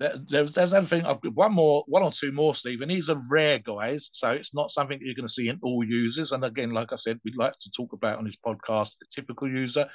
There's, 0.00 0.54
there's 0.54 0.74
other 0.74 0.86
thing. 0.86 1.04
I've 1.04 1.20
got 1.20 1.34
one 1.34 1.52
more, 1.52 1.84
one 1.86 2.02
or 2.02 2.10
two 2.10 2.32
more, 2.32 2.54
Steve, 2.54 2.80
and 2.80 2.90
these 2.90 3.10
are 3.10 3.20
rare 3.30 3.58
guys, 3.58 4.10
so 4.12 4.30
it's 4.30 4.54
not 4.54 4.70
something 4.70 4.98
you're 5.00 5.14
going 5.14 5.26
to 5.26 5.32
see 5.32 5.48
in 5.48 5.60
all 5.62 5.84
users. 5.84 6.32
And 6.32 6.44
again, 6.44 6.70
like 6.70 6.92
I 6.92 6.96
said, 6.96 7.20
we'd 7.24 7.36
like 7.36 7.52
to 7.52 7.70
talk 7.70 7.92
about 7.92 8.18
on 8.18 8.24
this 8.24 8.36
podcast 8.36 8.96
a 9.02 9.06
typical 9.14 9.48
user, 9.48 9.88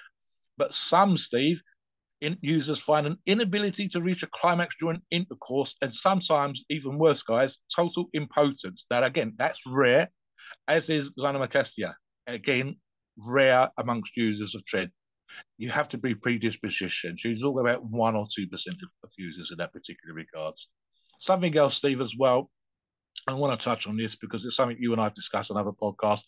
but 0.60 0.74
some, 0.74 1.18
Steve, 1.18 1.64
in, 2.22 2.38
users 2.42 2.82
find 2.82 3.08
an 3.08 3.18
inability 3.26 3.88
to 3.88 4.02
reach 4.02 4.24
a 4.24 4.28
climax 4.28 4.76
during 4.80 5.02
intercourse, 5.10 5.76
and 5.82 5.92
sometimes 5.92 6.66
even 6.70 7.00
worse, 7.00 7.24
guys, 7.24 7.60
total 7.74 8.10
impotence. 8.14 8.86
That 8.90 9.04
again, 9.04 9.34
that's 9.38 9.62
rare, 9.66 10.12
as 10.68 10.90
is 10.90 11.14
gynecomastia. 11.14 11.94
Again, 12.28 12.76
rare 13.18 13.70
amongst 13.78 14.18
users 14.18 14.54
of 14.54 14.64
tren. 14.66 14.92
You 15.58 15.70
have 15.70 15.88
to 15.90 15.98
be 15.98 16.14
predisposition. 16.14 17.16
She's 17.18 17.42
talking 17.42 17.62
about 17.62 17.86
one 17.86 18.16
or 18.16 18.28
two 18.30 18.48
percent 18.48 18.78
of 19.04 19.12
users 19.18 19.52
in 19.52 19.58
that 19.60 19.74
particular 19.74 20.14
regards. 20.14 20.70
Something 21.20 21.58
else, 21.58 21.76
Steve, 21.76 22.02
as 22.02 22.16
well. 22.18 22.50
I 23.28 23.34
want 23.34 23.58
to 23.58 23.64
touch 23.64 23.88
on 23.88 23.98
this 23.98 24.16
because 24.16 24.46
it's 24.46 24.56
something 24.56 24.78
you 24.80 24.92
and 24.92 25.02
I've 25.02 25.14
discussed 25.14 25.52
on 25.52 25.58
other 25.58 25.72
podcasts. 25.72 26.26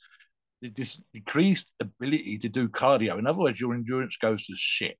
This 0.62 1.02
decreased 1.14 1.74
ability 1.80 2.38
to 2.40 2.50
do 2.50 2.70
cardio. 2.70 3.18
In 3.18 3.26
other 3.26 3.40
words, 3.40 3.60
your 3.60 3.74
endurance 3.74 4.18
goes 4.18 4.46
to 4.46 4.54
shit 4.56 4.98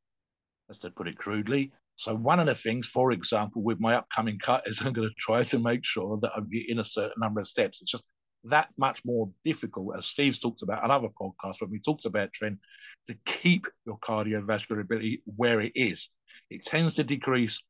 as 0.70 0.80
to 0.80 0.90
put 0.90 1.08
it 1.08 1.18
crudely. 1.18 1.72
So 1.98 2.16
one 2.16 2.40
of 2.40 2.48
the 2.48 2.56
things, 2.56 2.88
for 2.88 3.12
example, 3.12 3.62
with 3.62 3.80
my 3.80 3.96
upcoming 3.96 4.40
cut 4.40 4.68
is 4.68 4.82
I'm 4.86 4.94
going 4.94 5.08
to 5.08 5.16
try 5.20 5.44
to 5.44 5.60
make 5.60 5.86
sure 5.86 6.18
that 6.22 6.32
I'm 6.36 6.50
getting 6.50 6.80
a 6.80 6.84
certain 6.84 7.20
number 7.20 7.40
of 7.40 7.48
steps. 7.48 7.82
It's 7.82 7.92
just 7.92 8.08
that 8.46 8.70
much 8.78 9.06
more 9.06 9.30
difficult, 9.44 9.96
as 9.96 10.08
Steve's 10.08 10.40
talked 10.40 10.64
about 10.64 10.84
on 10.84 10.90
other 10.90 11.10
podcasts 11.10 11.62
when 11.62 11.70
we 11.70 11.80
talked 11.80 12.06
about 12.06 12.32
tren, 12.32 12.58
to 13.06 13.16
keep 13.26 13.68
your 13.86 14.00
cardiovascular 14.00 14.82
ability 14.82 15.22
where 15.26 15.62
it 15.62 15.74
is. 15.76 16.10
It 16.50 16.66
tends 16.66 16.96
to 16.96 17.04
decrease 17.04 17.62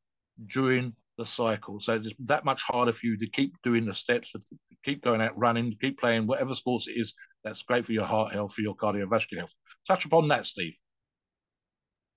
during 0.47 0.93
the 1.21 1.29
cycle. 1.29 1.79
So 1.79 1.95
it's 1.95 2.13
that 2.25 2.45
much 2.45 2.63
harder 2.63 2.91
for 2.91 3.05
you 3.05 3.17
to 3.17 3.29
keep 3.29 3.53
doing 3.61 3.85
the 3.85 3.93
steps, 3.93 4.35
keep 4.83 5.03
going 5.03 5.21
out 5.21 5.37
running, 5.37 5.75
keep 5.79 5.99
playing 5.99 6.27
whatever 6.27 6.55
sports 6.55 6.87
it 6.87 6.93
is 6.97 7.13
that's 7.43 7.63
great 7.63 7.85
for 7.85 7.93
your 7.93 8.05
heart 8.05 8.33
health, 8.33 8.53
for 8.53 8.61
your 8.61 8.75
cardiovascular 8.75 9.37
health. 9.37 9.55
Touch 9.87 10.05
upon 10.05 10.27
that, 10.29 10.45
Steve. 10.45 10.73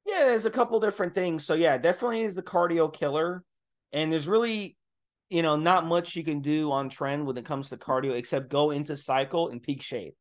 Yeah, 0.07 0.25
there's 0.25 0.47
a 0.47 0.51
couple 0.51 0.81
different 0.81 1.15
things. 1.15 1.45
So 1.47 1.55
yeah, 1.55 1.79
definitely 1.79 2.23
is 2.23 2.35
the 2.35 2.43
cardio 2.43 2.93
killer. 2.93 3.43
And 3.93 4.11
there's 4.13 4.29
really, 4.29 4.77
you 5.31 5.43
know, 5.43 5.57
not 5.57 5.87
much 5.87 6.17
you 6.17 6.25
can 6.25 6.41
do 6.41 6.73
on 6.73 6.91
tren 6.91 7.25
when 7.25 7.37
it 7.37 7.45
comes 7.45 7.69
to 7.69 7.77
cardio 7.77 8.15
except 8.15 8.51
go 8.51 8.71
into 8.71 8.97
cycle 8.97 9.49
and 9.49 9.63
peak 9.63 9.83
shape. 9.83 10.15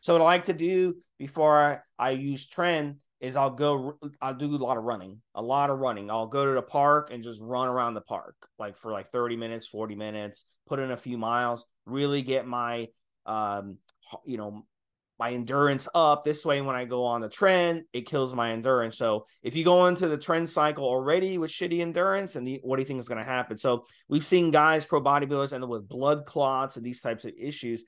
So 0.00 0.14
what 0.14 0.22
I 0.22 0.24
like 0.24 0.44
to 0.46 0.52
do 0.52 0.96
before 1.18 1.82
I, 1.98 2.06
I 2.08 2.10
use 2.10 2.48
tren 2.48 2.96
is 3.22 3.36
I'll 3.36 3.50
go 3.50 3.96
I'll 4.20 4.34
do 4.34 4.54
a 4.54 4.56
lot 4.56 4.76
of 4.76 4.82
running. 4.82 5.22
A 5.36 5.40
lot 5.40 5.70
of 5.70 5.78
running. 5.78 6.10
I'll 6.10 6.26
go 6.26 6.44
to 6.44 6.52
the 6.52 6.62
park 6.62 7.10
and 7.12 7.22
just 7.22 7.40
run 7.40 7.68
around 7.68 7.94
the 7.94 8.00
park 8.00 8.34
like 8.58 8.76
for 8.76 8.90
like 8.90 9.12
30 9.12 9.36
minutes, 9.36 9.68
40 9.68 9.94
minutes, 9.94 10.44
put 10.66 10.80
in 10.80 10.90
a 10.90 10.96
few 10.96 11.16
miles, 11.16 11.64
really 11.86 12.22
get 12.22 12.46
my 12.46 12.88
um 13.24 13.78
you 14.26 14.36
know 14.36 14.66
my 15.20 15.30
endurance 15.30 15.86
up. 15.94 16.24
This 16.24 16.44
way, 16.44 16.60
when 16.62 16.74
I 16.74 16.84
go 16.84 17.04
on 17.04 17.20
the 17.20 17.28
tren, 17.28 17.82
it 17.92 18.08
kills 18.08 18.34
my 18.34 18.50
endurance. 18.50 18.98
So 18.98 19.26
if 19.44 19.54
you 19.54 19.62
go 19.62 19.86
into 19.86 20.08
the 20.08 20.18
tren 20.18 20.48
cycle 20.48 20.84
already 20.84 21.38
with 21.38 21.52
shitty 21.52 21.80
endurance, 21.80 22.34
and 22.34 22.58
what 22.64 22.74
do 22.76 22.82
you 22.82 22.86
think 22.86 22.98
is 22.98 23.08
going 23.08 23.22
to 23.22 23.24
happen? 23.24 23.56
So 23.56 23.84
we've 24.08 24.26
seen 24.26 24.50
guys, 24.50 24.84
pro 24.84 25.00
bodybuilders, 25.00 25.52
end 25.52 25.62
up 25.62 25.70
with 25.70 25.88
blood 25.88 26.26
clots 26.26 26.76
and 26.76 26.84
these 26.84 27.00
types 27.00 27.24
of 27.24 27.34
issues. 27.38 27.84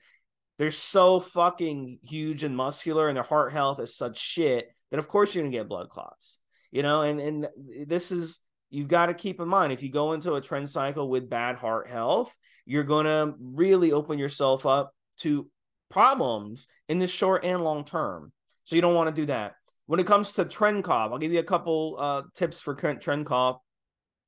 They're 0.57 0.71
so 0.71 1.19
fucking 1.19 1.99
huge 2.03 2.45
and 2.45 2.55
muscular, 2.55 3.09
and 3.09 3.17
their 3.17 3.23
heart 3.23 3.51
health 3.51 3.81
is 3.81 3.97
such 3.97 4.17
shit 4.17 4.69
that 4.95 4.99
of 4.99 5.09
course 5.09 5.35
you're 5.35 5.43
gonna 5.43 5.51
get 5.51 5.67
blood 5.67 5.89
clots. 5.89 6.39
You 6.71 6.83
know, 6.83 7.01
and 7.01 7.19
and 7.19 7.47
this 7.85 8.11
is 8.11 8.39
you've 8.69 8.87
got 8.87 9.07
to 9.07 9.13
keep 9.13 9.41
in 9.41 9.47
mind 9.47 9.73
if 9.73 9.83
you 9.83 9.91
go 9.91 10.13
into 10.13 10.33
a 10.33 10.41
tren 10.41 10.67
cycle 10.67 11.09
with 11.09 11.29
bad 11.29 11.57
heart 11.57 11.89
health, 11.89 12.35
you're 12.65 12.83
gonna 12.83 13.33
really 13.39 13.91
open 13.91 14.17
yourself 14.17 14.65
up 14.65 14.93
to 15.19 15.49
problems 15.89 16.67
in 16.87 16.99
the 16.99 17.07
short 17.07 17.43
and 17.43 17.61
long 17.61 17.83
term. 17.83 18.31
So 18.63 18.75
you 18.75 18.81
don't 18.81 18.95
want 18.95 19.13
to 19.13 19.21
do 19.21 19.25
that. 19.27 19.55
When 19.85 19.99
it 19.99 20.07
comes 20.07 20.31
to 20.31 20.45
tren 20.45 20.81
cough, 20.81 21.11
I'll 21.11 21.19
give 21.19 21.33
you 21.33 21.39
a 21.39 21.43
couple 21.43 21.97
uh, 21.99 22.21
tips 22.33 22.61
for 22.61 22.73
current 22.73 23.01
tren 23.01 23.25
cough, 23.25 23.59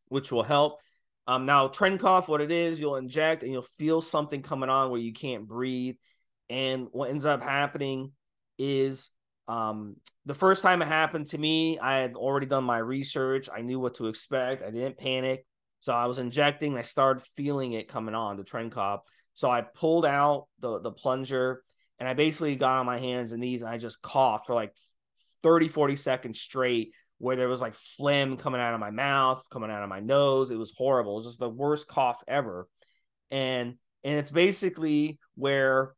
which 0.09 0.31
will 0.31 0.43
help. 0.43 0.79
Um, 1.25 1.45
now, 1.45 1.67
cough, 1.67 2.27
what 2.27 2.41
it 2.41 2.51
is, 2.51 2.79
you'll 2.79 2.95
inject 2.97 3.43
and 3.43 3.51
you'll 3.51 3.63
feel 3.63 3.99
something 4.01 4.41
coming 4.41 4.69
on 4.69 4.91
where 4.91 4.99
you 4.99 5.13
can't 5.13 5.47
breathe. 5.47 5.95
And 6.49 6.87
what 6.91 7.09
ends 7.09 7.25
up 7.25 7.41
happening 7.41 8.11
is 8.57 9.09
um, 9.47 9.95
the 10.25 10.33
first 10.33 10.61
time 10.61 10.81
it 10.81 10.87
happened 10.87 11.27
to 11.27 11.37
me, 11.37 11.79
I 11.79 11.97
had 11.97 12.15
already 12.15 12.45
done 12.45 12.63
my 12.63 12.79
research. 12.79 13.49
I 13.53 13.61
knew 13.61 13.79
what 13.79 13.95
to 13.95 14.07
expect. 14.07 14.63
I 14.63 14.71
didn't 14.71 14.97
panic. 14.97 15.45
So 15.79 15.93
I 15.93 16.05
was 16.05 16.19
injecting. 16.19 16.77
I 16.77 16.81
started 16.81 17.23
feeling 17.35 17.73
it 17.73 17.87
coming 17.87 18.15
on 18.15 18.37
the 18.37 18.43
tren 18.43 18.71
cough. 18.71 19.01
So 19.35 19.49
I 19.49 19.61
pulled 19.61 20.05
out 20.05 20.47
the 20.59 20.79
the 20.79 20.91
plunger 20.91 21.61
and 21.99 22.09
I 22.09 22.13
basically 22.13 22.55
got 22.55 22.79
on 22.79 22.85
my 22.85 22.97
hands 22.97 23.31
and 23.31 23.41
knees 23.41 23.61
and 23.61 23.69
I 23.69 23.77
just 23.77 24.01
coughed 24.01 24.47
for 24.47 24.55
like 24.55 24.73
30, 25.43 25.67
40 25.67 25.95
seconds 25.95 26.39
straight 26.39 26.93
where 27.19 27.35
there 27.35 27.47
was 27.47 27.61
like 27.61 27.73
phlegm 27.73 28.37
coming 28.37 28.61
out 28.61 28.73
of 28.73 28.79
my 28.79 28.91
mouth, 28.91 29.43
coming 29.51 29.71
out 29.71 29.83
of 29.83 29.89
my 29.89 29.99
nose. 29.99 30.51
It 30.51 30.57
was 30.57 30.73
horrible. 30.75 31.13
It 31.13 31.17
was 31.17 31.25
just 31.27 31.39
the 31.39 31.49
worst 31.49 31.87
cough 31.87 32.21
ever. 32.27 32.67
And 33.31 33.75
and 34.03 34.19
it's 34.19 34.31
basically 34.31 35.19
where 35.35 35.93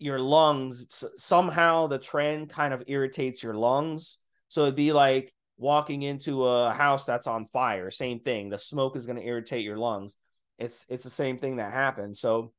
your 0.00 0.18
lungs 0.18 1.04
somehow 1.18 1.86
the 1.86 1.98
tren 1.98 2.48
kind 2.48 2.74
of 2.74 2.82
irritates 2.86 3.42
your 3.42 3.54
lungs. 3.54 4.18
So 4.48 4.62
it'd 4.62 4.74
be 4.74 4.92
like 4.92 5.32
walking 5.58 6.02
into 6.02 6.46
a 6.46 6.72
house 6.72 7.04
that's 7.04 7.26
on 7.26 7.44
fire. 7.44 7.90
Same 7.90 8.18
thing. 8.18 8.48
The 8.48 8.58
smoke 8.58 8.96
is 8.96 9.06
going 9.06 9.18
to 9.18 9.24
irritate 9.26 9.64
your 9.64 9.76
lungs. 9.76 10.16
It's 10.58 10.86
it's 10.88 11.04
the 11.04 11.10
same 11.10 11.38
thing 11.38 11.56
that 11.56 11.72
happens. 11.72 12.18
So 12.18 12.52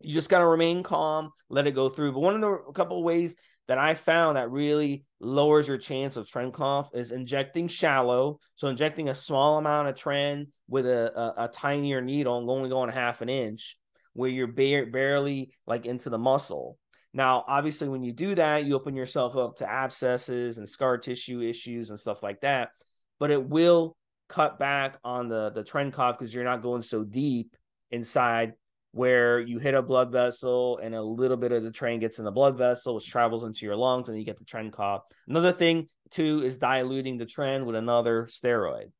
you 0.00 0.14
just 0.14 0.30
got 0.30 0.38
to 0.38 0.46
remain 0.46 0.82
calm, 0.82 1.30
let 1.50 1.66
it 1.66 1.74
go 1.74 1.88
through. 1.88 2.12
But 2.12 2.20
one 2.20 2.34
of 2.34 2.40
the 2.40 2.72
couple 2.72 2.98
of 2.98 3.04
ways 3.04 3.36
that 3.68 3.78
I 3.78 3.94
found 3.94 4.36
that 4.36 4.50
really 4.50 5.04
lowers 5.20 5.68
your 5.68 5.78
chance 5.78 6.16
of 6.16 6.26
tren 6.26 6.52
cough 6.52 6.90
is 6.94 7.12
injecting 7.12 7.68
shallow. 7.68 8.40
So 8.56 8.68
injecting 8.68 9.10
a 9.10 9.14
small 9.14 9.58
amount 9.58 9.88
of 9.88 9.94
tren 9.94 10.46
with 10.68 10.86
a, 10.86 11.12
a, 11.18 11.44
a 11.44 11.48
tinier 11.48 12.00
needle 12.00 12.38
and 12.38 12.48
only 12.48 12.70
going 12.70 12.90
half 12.90 13.20
an 13.20 13.28
inch, 13.28 13.76
where 14.14 14.30
you're 14.30 14.46
bare, 14.46 14.86
barely 14.86 15.52
like 15.66 15.86
into 15.86 16.10
the 16.10 16.18
muscle. 16.18 16.78
Now, 17.14 17.44
obviously, 17.46 17.88
when 17.88 18.02
you 18.02 18.12
do 18.12 18.34
that, 18.34 18.64
you 18.64 18.74
open 18.74 18.96
yourself 18.96 19.36
up 19.36 19.56
to 19.56 19.70
abscesses 19.70 20.58
and 20.58 20.68
scar 20.68 20.96
tissue 20.98 21.42
issues 21.42 21.90
and 21.90 22.00
stuff 22.00 22.22
like 22.22 22.40
that. 22.40 22.70
But 23.18 23.30
it 23.30 23.48
will 23.48 23.96
cut 24.28 24.58
back 24.58 24.98
on 25.04 25.28
the 25.28 25.50
the 25.50 25.62
tren 25.62 25.92
cough 25.92 26.18
because 26.18 26.34
you're 26.34 26.44
not 26.44 26.62
going 26.62 26.82
so 26.82 27.04
deep 27.04 27.54
inside 27.90 28.54
where 28.92 29.40
you 29.40 29.58
hit 29.58 29.74
a 29.74 29.82
blood 29.82 30.12
vessel 30.12 30.78
and 30.78 30.94
a 30.94 31.02
little 31.02 31.36
bit 31.36 31.52
of 31.52 31.62
the 31.62 31.70
tren 31.70 32.00
gets 32.00 32.18
in 32.18 32.24
the 32.24 32.30
blood 32.30 32.56
vessel, 32.56 32.94
which 32.94 33.08
travels 33.08 33.42
into 33.42 33.64
your 33.64 33.76
lungs, 33.76 34.08
and 34.08 34.18
you 34.18 34.24
get 34.24 34.38
the 34.38 34.44
tren 34.44 34.70
cough. 34.72 35.02
Another 35.28 35.52
thing 35.52 35.86
too 36.10 36.42
is 36.44 36.58
diluting 36.58 37.16
the 37.16 37.26
tren 37.26 37.64
with 37.64 37.74
another 37.74 38.26
steroid. 38.30 38.90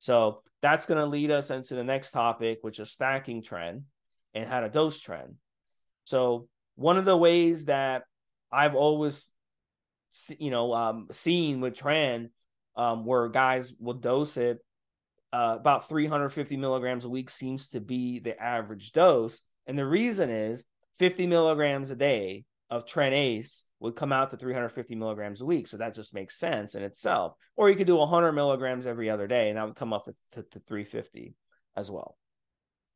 So 0.00 0.42
that's 0.60 0.86
going 0.86 1.00
to 1.00 1.06
lead 1.06 1.30
us 1.30 1.50
into 1.50 1.74
the 1.74 1.84
next 1.84 2.10
topic, 2.10 2.58
which 2.62 2.78
is 2.80 2.90
stacking 2.90 3.42
tren 3.42 3.82
and 4.34 4.48
how 4.48 4.60
to 4.60 4.68
dose 4.68 5.00
tren. 5.02 5.34
So 6.04 6.48
one 6.76 6.96
of 6.96 7.04
the 7.04 7.16
ways 7.16 7.66
that 7.66 8.04
I've 8.50 8.74
always, 8.74 9.30
you 10.38 10.50
know, 10.50 10.72
um, 10.74 11.08
seen 11.10 11.60
with 11.60 11.78
tren, 11.78 12.30
um, 12.76 13.04
where 13.04 13.28
guys 13.28 13.74
will 13.78 13.94
dose 13.94 14.36
it 14.36 14.58
uh, 15.32 15.56
about 15.58 15.88
350 15.88 16.56
milligrams 16.56 17.04
a 17.04 17.08
week 17.08 17.30
seems 17.30 17.68
to 17.68 17.80
be 17.80 18.18
the 18.18 18.40
average 18.40 18.92
dose. 18.92 19.40
And 19.66 19.78
the 19.78 19.86
reason 19.86 20.30
is 20.30 20.64
50 20.98 21.26
milligrams 21.26 21.90
a 21.90 21.96
day 21.96 22.44
of 22.70 22.86
Tren 22.86 23.12
Ace 23.12 23.64
would 23.80 23.96
come 23.96 24.12
out 24.12 24.30
to 24.30 24.36
350 24.36 24.94
milligrams 24.94 25.40
a 25.40 25.46
week. 25.46 25.66
So 25.66 25.78
that 25.78 25.94
just 25.94 26.14
makes 26.14 26.38
sense 26.38 26.74
in 26.74 26.82
itself. 26.82 27.34
Or 27.56 27.68
you 27.68 27.76
could 27.76 27.86
do 27.86 27.96
100 27.96 28.32
milligrams 28.32 28.86
every 28.86 29.10
other 29.10 29.26
day, 29.26 29.48
and 29.48 29.58
that 29.58 29.66
would 29.66 29.76
come 29.76 29.92
up 29.92 30.06
to, 30.32 30.42
to 30.42 30.60
350 30.60 31.34
as 31.76 31.90
well. 31.90 32.16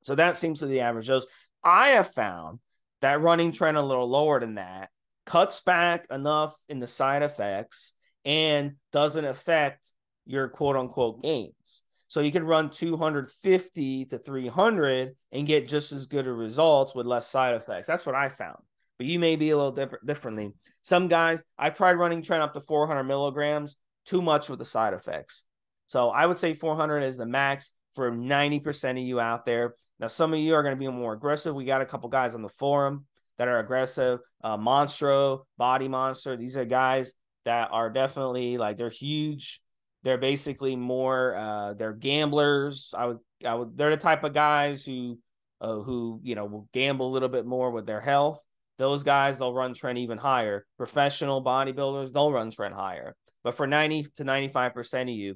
So 0.03 0.15
that 0.15 0.37
seems 0.37 0.61
to 0.61 0.67
be 0.67 0.73
the 0.73 0.81
average 0.81 1.09
dose. 1.09 1.27
I 1.65 1.91
have 1.91 2.13
found 2.13 2.59
that 3.01 3.21
running 3.21 3.53
Tren 3.53 3.77
a 3.77 3.81
little 3.81 4.09
lower 4.09 4.41
than 4.41 4.57
that 4.57 4.91
cuts 5.27 5.61
back 5.61 6.07
enough 6.11 6.57
in 6.69 6.81
the 6.81 6.87
side 6.87 7.23
effects 7.23 7.93
and 8.25 8.75
doesn't 8.93 9.25
affect 9.25 9.93
your 10.27 10.49
quote 10.49 10.77
unquote 10.77 11.23
gains. 11.23 11.85
So 12.09 12.21
you 12.21 12.31
can 12.31 12.45
run 12.45 12.71
250 12.71 14.05
to 14.07 14.19
300 14.19 15.17
and 15.33 15.47
get 15.47 15.69
just 15.69 15.93
as 15.93 16.07
good 16.07 16.27
of 16.27 16.37
results 16.37 16.95
with 16.95 17.07
less 17.07 17.27
side 17.27 17.55
effects. 17.55 17.89
That's 17.89 18.05
what 18.05 18.15
I 18.15 18.29
found. 18.29 18.59
But 18.99 19.07
you 19.07 19.19
may 19.19 19.37
be 19.37 19.51
a 19.51 19.57
little 19.57 19.73
different 19.73 20.07
differently. 20.07 20.53
Some 20.83 21.09
guys, 21.09 21.43
I 21.59 21.71
tried 21.71 21.95
running 21.95 22.23
Tren 22.23 22.41
up 22.41 22.53
to 22.55 22.61
400 22.61 23.05
milligrams, 23.05 23.77
too 24.05 24.21
much 24.21 24.49
with 24.49 24.59
the 24.59 24.65
side 24.65 24.93
effects. 24.93 25.45
So 25.87 26.11
I 26.11 26.27
would 26.27 26.39
say 26.39 26.53
400 26.53 27.01
is 27.01 27.17
the 27.17 27.27
max 27.27 27.73
for 27.95 28.11
90% 28.11 28.91
of 28.91 28.99
you 28.99 29.21
out 29.21 29.45
there. 29.45 29.75
Now, 29.99 30.07
some 30.07 30.33
of 30.33 30.41
you 30.41 30.55
are 30.55 30.63
going 30.63 30.75
to 30.75 30.79
be 30.79 30.89
more 30.89 31.13
aggressive. 31.13 31.55
We 31.55 31.65
got 31.65 31.83
a 31.83 31.87
couple 31.87 32.09
guys 32.09 32.35
on 32.35 32.43
the 32.43 32.49
forum 32.49 33.07
that 33.39 33.49
are 33.49 33.59
aggressive. 33.59 34.21
Uh, 34.43 34.57
Monstro, 34.57 35.45
Body 35.59 35.89
Monster. 35.89 36.37
These 36.37 36.57
are 36.57 36.65
guys 36.65 37.15
that 37.45 37.69
are 37.73 37.91
definitely 37.91 38.57
like 38.57 38.77
they're 38.77 38.91
huge 38.91 39.63
they're 40.03 40.19
basically 40.19 40.77
more 40.77 41.35
uh, 41.35 41.75
they're 41.75 41.93
gamblers. 41.93 42.95
I 42.97 43.07
would 43.07 43.19
I 43.47 43.55
would 43.55 43.77
they're 43.77 43.91
the 43.91 43.97
type 43.97 44.25
of 44.25 44.33
guys 44.33 44.85
who 44.85 45.19
uh, 45.61 45.77
who 45.77 46.21
you 46.23 46.35
know 46.35 46.45
will 46.45 46.69
gamble 46.73 47.09
a 47.09 47.13
little 47.13 47.29
bit 47.29 47.47
more 47.47 47.71
with 47.71 47.87
their 47.87 48.01
health. 48.01 48.43
Those 48.79 49.05
guys 49.05 49.39
they'll 49.39 49.55
run 49.55 49.75
tren 49.75 49.99
even 49.99 50.19
higher. 50.19 50.67
Professional 50.77 51.45
bodybuilders 51.45 52.13
they'll 52.13 52.33
run 52.33 52.51
tren 52.51 52.73
higher. 52.73 53.15
But 53.45 53.57
for 53.57 53.67
90 53.67 54.07
to 54.17 54.25
95% 54.25 55.03
of 55.03 55.09
you, 55.09 55.35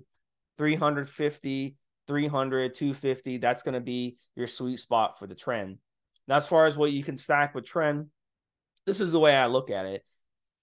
350, 0.59 1.75
300, 2.07 2.75
250, 2.75 3.39
that's 3.39 3.63
going 3.63 3.75
to 3.75 3.81
be 3.81 4.17
your 4.35 4.47
sweet 4.47 4.79
spot 4.79 5.19
for 5.19 5.27
the 5.27 5.35
tren. 5.35 5.79
Now, 6.29 6.37
as 6.37 6.49
far 6.49 6.67
as 6.67 6.77
what 6.77 6.93
you 6.93 7.05
can 7.05 7.19
stack 7.19 7.55
with 7.55 7.65
tren, 7.65 8.09
this 8.85 9.01
is 9.01 9.13
the 9.13 9.21
way 9.21 9.35
I 9.35 9.47
look 9.47 9.71
at 9.71 9.87
it 9.87 10.05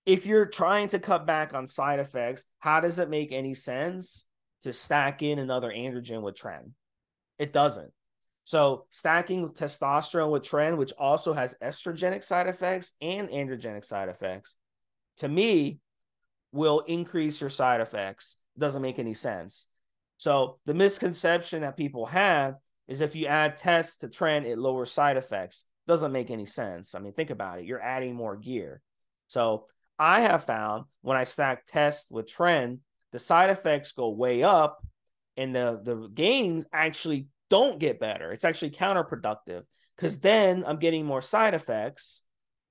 if 0.06 0.26
you're 0.26 0.46
trying 0.46 0.90
to 0.90 1.00
cut 1.00 1.26
back 1.26 1.54
on 1.54 1.68
side 1.68 2.00
effects, 2.00 2.46
how 2.60 2.80
does 2.80 3.00
it 3.00 3.10
make 3.10 3.32
any 3.32 3.54
sense 3.54 4.26
to 4.64 4.74
stack 4.74 5.22
in 5.22 5.40
another 5.40 5.72
androgen 5.72 6.22
with 6.22 6.36
tren? 6.36 6.72
It 7.40 7.54
doesn't. 7.54 7.92
So 8.46 8.86
stacking 8.90 9.50
testosterone 9.50 10.32
with 10.32 10.44
tren, 10.44 10.78
which 10.78 10.92
also 10.98 11.32
has 11.32 11.56
estrogenic 11.62 12.24
side 12.24 12.48
effects 12.48 12.94
and 13.02 13.30
androgenic 13.30 13.86
side 13.86 14.10
effects, 14.10 14.56
to 15.18 15.30
me, 15.30 15.80
will 16.52 16.82
increase 16.82 17.40
your 17.40 17.50
side 17.50 17.80
effects. 17.80 18.38
Doesn't 18.58 18.82
make 18.82 19.00
any 19.00 19.14
sense. 19.14 19.68
So 20.24 20.56
the 20.66 20.74
misconception 20.74 21.64
that 21.64 21.76
people 21.76 22.06
have 22.06 22.56
is 22.88 23.02
if 23.02 23.14
you 23.14 23.26
add 23.26 23.58
test 23.58 24.00
to 24.00 24.08
tren, 24.08 24.46
it 24.46 24.58
lowers 24.58 24.90
side 24.90 25.18
effects. 25.18 25.66
Doesn't 25.86 26.14
make 26.14 26.32
any 26.32 26.46
sense. 26.46 26.96
I 26.96 27.00
mean, 27.00 27.12
think 27.12 27.30
about 27.30 27.60
it. 27.60 27.66
You're 27.66 27.82
adding 27.82 28.16
more 28.16 28.38
gear. 28.38 28.82
So 29.28 29.66
I 30.00 30.22
have 30.22 30.46
found 30.46 30.86
when 31.02 31.18
I 31.18 31.26
stack 31.26 31.66
test 31.66 32.10
with 32.10 32.32
tren, 32.32 32.78
the 33.12 33.20
side 33.20 33.50
effects 33.50 33.92
go 33.92 34.12
way 34.12 34.44
up 34.44 34.82
and 35.36 35.54
the, 35.54 35.82
the 35.84 36.08
gains 36.08 36.68
actually 36.72 37.28
don't 37.50 37.78
get 37.78 38.00
better. 38.00 38.32
It's 38.32 38.46
actually 38.46 38.72
counterproductive 38.72 39.64
because 39.98 40.22
then 40.22 40.64
I'm 40.66 40.78
getting 40.78 41.06
more 41.06 41.22
side 41.22 41.54
effects 41.54 42.22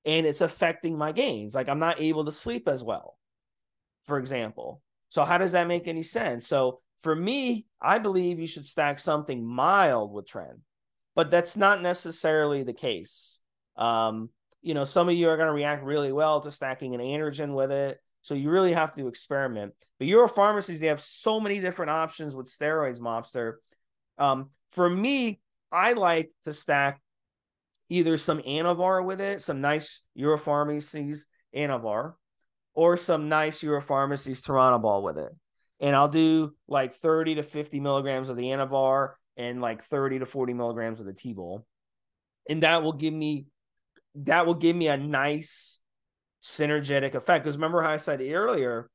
and 0.07 0.25
it's 0.25 0.41
affecting 0.41 0.97
my 0.97 1.13
gains. 1.13 1.55
Like 1.55 1.69
I'm 1.69 1.81
not 1.81 2.01
able 2.01 2.25
to 2.25 2.33
sleep 2.33 2.67
as 2.67 2.83
well, 2.83 3.19
for 4.05 4.19
example. 4.19 4.81
So, 5.11 5.25
how 5.25 5.37
does 5.37 5.53
that 5.53 5.69
make 5.69 5.87
any 5.87 6.03
sense? 6.03 6.47
So, 6.47 6.81
for 7.03 7.15
me, 7.15 7.67
I 7.81 7.99
believe 7.99 8.39
you 8.39 8.47
should 8.47 8.67
stack 8.67 8.99
something 8.99 9.45
mild 9.45 10.13
with 10.13 10.27
Tren, 10.27 10.61
but 11.15 11.31
that's 11.31 11.57
not 11.57 11.83
necessarily 11.83 12.63
the 12.63 12.73
case. 12.73 13.41
Um, 13.77 14.31
you 14.63 14.75
know, 14.75 14.85
some 14.85 15.09
of 15.09 15.15
you 15.15 15.29
are 15.29 15.37
going 15.37 15.49
to 15.49 15.53
react 15.53 15.85
really 15.85 16.13
well 16.13 16.41
to 16.41 16.51
stacking 16.51 16.95
an 16.95 17.01
androgen 17.01 17.55
with 17.55 17.73
it. 17.73 17.99
So 18.23 18.35
you 18.35 18.51
really 18.51 18.73
have 18.73 18.95
to 18.95 19.09
experiment. 19.09 19.75
But 19.99 20.07
Euro 20.07 20.29
pharmacies, 20.29 20.79
they 20.79 20.87
have 20.87 21.01
so 21.01 21.41
many 21.41 21.59
different 21.59 21.91
options 21.91 22.37
with 22.37 22.47
steroids, 22.47 23.01
mobster. 23.01 23.55
Um, 24.17 24.51
for 24.71 24.89
me, 24.89 25.41
I 25.73 25.95
like 25.95 26.31
to 26.45 26.53
stack 26.53 27.01
either 27.89 28.17
some 28.17 28.41
Anavar 28.43 29.05
with 29.05 29.21
it, 29.21 29.43
some 29.43 29.61
nice 29.61 30.03
Euro 30.15 30.39
pharmacies 30.39 31.27
Anavar, 31.55 32.15
or 32.75 32.97
some 32.97 33.29
nice 33.29 33.63
Euro 33.65 33.83
pharmacies 33.83 34.41
Turinabol 34.41 35.03
with 35.03 35.19
it. 35.19 35.33
And 35.83 35.95
I'll 35.95 36.09
do 36.09 36.55
like 36.68 36.95
30 36.95 37.35
to 37.35 37.43
50 37.43 37.80
milligrams 37.80 38.30
of 38.30 38.37
the 38.37 38.45
Anavar 38.45 39.14
and 39.37 39.61
like 39.61 39.83
30 39.83 40.20
to 40.20 40.26
40 40.26 40.55
milligrams 40.55 41.01
of 41.01 41.07
the 41.07 41.12
T-Bol. 41.12 41.66
And 42.49 42.62
that 42.62 42.83
will 42.83 42.93
give 42.93 43.12
me 43.12 43.47
that 44.14 44.47
will 44.47 44.55
give 44.55 44.76
me 44.76 44.89
a 44.89 44.97
nice 44.97 45.80
synergetic 46.43 47.14
effect. 47.14 47.45
Because 47.45 47.57
remember 47.57 47.83
how 47.83 47.91
I 47.91 47.97
said 47.97 48.20
earlier, 48.20 48.91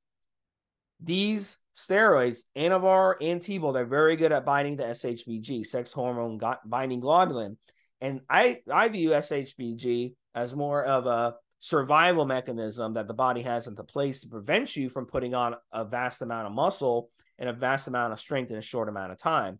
these 0.99 1.57
steroids, 1.75 2.39
Anavar 2.55 3.15
and 3.21 3.41
T-Bol, 3.41 3.73
they're 3.73 3.85
very 3.85 4.15
good 4.15 4.31
at 4.31 4.45
binding 4.45 4.77
the 4.77 4.83
SHBG, 4.83 5.65
sex 5.65 5.91
hormone 5.91 6.39
binding 6.65 7.01
globulin. 7.01 7.57
And 7.99 8.21
I, 8.29 8.61
I 8.71 8.89
view 8.89 9.11
SHBG 9.11 10.13
as 10.35 10.55
more 10.55 10.83
of 10.83 11.05
a 11.07 11.35
survival 11.59 12.25
mechanism 12.25 12.93
that 12.93 13.07
the 13.07 13.13
body 13.13 13.41
has 13.41 13.67
into 13.67 13.83
place 13.83 14.21
to 14.21 14.27
prevent 14.27 14.75
you 14.75 14.89
from 14.89 15.05
putting 15.05 15.33
on 15.33 15.55
a 15.71 15.83
vast 15.83 16.21
amount 16.21 16.47
of 16.47 16.53
muscle 16.53 17.09
and 17.39 17.49
a 17.49 17.53
vast 17.53 17.87
amount 17.87 18.13
of 18.13 18.19
strength 18.19 18.51
in 18.51 18.57
a 18.57 18.61
short 18.61 18.89
amount 18.89 19.11
of 19.11 19.17
time. 19.17 19.59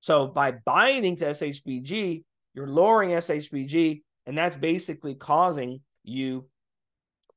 So 0.00 0.26
by 0.26 0.52
binding 0.52 1.16
to 1.16 1.26
SHBG, 1.26 2.24
you're 2.54 2.66
lowering 2.66 3.10
SHBG, 3.10 4.02
and 4.26 4.36
that's 4.36 4.56
basically 4.56 5.14
causing 5.14 5.80
you 6.04 6.46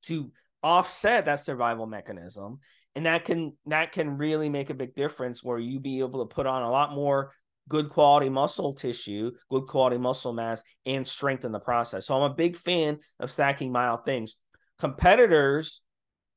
to 0.03 0.31
offset 0.63 1.25
that 1.25 1.39
survival 1.39 1.85
mechanism. 1.85 2.59
And 2.95 3.05
that 3.05 3.25
can 3.25 3.53
that 3.67 3.93
can 3.93 4.17
really 4.17 4.49
make 4.49 4.69
a 4.69 4.75
big 4.75 4.95
difference 4.95 5.43
where 5.43 5.57
you 5.57 5.79
be 5.79 5.99
able 5.99 6.25
to 6.25 6.33
put 6.33 6.45
on 6.45 6.63
a 6.63 6.69
lot 6.69 6.93
more 6.93 7.31
good 7.69 7.89
quality 7.89 8.29
muscle 8.29 8.73
tissue, 8.73 9.31
good 9.49 9.67
quality 9.67 9.97
muscle 9.97 10.33
mass, 10.33 10.63
and 10.85 11.07
strength 11.07 11.45
in 11.45 11.51
the 11.51 11.59
process. 11.59 12.05
So 12.05 12.15
I'm 12.15 12.31
a 12.31 12.35
big 12.35 12.57
fan 12.57 12.99
of 13.19 13.31
stacking 13.31 13.71
mild 13.71 14.05
things. 14.05 14.35
Competitors, 14.79 15.81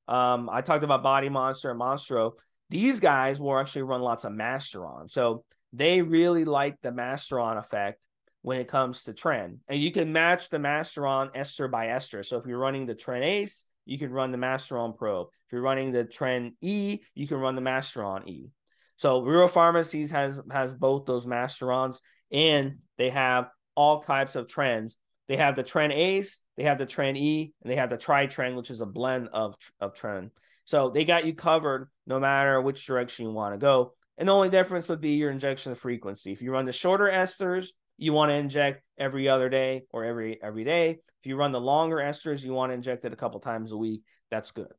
um, 0.06 0.48
I 0.52 0.60
talked 0.60 0.84
about 0.84 1.02
Body 1.02 1.28
Monster 1.28 1.70
and 1.70 1.80
Monstro. 1.80 2.32
These 2.70 3.00
guys 3.00 3.40
will 3.40 3.58
actually 3.58 3.82
run 3.82 4.00
lots 4.00 4.24
of 4.24 4.32
Masteron. 4.32 5.10
So 5.10 5.44
they 5.72 6.02
really 6.02 6.44
like 6.44 6.80
the 6.82 6.90
Masteron 6.90 7.58
effect 7.58 8.06
when 8.42 8.60
it 8.60 8.68
comes 8.68 9.04
to 9.04 9.12
tren. 9.12 9.58
And 9.68 9.80
you 9.80 9.90
can 9.90 10.12
match 10.12 10.50
the 10.50 10.58
Masteron 10.58 11.30
ester 11.34 11.66
by 11.66 11.88
ester. 11.88 12.22
So 12.22 12.36
if 12.38 12.46
you're 12.46 12.58
running 12.58 12.86
the 12.86 12.94
Tren 12.94 13.22
Ace, 13.22 13.64
you 13.86 13.98
can 13.98 14.10
run 14.10 14.32
the 14.32 14.38
Masteron 14.38 14.96
Prop. 14.96 15.30
If 15.46 15.52
you're 15.52 15.62
running 15.62 15.92
the 15.92 16.04
Tren 16.04 16.52
E, 16.60 17.00
you 17.14 17.26
can 17.26 17.38
run 17.38 17.54
the 17.54 17.62
Masteron 17.62 18.26
E. 18.26 18.50
So 18.96 19.24
Euro 19.26 19.48
Pharmacies 19.48 20.10
has 20.12 20.40
has 20.50 20.72
both 20.72 21.06
those 21.06 21.26
Masterons 21.26 22.00
and 22.30 22.78
they 22.98 23.10
have 23.10 23.48
all 23.74 24.02
types 24.02 24.36
of 24.36 24.46
trens. 24.46 24.94
They 25.28 25.36
have 25.36 25.56
the 25.56 25.64
tren 25.64 25.92
Ace, 25.92 26.40
they 26.56 26.64
have 26.64 26.78
the 26.78 26.86
tren 26.86 27.16
E, 27.16 27.52
and 27.62 27.72
they 27.72 27.76
have 27.76 27.90
the 27.90 27.96
tri 27.96 28.26
tren, 28.26 28.56
which 28.56 28.70
is 28.70 28.80
a 28.80 28.86
blend 28.86 29.28
of, 29.32 29.56
of 29.80 29.94
Tren. 29.94 30.30
So 30.64 30.90
they 30.90 31.04
got 31.04 31.24
you 31.24 31.34
covered 31.34 31.88
no 32.06 32.20
matter 32.20 32.60
which 32.60 32.86
direction 32.86 33.26
you 33.26 33.32
want 33.32 33.54
to 33.54 33.58
go. 33.58 33.94
And 34.16 34.28
the 34.28 34.34
only 34.34 34.48
difference 34.48 34.88
would 34.88 35.00
be 35.00 35.14
your 35.14 35.30
injection 35.30 35.74
frequency. 35.74 36.32
If 36.32 36.42
you 36.42 36.52
run 36.52 36.66
the 36.66 36.72
shorter 36.72 37.06
esters, 37.06 37.68
you 37.96 38.12
want 38.12 38.30
to 38.30 38.34
inject 38.34 38.82
every 38.98 39.28
other 39.28 39.48
day 39.48 39.84
or 39.90 40.04
every 40.04 40.40
every 40.42 40.64
day. 40.64 40.90
If 40.90 41.26
you 41.26 41.36
run 41.36 41.52
the 41.52 41.60
longer 41.60 41.96
esters, 41.96 42.42
you 42.42 42.52
want 42.52 42.70
to 42.70 42.74
inject 42.74 43.04
it 43.04 43.12
a 43.12 43.16
couple 43.16 43.40
times 43.40 43.72
a 43.72 43.76
week. 43.76 44.02
That's 44.30 44.50
good. 44.52 44.72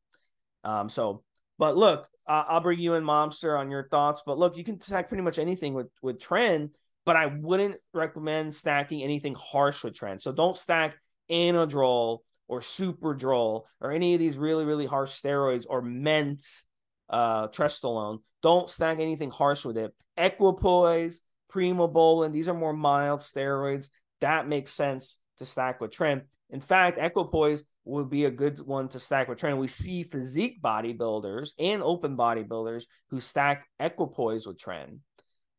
Um, 0.64 0.88
so, 0.88 1.22
but 1.58 1.76
look, 1.76 2.08
uh, 2.26 2.44
I'll 2.48 2.60
bring 2.60 2.78
you 2.78 2.94
in, 2.94 3.04
Mobster, 3.04 3.58
on 3.58 3.70
your 3.70 3.88
thoughts. 3.88 4.22
But 4.26 4.38
look, 4.38 4.56
you 4.56 4.64
can 4.64 4.80
stack 4.80 5.08
pretty 5.08 5.22
much 5.22 5.38
anything 5.38 5.74
with 5.74 5.88
with 6.02 6.18
tren, 6.18 6.72
but 7.04 7.16
I 7.16 7.26
wouldn't 7.26 7.76
recommend 7.94 8.54
stacking 8.54 9.02
anything 9.02 9.34
harsh 9.34 9.84
with 9.84 9.94
tren. 9.94 10.20
So 10.20 10.32
don't 10.32 10.56
stack 10.56 10.96
Anadrol 11.30 12.18
or 12.48 12.62
Super 12.62 13.14
Superdrol 13.14 13.62
or 13.80 13.92
any 13.92 14.14
of 14.14 14.20
these 14.20 14.38
really 14.38 14.64
really 14.64 14.86
harsh 14.86 15.10
steroids 15.12 15.66
or 15.68 15.82
Ment, 15.82 16.44
uh, 17.08 17.48
Trestolone. 17.48 18.20
Don't 18.42 18.70
stack 18.70 18.98
anything 18.98 19.30
harsh 19.30 19.64
with 19.64 19.76
it. 19.76 19.94
Equipoise 20.16 21.22
Primobolan. 21.52 22.32
These 22.32 22.48
are 22.48 22.54
more 22.54 22.72
mild 22.72 23.20
steroids. 23.20 23.88
That 24.20 24.48
makes 24.48 24.72
sense 24.72 25.18
to 25.38 25.44
stack 25.44 25.80
with 25.80 25.90
tren. 25.90 26.22
In 26.50 26.60
fact, 26.60 26.98
Equipoise 26.98 27.64
would 27.86 28.10
be 28.10 28.24
a 28.24 28.30
good 28.30 28.58
one 28.58 28.88
to 28.88 28.98
stack 28.98 29.28
with 29.28 29.38
Tren. 29.38 29.58
We 29.58 29.68
see 29.68 30.02
physique 30.02 30.60
bodybuilders 30.62 31.52
and 31.58 31.82
open 31.82 32.16
bodybuilders 32.16 32.84
who 33.10 33.20
stack 33.20 33.66
Equipoise 33.78 34.46
with 34.46 34.58
Tren. 34.58 34.98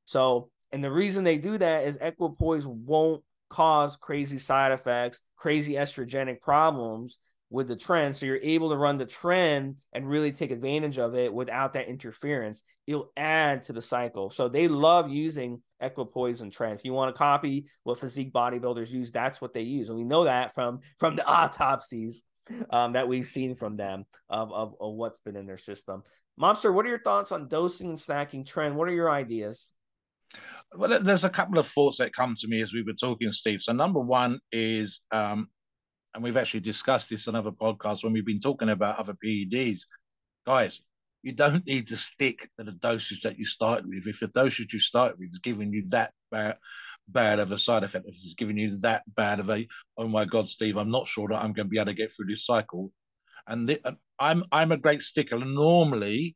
So, 0.05 0.49
and 0.71 0.83
the 0.83 0.91
reason 0.91 1.23
they 1.23 1.37
do 1.37 1.57
that 1.57 1.85
is 1.85 1.97
Equipoise 1.97 2.67
won't 2.67 3.23
cause 3.49 3.95
crazy 3.95 4.37
side 4.37 4.71
effects, 4.73 5.21
crazy 5.37 5.73
estrogenic 5.73 6.41
problems 6.41 7.17
with 7.49 7.67
the 7.67 7.75
tren. 7.75 8.15
So 8.15 8.25
you're 8.25 8.39
able 8.41 8.69
to 8.69 8.75
run 8.75 8.97
the 8.97 9.05
tren 9.05 9.75
and 9.93 10.09
really 10.09 10.31
take 10.31 10.51
advantage 10.51 10.97
of 10.97 11.15
it 11.15 11.33
without 11.33 11.73
that 11.73 11.87
interference. 11.87 12.63
It'll 12.85 13.11
add 13.15 13.63
to 13.65 13.73
the 13.73 13.81
cycle. 13.81 14.31
So 14.31 14.49
they 14.49 14.67
love 14.67 15.09
using 15.09 15.61
equipoise 15.79 16.41
and 16.41 16.51
tren. 16.51 16.75
If 16.75 16.83
you 16.83 16.93
want 16.93 17.13
to 17.13 17.17
copy 17.17 17.67
what 17.83 17.99
physique 17.99 18.33
bodybuilders 18.33 18.91
use, 18.91 19.11
that's 19.11 19.39
what 19.39 19.53
they 19.53 19.61
use. 19.61 19.89
And 19.89 19.97
we 19.97 20.03
know 20.03 20.25
that 20.25 20.53
from 20.53 20.79
from 20.99 21.15
the 21.15 21.25
autopsies 21.27 22.23
um, 22.69 22.93
that 22.93 23.07
we've 23.07 23.27
seen 23.27 23.55
from 23.55 23.77
them 23.77 24.05
of, 24.29 24.51
of, 24.51 24.75
of 24.79 24.93
what's 24.93 25.19
been 25.19 25.35
in 25.35 25.45
their 25.45 25.57
system. 25.57 26.03
Mobster, 26.39 26.73
what 26.73 26.85
are 26.85 26.89
your 26.89 27.01
thoughts 27.01 27.31
on 27.31 27.47
dosing 27.47 27.89
and 27.89 27.99
stacking 27.99 28.45
tren? 28.45 28.73
What 28.73 28.87
are 28.87 28.93
your 28.93 29.09
ideas? 29.09 29.73
Well, 30.75 31.01
there's 31.01 31.23
a 31.23 31.29
couple 31.29 31.57
of 31.57 31.67
thoughts 31.67 31.97
that 31.97 32.13
come 32.13 32.35
to 32.37 32.47
me 32.47 32.61
as 32.61 32.73
we 32.73 32.83
were 32.83 32.93
talking, 32.93 33.31
Steve. 33.31 33.61
So 33.61 33.73
number 33.73 33.99
one 33.99 34.39
is 34.51 35.01
um, 35.11 35.47
and 36.17 36.23
we've 36.23 36.35
actually 36.35 36.61
discussed 36.61 37.11
this 37.11 37.27
on 37.27 37.35
other 37.35 37.51
podcasts 37.51 38.03
when 38.03 38.11
we've 38.11 38.25
been 38.25 38.39
talking 38.39 38.69
about 38.69 38.97
other 38.97 39.13
PEDs. 39.23 39.81
Guys, 40.47 40.81
you 41.21 41.31
don't 41.31 41.63
need 41.67 41.89
to 41.89 41.95
stick 41.95 42.49
to 42.57 42.65
the 42.65 42.71
dosage 42.71 43.21
that 43.21 43.37
you 43.37 43.45
start 43.45 43.87
with. 43.87 44.07
If 44.07 44.21
the 44.21 44.27
dosage 44.27 44.73
you 44.73 44.79
start 44.79 45.19
with 45.19 45.29
is 45.29 45.37
giving 45.37 45.71
you 45.71 45.87
that 45.89 46.13
bad, 46.31 46.57
bad 47.07 47.37
of 47.37 47.51
a 47.51 47.57
side 47.59 47.83
effect, 47.83 48.07
if 48.07 48.15
it's 48.15 48.33
giving 48.33 48.57
you 48.57 48.77
that 48.77 49.03
bad 49.15 49.39
of 49.39 49.51
a, 49.51 49.67
oh 49.95 50.07
my 50.07 50.25
God, 50.25 50.49
Steve, 50.49 50.77
I'm 50.77 50.89
not 50.89 51.05
sure 51.05 51.27
that 51.27 51.37
I'm 51.37 51.53
going 51.53 51.67
to 51.67 51.69
be 51.69 51.77
able 51.77 51.91
to 51.91 51.93
get 51.93 52.11
through 52.11 52.25
this 52.25 52.47
cycle. 52.47 52.91
And, 53.45 53.69
the, 53.69 53.79
and 53.85 53.97
I'm 54.17 54.43
I'm 54.51 54.71
a 54.71 54.77
great 54.77 55.03
sticker. 55.03 55.35
And 55.35 55.53
normally, 55.53 56.35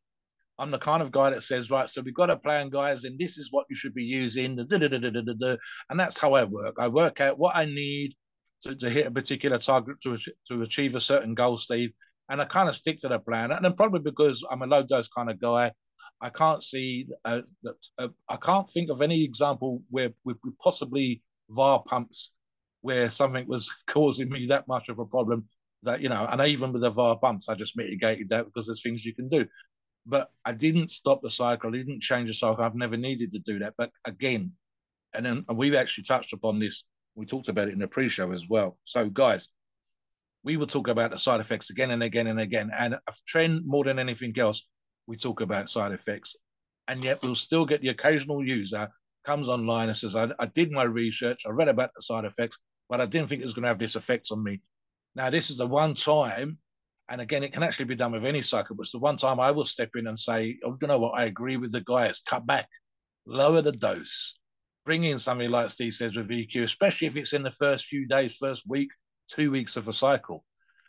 I'm 0.60 0.70
the 0.70 0.78
kind 0.78 1.02
of 1.02 1.10
guy 1.10 1.30
that 1.30 1.42
says, 1.42 1.72
right, 1.72 1.90
so 1.90 2.02
we've 2.02 2.14
got 2.14 2.30
a 2.30 2.36
plan, 2.36 2.70
guys, 2.70 3.02
and 3.02 3.18
this 3.18 3.36
is 3.36 3.50
what 3.50 3.66
you 3.68 3.74
should 3.74 3.94
be 3.94 4.04
using. 4.04 4.60
And 4.60 5.98
that's 5.98 6.18
how 6.18 6.34
I 6.34 6.44
work. 6.44 6.76
I 6.78 6.86
work 6.86 7.20
out 7.20 7.36
what 7.36 7.56
I 7.56 7.64
need 7.64 8.14
to, 8.62 8.74
to 8.76 8.90
hit 8.90 9.06
a 9.06 9.10
particular 9.10 9.58
target 9.58 10.00
to, 10.02 10.18
to 10.48 10.62
achieve 10.62 10.94
a 10.94 11.00
certain 11.00 11.34
goal, 11.34 11.58
Steve. 11.58 11.92
And 12.28 12.40
I 12.40 12.44
kind 12.44 12.68
of 12.68 12.76
stick 12.76 12.98
to 13.00 13.08
the 13.08 13.18
plan. 13.18 13.50
And 13.52 13.64
then 13.64 13.74
probably 13.74 14.00
because 14.00 14.44
I'm 14.50 14.62
a 14.62 14.66
low 14.66 14.82
dose 14.82 15.08
kind 15.08 15.30
of 15.30 15.40
guy, 15.40 15.72
I 16.20 16.30
can't 16.30 16.62
see 16.62 17.08
uh, 17.24 17.42
that. 17.64 17.74
Uh, 17.98 18.08
I 18.28 18.36
can't 18.36 18.70
think 18.70 18.90
of 18.90 19.02
any 19.02 19.24
example 19.24 19.82
where 19.90 20.10
we 20.24 20.34
possibly 20.62 21.20
VAR 21.50 21.82
pumps 21.82 22.32
where 22.80 23.10
something 23.10 23.46
was 23.48 23.74
causing 23.88 24.28
me 24.28 24.46
that 24.46 24.68
much 24.68 24.88
of 24.88 24.98
a 24.98 25.04
problem 25.04 25.48
that 25.82 26.00
you 26.00 26.08
know. 26.08 26.26
And 26.30 26.40
even 26.42 26.72
with 26.72 26.82
the 26.82 26.90
VAR 26.90 27.18
pumps, 27.18 27.48
I 27.48 27.54
just 27.54 27.76
mitigated 27.76 28.28
that 28.28 28.44
because 28.44 28.66
there's 28.66 28.82
things 28.82 29.04
you 29.04 29.14
can 29.14 29.28
do. 29.28 29.46
But 30.06 30.30
I 30.44 30.52
didn't 30.52 30.90
stop 30.90 31.22
the 31.22 31.30
cycle. 31.30 31.70
I 31.70 31.78
didn't 31.78 32.02
change 32.02 32.28
the 32.28 32.34
cycle. 32.34 32.64
I've 32.64 32.74
never 32.74 32.96
needed 32.96 33.32
to 33.32 33.38
do 33.40 33.58
that. 33.60 33.74
But 33.76 33.90
again, 34.04 34.52
and 35.14 35.26
then 35.26 35.44
we've 35.52 35.74
actually 35.74 36.04
touched 36.04 36.32
upon 36.32 36.58
this 36.58 36.84
we 37.14 37.26
talked 37.26 37.48
about 37.48 37.68
it 37.68 37.74
in 37.74 37.78
the 37.78 37.88
pre-show 37.88 38.32
as 38.32 38.48
well. 38.48 38.78
So, 38.84 39.10
guys, 39.10 39.48
we 40.44 40.56
will 40.56 40.66
talk 40.66 40.88
about 40.88 41.10
the 41.10 41.18
side 41.18 41.40
effects 41.40 41.70
again 41.70 41.90
and 41.90 42.02
again 42.02 42.26
and 42.26 42.40
again. 42.40 42.70
And 42.76 42.94
a 42.94 43.12
tren 43.28 43.64
more 43.64 43.84
than 43.84 43.98
anything 43.98 44.38
else, 44.38 44.66
we 45.06 45.16
talk 45.16 45.40
about 45.40 45.68
side 45.68 45.92
effects. 45.92 46.36
And 46.88 47.04
yet 47.04 47.22
we'll 47.22 47.34
still 47.34 47.64
get 47.64 47.80
the 47.80 47.90
occasional 47.90 48.44
user 48.44 48.88
comes 49.24 49.48
online 49.48 49.88
and 49.88 49.96
says, 49.96 50.16
I, 50.16 50.28
I 50.38 50.46
did 50.46 50.72
my 50.72 50.82
research, 50.82 51.44
I 51.46 51.50
read 51.50 51.68
about 51.68 51.90
the 51.94 52.02
side 52.02 52.24
effects, 52.24 52.58
but 52.88 53.00
I 53.00 53.06
didn't 53.06 53.28
think 53.28 53.40
it 53.40 53.44
was 53.44 53.54
going 53.54 53.62
to 53.62 53.68
have 53.68 53.78
this 53.78 53.94
effect 53.94 54.28
on 54.32 54.42
me. 54.42 54.60
Now, 55.14 55.30
this 55.30 55.50
is 55.50 55.58
the 55.58 55.66
one 55.66 55.94
time, 55.94 56.58
and 57.08 57.20
again, 57.20 57.44
it 57.44 57.52
can 57.52 57.62
actually 57.62 57.84
be 57.84 57.94
done 57.94 58.12
with 58.12 58.24
any 58.24 58.42
cycle, 58.42 58.74
but 58.74 58.82
it's 58.82 58.92
the 58.92 58.98
one 58.98 59.16
time 59.16 59.38
I 59.38 59.50
will 59.50 59.64
step 59.64 59.90
in 59.94 60.06
and 60.06 60.18
say, 60.18 60.58
Oh, 60.64 60.76
you 60.80 60.88
know 60.88 60.98
what? 60.98 61.16
I 61.16 61.24
agree 61.24 61.56
with 61.56 61.72
the 61.72 61.82
guys, 61.82 62.20
cut 62.20 62.46
back, 62.46 62.68
lower 63.26 63.62
the 63.62 63.72
dose, 63.72 64.34
bring 64.84 65.04
in 65.04 65.18
something 65.18 65.50
like 65.50 65.70
Steve 65.70 65.94
says 65.94 66.16
with 66.16 66.28
EQ, 66.28 66.62
especially 66.62 67.08
if 67.08 67.16
it's 67.16 67.32
in 67.32 67.42
the 67.42 67.52
first 67.52 67.86
few 67.86 68.06
days, 68.06 68.36
first 68.36 68.64
week, 68.68 68.90
two 69.28 69.50
weeks 69.50 69.76
of 69.76 69.88
a 69.88 69.92
cycle, 69.92 70.44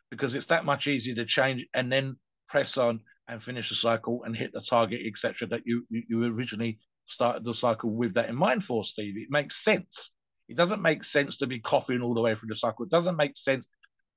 because 0.09 0.35
it's 0.35 0.47
that 0.47 0.65
much 0.65 0.87
easier 0.87 1.15
to 1.15 1.25
change 1.25 1.65
and 1.73 1.91
then 1.91 2.17
press 2.47 2.77
on 2.77 3.01
and 3.27 3.41
finish 3.41 3.69
the 3.69 3.75
cycle 3.75 4.23
and 4.23 4.35
hit 4.35 4.51
the 4.53 4.61
target, 4.61 5.01
etc. 5.05 5.47
That 5.47 5.63
you, 5.65 5.85
you 5.89 6.03
you 6.09 6.33
originally 6.33 6.79
started 7.05 7.45
the 7.45 7.53
cycle 7.53 7.91
with 7.91 8.15
that 8.15 8.29
in 8.29 8.35
mind 8.35 8.63
for, 8.63 8.83
Steve. 8.83 9.17
It 9.17 9.29
makes 9.29 9.63
sense. 9.63 10.11
It 10.49 10.57
doesn't 10.57 10.81
make 10.81 11.03
sense 11.03 11.37
to 11.37 11.47
be 11.47 11.59
coughing 11.59 12.01
all 12.01 12.13
the 12.13 12.21
way 12.21 12.35
through 12.35 12.49
the 12.49 12.55
cycle. 12.55 12.85
It 12.85 12.91
doesn't 12.91 13.15
make 13.15 13.37
sense 13.37 13.67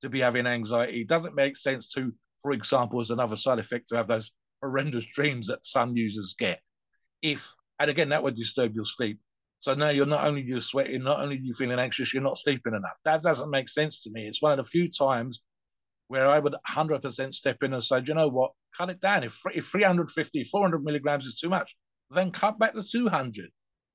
to 0.03 0.09
be 0.09 0.21
having 0.21 0.47
anxiety. 0.47 1.03
It 1.03 1.09
doesn't 1.09 1.35
make 1.35 1.57
sense 1.57 1.89
to, 1.93 2.13
for 2.43 2.53
example, 2.53 3.01
as 3.01 3.11
another 3.11 3.37
side 3.37 3.59
effect, 3.59 3.89
to 3.89 3.97
have 3.97 4.09
those 4.09 4.33
horrendous 4.61 5.07
dreams 5.07 5.49
that 5.49 5.65
some 5.65 5.97
users 5.97 6.35
get. 6.39 6.61
If 7.23 7.55
and 7.79 7.91
again, 7.91 8.09
that 8.11 8.23
would 8.23 8.35
disturb 8.35 8.75
your 8.75 8.85
sleep. 8.85 9.21
So 9.61 9.75
now 9.75 9.89
you're 9.89 10.07
not 10.07 10.27
only 10.27 10.43
you're 10.43 10.61
sweating, 10.61 11.03
not 11.03 11.21
only 11.21 11.37
you're 11.37 11.47
you 11.47 11.55
feeling 11.55 11.79
anxious, 11.79 12.13
you're 12.13 12.23
not 12.23 12.39
sleeping 12.39 12.75
enough. 12.75 12.97
That 13.05 13.23
doesn't 13.23 13.51
make 13.51 13.69
sense 13.69 14.03
to 14.03 14.11
me. 14.11 14.27
It's 14.27 14.43
one 14.43 14.53
of 14.53 14.59
the 14.59 14.71
few 14.71 14.89
times 14.89 15.43
where 16.09 16.29
I 16.29 16.39
would 16.39 16.55
100% 16.69 17.35
step 17.35 17.63
in 17.63 17.73
and 17.73 17.83
say, 17.83 18.03
you 18.07 18.15
know 18.15 18.29
what, 18.29 18.53
cut 18.77 18.91
it 18.91 19.01
down. 19.01 19.25
If, 19.25 19.41
if 19.55 19.67
350, 19.67 20.45
400 20.45 20.85
milligrams 20.85 21.27
is 21.27 21.41
too 21.41 21.49
much, 21.49 21.77
then 22.11 22.31
cut 22.31 22.59
back 22.59 22.75
to 22.75 22.83
200. 22.83 23.51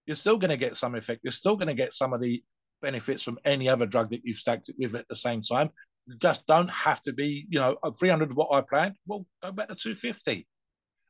You're 0.05 0.15
still 0.15 0.37
going 0.37 0.49
to 0.49 0.57
get 0.57 0.75
some 0.77 0.95
effect. 0.95 1.21
You're 1.23 1.31
still 1.31 1.55
going 1.55 1.67
to 1.67 1.73
get 1.73 1.93
some 1.93 2.13
of 2.13 2.21
the 2.21 2.43
benefits 2.81 3.23
from 3.23 3.39
any 3.45 3.69
other 3.69 3.85
drug 3.85 4.09
that 4.09 4.21
you've 4.23 4.37
stacked 4.37 4.69
it 4.69 4.75
with 4.77 4.95
at 4.95 5.07
the 5.07 5.15
same 5.15 5.41
time. 5.41 5.69
You 6.07 6.17
just 6.17 6.45
don't 6.47 6.69
have 6.69 7.01
to 7.03 7.13
be, 7.13 7.45
you 7.49 7.59
know, 7.59 7.77
300 7.97 8.33
what 8.33 8.51
I 8.51 8.61
planned. 8.61 8.95
Well, 9.07 9.25
go 9.41 9.51
back 9.51 9.69
to 9.69 9.75
250. 9.75 10.47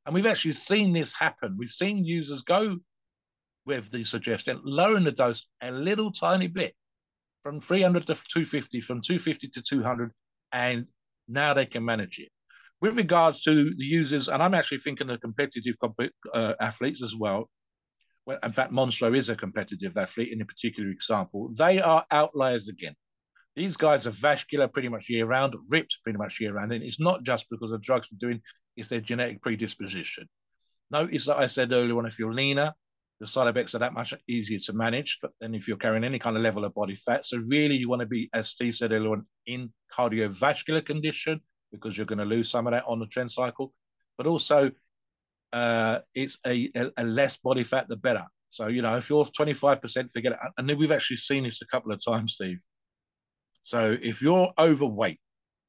And 0.06 0.14
we've 0.14 0.26
actually 0.26 0.54
seen 0.54 0.93
this 0.93 1.14
happen. 1.14 1.56
We've 1.58 1.70
seen 1.70 2.06
users 2.06 2.41
go 2.41 2.78
with 3.66 3.91
the 3.91 4.03
suggestion, 4.03 4.59
lowering 4.64 5.03
the 5.03 5.12
dose 5.12 5.47
a 5.62 5.72
little 5.72 6.12
tiny 6.12 6.47
bit 6.47 6.74
from 7.43 7.59
300 7.59 8.01
to 8.01 8.14
250, 8.14 8.82
from 8.82 9.01
250 9.01 9.47
to 9.49 9.62
200, 9.62 10.12
and 10.51 10.86
now 11.28 11.53
they 11.53 11.66
can 11.66 11.84
manage 11.84 12.20
it. 12.20 12.30
With 12.82 12.97
regards 12.97 13.43
to 13.43 13.76
the 13.76 13.86
users, 13.86 14.28
and 14.28 14.41
I'm 14.41 14.53
actually 14.53 14.80
thinking 14.80 15.09
of 15.09 15.22
competitive 15.22 15.76
uh, 16.34 16.53
athletes 16.59 17.03
as 17.03 17.16
well. 17.16 17.49
well. 18.26 18.39
In 18.41 18.51
fact, 18.51 18.72
Monstro 18.72 19.16
is 19.16 19.30
a 19.30 19.36
competitive 19.36 19.97
athlete 19.97 20.34
in 20.34 20.41
a 20.41 20.45
particular 20.45 20.89
example. 20.89 21.51
They 21.55 21.80
are 21.80 22.05
outliers 22.09 22.70
again. 22.70 22.95
These 23.55 23.78
guys 23.78 24.07
are 24.07 24.12
vascular 24.12 24.68
pretty 24.68 24.89
much 24.89 25.09
year 25.09 25.26
round, 25.26 25.55
ripped 25.70 25.99
pretty 26.03 26.18
much 26.18 26.39
year 26.39 26.53
round. 26.53 26.72
And 26.72 26.84
it's 26.84 26.99
not 26.99 27.24
just 27.24 27.47
because 27.51 27.72
of 27.72 27.82
drugs 27.82 28.09
they're 28.09 28.30
doing, 28.30 28.41
it's 28.76 28.89
their 28.89 29.01
genetic 29.01 29.41
predisposition. 29.41 30.28
Notice 30.89 31.26
that 31.26 31.38
I 31.38 31.45
said 31.45 31.72
earlier 31.72 31.97
on 31.97 32.05
if 32.05 32.18
you're 32.18 32.34
leaner, 32.34 32.74
the 33.22 33.28
side 33.28 33.47
effects 33.47 33.76
are 33.76 33.80
that 33.80 33.93
much 33.93 34.15
easier 34.28 34.57
to 34.57 34.74
manage. 34.74 35.19
But 35.22 35.30
then 35.39 35.53
if 35.53 35.67
you're 35.67 35.78
carrying 35.78 36.03
any 36.03 36.17
kind 36.17 36.36
of 36.36 36.41
level 36.41 36.65
of 36.65 36.74
body 36.74 36.95
fat, 36.95 37.24
so 37.24 37.38
really 37.38 37.76
you 37.76 37.88
want 37.88 37.99
to 37.99 38.07
be, 38.07 38.32
as 38.34 38.49
Steve 38.49 38.74
said 38.74 38.91
earlier 38.91 39.22
in 39.45 39.72
cardiovascular 39.95 40.84
condition 40.84 41.39
because 41.72 41.95
you're 41.95 42.07
going 42.07 42.17
to 42.17 42.26
lose 42.26 42.49
some 42.49 42.65
of 42.65 42.74
that 42.74 42.84
on 42.88 42.99
the 42.99 43.05
tren 43.05 43.30
cycle. 43.30 43.74
But 44.17 44.26
also, 44.26 44.72
uh, 45.53 45.99
it's 46.15 46.39
a, 46.47 46.72
a, 46.97 47.03
less 47.03 47.38
body 47.38 47.63
fat, 47.63 47.88
the 47.88 47.95
better. 47.95 48.26
So, 48.49 48.67
you 48.67 48.82
know, 48.82 48.97
if 48.97 49.07
you're 49.07 49.24
25%, 49.24 50.11
forget 50.11 50.32
it. 50.32 50.39
And 50.57 50.67
we've 50.80 50.91
actually 50.91 51.17
seen 51.17 51.43
this 51.43 51.61
a 51.61 51.67
couple 51.67 51.91
of 51.91 52.03
times, 52.03 52.34
Steve. 52.34 52.57
So 53.61 53.95
if 54.01 54.24
you're 54.24 54.51
overweight, 54.57 55.19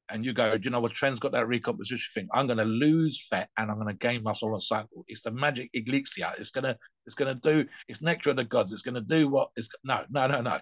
and 0.09 0.25
you 0.25 0.33
go, 0.33 0.57
do 0.57 0.65
you 0.65 0.71
know 0.71 0.79
what? 0.79 0.93
Tren's 0.93 1.19
got 1.19 1.31
that 1.31 1.47
recomposition 1.47 2.11
thing. 2.13 2.29
I'm 2.33 2.47
going 2.47 2.57
to 2.57 2.65
lose 2.65 3.25
fat 3.27 3.49
and 3.57 3.71
I'm 3.71 3.77
going 3.77 3.87
to 3.87 3.93
gain 3.93 4.23
muscle 4.23 4.53
on 4.53 4.59
cycle. 4.59 5.05
It's 5.07 5.21
the 5.21 5.31
magic 5.31 5.69
elixir. 5.73 6.33
It's 6.37 6.51
going 6.51 6.65
to, 6.65 6.77
it's 7.05 7.15
going 7.15 7.33
to 7.33 7.39
do, 7.41 7.69
it's 7.87 8.01
nectar 8.01 8.31
of 8.31 8.35
the 8.35 8.43
gods. 8.43 8.73
It's 8.73 8.81
going 8.81 8.95
to 8.95 9.01
do 9.01 9.29
what 9.29 9.49
is, 9.55 9.69
no, 9.83 10.03
no, 10.09 10.27
no, 10.27 10.41
no. 10.41 10.59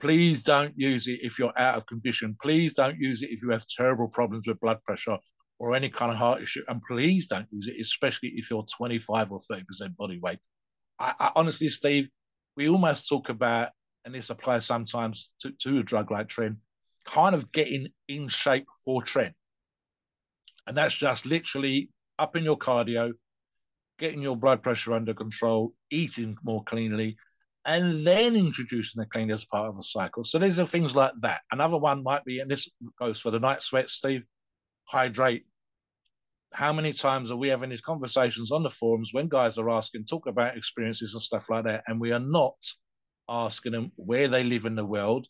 Please 0.00 0.42
don't 0.42 0.72
use 0.76 1.06
it 1.06 1.20
if 1.22 1.38
you're 1.38 1.56
out 1.56 1.76
of 1.76 1.86
condition. 1.86 2.36
Please 2.42 2.74
don't 2.74 2.98
use 2.98 3.22
it 3.22 3.30
if 3.30 3.42
you 3.42 3.50
have 3.50 3.64
terrible 3.66 4.08
problems 4.08 4.46
with 4.46 4.58
blood 4.58 4.82
pressure 4.84 5.18
or 5.58 5.76
any 5.76 5.88
kind 5.88 6.10
of 6.10 6.18
heart 6.18 6.42
issue. 6.42 6.62
And 6.66 6.82
please 6.82 7.28
don't 7.28 7.46
use 7.52 7.68
it, 7.68 7.80
especially 7.80 8.30
if 8.30 8.50
you're 8.50 8.66
25 8.76 9.32
or 9.32 9.40
30% 9.40 9.96
body 9.96 10.18
weight. 10.18 10.38
I, 10.98 11.14
I 11.20 11.32
honestly, 11.36 11.68
Steve, 11.68 12.08
we 12.56 12.68
almost 12.68 13.08
talk 13.08 13.28
about, 13.28 13.70
and 14.04 14.14
this 14.14 14.30
applies 14.30 14.66
sometimes 14.66 15.34
to, 15.42 15.52
to 15.60 15.78
a 15.78 15.82
drug 15.82 16.10
like 16.10 16.28
Tren, 16.28 16.56
kind 17.04 17.34
of 17.34 17.52
getting 17.52 17.88
in 18.08 18.28
shape 18.28 18.66
for 18.84 19.02
tren. 19.02 19.32
And 20.66 20.76
that's 20.76 20.94
just 20.94 21.26
literally 21.26 21.90
upping 22.18 22.44
your 22.44 22.58
cardio, 22.58 23.12
getting 23.98 24.22
your 24.22 24.36
blood 24.36 24.62
pressure 24.62 24.94
under 24.94 25.14
control, 25.14 25.74
eating 25.90 26.36
more 26.42 26.62
cleanly, 26.64 27.16
and 27.64 28.06
then 28.06 28.36
introducing 28.36 29.00
the 29.00 29.06
clean 29.06 29.30
as 29.30 29.44
part 29.44 29.68
of 29.68 29.78
a 29.78 29.82
cycle. 29.82 30.24
So 30.24 30.38
these 30.38 30.58
are 30.58 30.66
things 30.66 30.96
like 30.96 31.12
that. 31.20 31.42
Another 31.50 31.78
one 31.78 32.02
might 32.02 32.24
be, 32.24 32.40
and 32.40 32.50
this 32.50 32.68
goes 32.98 33.20
for 33.20 33.30
the 33.30 33.40
night 33.40 33.62
sweat, 33.62 33.90
Steve, 33.90 34.24
hydrate. 34.84 35.44
How 36.52 36.72
many 36.72 36.92
times 36.92 37.30
are 37.30 37.36
we 37.36 37.48
having 37.48 37.70
these 37.70 37.80
conversations 37.80 38.52
on 38.52 38.62
the 38.62 38.70
forums 38.70 39.10
when 39.12 39.28
guys 39.28 39.58
are 39.58 39.70
asking, 39.70 40.04
talk 40.04 40.26
about 40.26 40.56
experiences 40.56 41.14
and 41.14 41.22
stuff 41.22 41.48
like 41.48 41.64
that, 41.64 41.84
and 41.86 42.00
we 42.00 42.12
are 42.12 42.20
not 42.20 42.56
asking 43.28 43.72
them 43.72 43.92
where 43.96 44.28
they 44.28 44.44
live 44.44 44.66
in 44.66 44.74
the 44.74 44.84
world, 44.84 45.26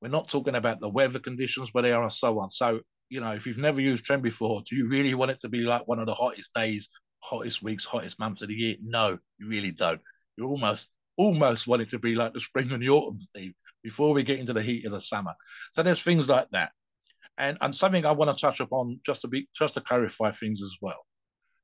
we're 0.00 0.08
not 0.08 0.28
talking 0.28 0.54
about 0.54 0.80
the 0.80 0.88
weather 0.88 1.18
conditions 1.18 1.72
where 1.72 1.82
they 1.82 1.92
are 1.92 2.02
and 2.02 2.12
so 2.12 2.38
on. 2.38 2.50
So, 2.50 2.80
you 3.08 3.20
know, 3.20 3.32
if 3.32 3.46
you've 3.46 3.58
never 3.58 3.80
used 3.80 4.04
Tren 4.04 4.22
before, 4.22 4.62
do 4.68 4.76
you 4.76 4.88
really 4.88 5.14
want 5.14 5.30
it 5.30 5.40
to 5.40 5.48
be 5.48 5.60
like 5.60 5.88
one 5.88 5.98
of 5.98 6.06
the 6.06 6.14
hottest 6.14 6.54
days, 6.54 6.88
hottest 7.20 7.62
weeks, 7.62 7.84
hottest 7.84 8.18
months 8.18 8.42
of 8.42 8.48
the 8.48 8.54
year? 8.54 8.76
No, 8.82 9.18
you 9.38 9.48
really 9.48 9.72
don't. 9.72 10.00
You 10.36 10.46
almost 10.46 10.88
almost 11.16 11.66
want 11.66 11.82
it 11.82 11.90
to 11.90 11.98
be 11.98 12.14
like 12.14 12.32
the 12.32 12.40
spring 12.40 12.70
and 12.70 12.82
the 12.82 12.88
autumn, 12.88 13.18
Steve. 13.20 13.52
before 13.82 14.14
we 14.14 14.22
get 14.22 14.38
into 14.38 14.52
the 14.52 14.62
heat 14.62 14.86
of 14.86 14.92
the 14.92 15.00
summer. 15.00 15.34
So 15.72 15.82
there's 15.82 16.02
things 16.02 16.28
like 16.28 16.48
that. 16.52 16.70
And, 17.36 17.58
and 17.60 17.74
something 17.74 18.04
I 18.04 18.12
want 18.12 18.36
to 18.36 18.40
touch 18.40 18.60
upon 18.60 19.00
just 19.04 19.22
to 19.22 19.28
be 19.28 19.48
just 19.54 19.74
to 19.74 19.80
clarify 19.80 20.30
things 20.30 20.62
as 20.62 20.76
well. 20.80 21.04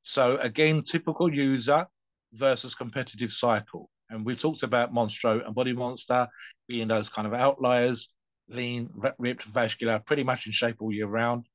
So 0.03 0.37
again, 0.37 0.83
typical 0.83 1.33
user 1.33 1.87
versus 2.33 2.75
competitive 2.75 3.33
cycle. 3.33 3.91
And 4.11 4.25
we 4.25 4.35
talked 4.35 4.63
about 4.63 4.93
Monstro 4.93 5.45
and 5.45 5.55
Body 5.55 5.73
Monster 5.73 6.29
being 6.69 6.89
those 6.89 7.09
kind 7.09 7.27
of 7.27 7.35
outliers, 7.35 8.11
lean, 8.49 8.91
ripped, 9.19 9.45
vascular, 9.45 9.99
pretty 9.99 10.25
much 10.25 10.47
in 10.47 10.53
shape 10.53 10.77
all 10.81 10.93
year 10.93 11.07
round. 11.07 11.47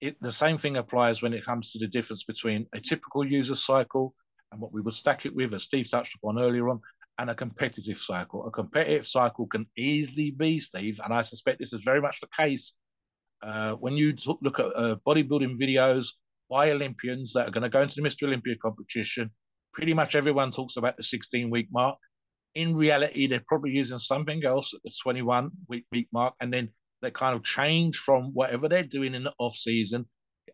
It, 0.00 0.16
the 0.20 0.32
same 0.32 0.58
thing 0.58 0.76
applies 0.76 1.22
when 1.22 1.34
it 1.34 1.44
comes 1.44 1.72
to 1.72 1.78
the 1.78 1.88
difference 1.88 2.24
between 2.24 2.66
a 2.72 2.80
typical 2.80 3.26
user 3.26 3.56
cycle 3.56 4.14
and 4.52 4.60
what 4.60 4.72
we 4.72 4.80
would 4.80 4.94
stack 4.94 5.26
it 5.26 5.34
with, 5.34 5.52
as 5.54 5.64
Steve 5.64 5.90
touched 5.90 6.14
upon 6.14 6.38
earlier 6.38 6.68
on, 6.68 6.80
and 7.18 7.30
a 7.30 7.34
competitive 7.34 7.98
cycle. 7.98 8.46
A 8.46 8.50
competitive 8.50 9.06
cycle 9.06 9.46
can 9.46 9.66
easily 9.76 10.30
be, 10.30 10.60
Steve, 10.60 11.00
and 11.04 11.12
I 11.12 11.22
suspect 11.22 11.58
this 11.58 11.72
is 11.72 11.82
very 11.82 12.00
much 12.00 12.20
the 12.20 12.28
case 12.28 12.74
uh, 13.42 13.74
when 13.74 13.96
you 13.96 14.14
look 14.40 14.58
at 14.58 14.66
uh, 14.66 14.96
bodybuilding 15.06 15.58
videos 15.58 16.08
by 16.50 16.70
Olympians 16.70 17.32
that 17.32 17.48
are 17.48 17.50
going 17.50 17.62
to 17.62 17.68
go 17.68 17.82
into 17.82 18.00
the 18.00 18.08
Mr. 18.08 18.24
Olympia 18.24 18.56
competition, 18.56 19.30
pretty 19.72 19.94
much 19.94 20.14
everyone 20.14 20.50
talks 20.50 20.76
about 20.76 20.96
the 20.96 21.02
16 21.02 21.50
week 21.50 21.68
mark. 21.70 21.98
In 22.58 22.74
reality, 22.74 23.28
they're 23.28 23.44
probably 23.46 23.70
using 23.70 23.98
something 23.98 24.44
else 24.44 24.74
at 24.74 24.82
the 24.82 24.90
21 25.00 25.52
week 25.68 25.86
week 25.92 26.08
mark, 26.12 26.34
and 26.40 26.52
then 26.52 26.70
they 27.00 27.12
kind 27.12 27.36
of 27.36 27.44
change 27.44 27.98
from 27.98 28.32
whatever 28.32 28.68
they're 28.68 28.82
doing 28.82 29.14
in 29.14 29.22
the 29.22 29.32
off 29.38 29.54
season, 29.54 30.08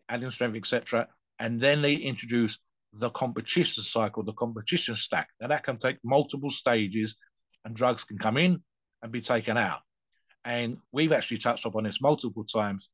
adding 0.07 0.29
strength, 0.29 0.55
etc. 0.55 1.07
And 1.39 1.59
then 1.59 1.81
they 1.81 1.95
introduce 1.95 2.59
the 2.93 3.09
competition 3.09 3.81
cycle, 3.81 4.21
the 4.21 4.33
competition 4.33 4.95
stack. 4.95 5.29
Now 5.41 5.47
that 5.47 5.63
can 5.63 5.77
take 5.77 5.97
multiple 6.03 6.51
stages, 6.51 7.17
and 7.63 7.75
drugs 7.75 8.03
can 8.03 8.19
come 8.19 8.37
in 8.37 8.61
and 9.01 9.11
be 9.11 9.19
taken 9.19 9.57
out. 9.57 9.79
And 10.43 10.77
we've 10.91 11.11
actually 11.11 11.39
touched 11.39 11.65
upon 11.65 11.85
this 11.85 12.01
multiple 12.01 12.43
times. 12.43 12.91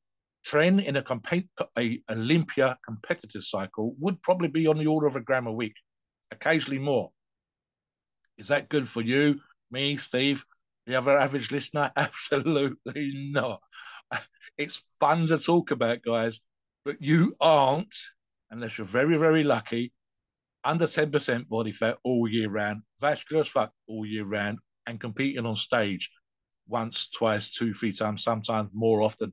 Tren 0.47 0.81
in 0.81 0.95
a, 0.95 1.03
comp- 1.03 1.49
a 1.77 2.01
Olympia 2.09 2.77
competitive 2.85 3.43
cycle 3.43 3.93
would 3.99 4.21
probably 4.21 4.47
be 4.47 4.67
on 4.67 4.77
the 4.77 4.87
order 4.87 5.07
of 5.07 5.17
a 5.17 5.21
gram 5.21 5.47
a 5.47 5.51
week, 5.51 5.75
occasionally 6.31 6.79
more. 6.79 7.11
Is 8.41 8.47
that 8.47 8.69
good 8.69 8.89
for 8.89 9.01
you, 9.01 9.39
me, 9.69 9.97
Steve, 9.97 10.43
the 10.87 10.95
other 10.95 11.15
average 11.15 11.51
listener? 11.51 11.91
Absolutely 11.95 13.29
not. 13.31 13.61
It's 14.57 14.95
fun 14.99 15.27
to 15.27 15.37
talk 15.37 15.69
about, 15.69 16.01
guys, 16.01 16.41
but 16.83 16.95
you 16.99 17.35
aren't, 17.39 17.95
unless 18.49 18.79
you're 18.79 18.87
very, 18.87 19.19
very 19.19 19.43
lucky, 19.43 19.93
under 20.63 20.85
10% 20.87 21.49
body 21.49 21.71
fat 21.71 21.99
all 22.03 22.27
year 22.27 22.49
round, 22.49 22.81
vascular 22.99 23.41
as 23.41 23.47
fuck 23.47 23.71
all 23.87 24.07
year 24.07 24.25
round, 24.25 24.57
and 24.87 24.99
competing 24.99 25.45
on 25.45 25.55
stage 25.55 26.09
once, 26.67 27.09
twice, 27.09 27.51
two, 27.51 27.75
three 27.75 27.93
times, 27.93 28.23
sometimes 28.23 28.71
more 28.73 29.03
often 29.03 29.31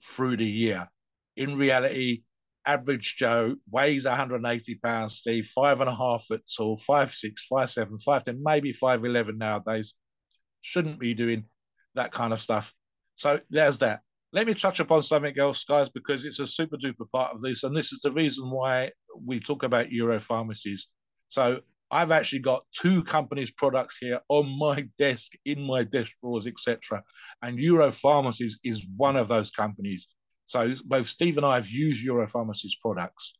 through 0.00 0.36
the 0.36 0.46
year. 0.46 0.88
In 1.36 1.56
reality, 1.58 2.22
average 2.66 3.16
Joe 3.16 3.56
weighs 3.70 4.06
180 4.06 4.74
pounds, 4.76 5.16
Steve, 5.16 5.46
five 5.46 5.80
and 5.80 5.88
a 5.88 5.94
half 5.94 6.24
foot 6.26 6.42
tall, 6.56 6.76
five 6.76 7.12
six, 7.12 7.46
five 7.46 7.70
seven, 7.70 7.98
five 7.98 8.24
ten, 8.24 8.42
maybe 8.42 8.72
five 8.72 9.04
eleven 9.04 9.38
nowadays. 9.38 9.94
Shouldn't 10.60 10.98
be 10.98 11.14
doing 11.14 11.44
that 11.94 12.12
kind 12.12 12.32
of 12.32 12.40
stuff. 12.40 12.74
So 13.16 13.40
there's 13.50 13.78
that. 13.78 14.00
Let 14.32 14.46
me 14.46 14.54
touch 14.54 14.80
upon 14.80 15.02
something 15.02 15.38
else, 15.38 15.64
guys, 15.64 15.88
because 15.88 16.26
it's 16.26 16.40
a 16.40 16.46
super 16.46 16.76
duper 16.76 17.10
part 17.12 17.32
of 17.32 17.40
this, 17.40 17.62
and 17.62 17.74
this 17.74 17.92
is 17.92 18.00
the 18.00 18.10
reason 18.10 18.50
why 18.50 18.90
we 19.24 19.40
talk 19.40 19.62
about 19.62 19.92
Euro 19.92 20.18
pharmacies. 20.20 20.88
So 21.28 21.60
I've 21.90 22.10
actually 22.10 22.40
got 22.40 22.64
two 22.72 23.04
companies' 23.04 23.52
products 23.52 23.98
here 23.98 24.20
on 24.28 24.58
my 24.58 24.88
desk, 24.98 25.32
in 25.44 25.62
my 25.62 25.84
desk 25.84 26.16
drawers, 26.20 26.46
etc. 26.46 27.02
And 27.42 27.58
Euro 27.58 27.90
Pharmacies 27.90 28.58
is 28.64 28.86
one 28.96 29.16
of 29.16 29.28
those 29.28 29.50
companies. 29.50 30.08
So 30.46 30.74
both 30.84 31.06
Steve 31.06 31.36
and 31.36 31.46
I 31.46 31.56
have 31.56 31.68
used 31.68 32.04
Euro 32.04 32.26
Pharmacies 32.26 32.76
products. 32.80 33.34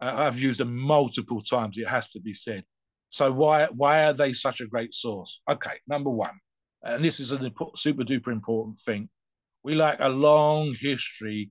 Uh, 0.00 0.14
I've 0.18 0.38
used 0.38 0.60
them 0.60 0.76
multiple 0.76 1.40
times. 1.40 1.78
It 1.78 1.88
has 1.88 2.10
to 2.10 2.20
be 2.20 2.34
said. 2.34 2.64
So 3.10 3.32
why 3.32 3.66
why 3.66 4.06
are 4.06 4.12
they 4.12 4.32
such 4.32 4.60
a 4.60 4.66
great 4.66 4.94
source? 4.94 5.40
Okay, 5.48 5.78
number 5.86 6.10
one, 6.10 6.38
and 6.82 7.04
this 7.04 7.20
is 7.20 7.32
a 7.32 7.52
super 7.76 8.02
duper 8.04 8.32
important 8.32 8.78
thing. 8.78 9.08
We 9.62 9.74
like 9.74 9.98
a 10.00 10.08
long 10.08 10.74
history, 10.78 11.50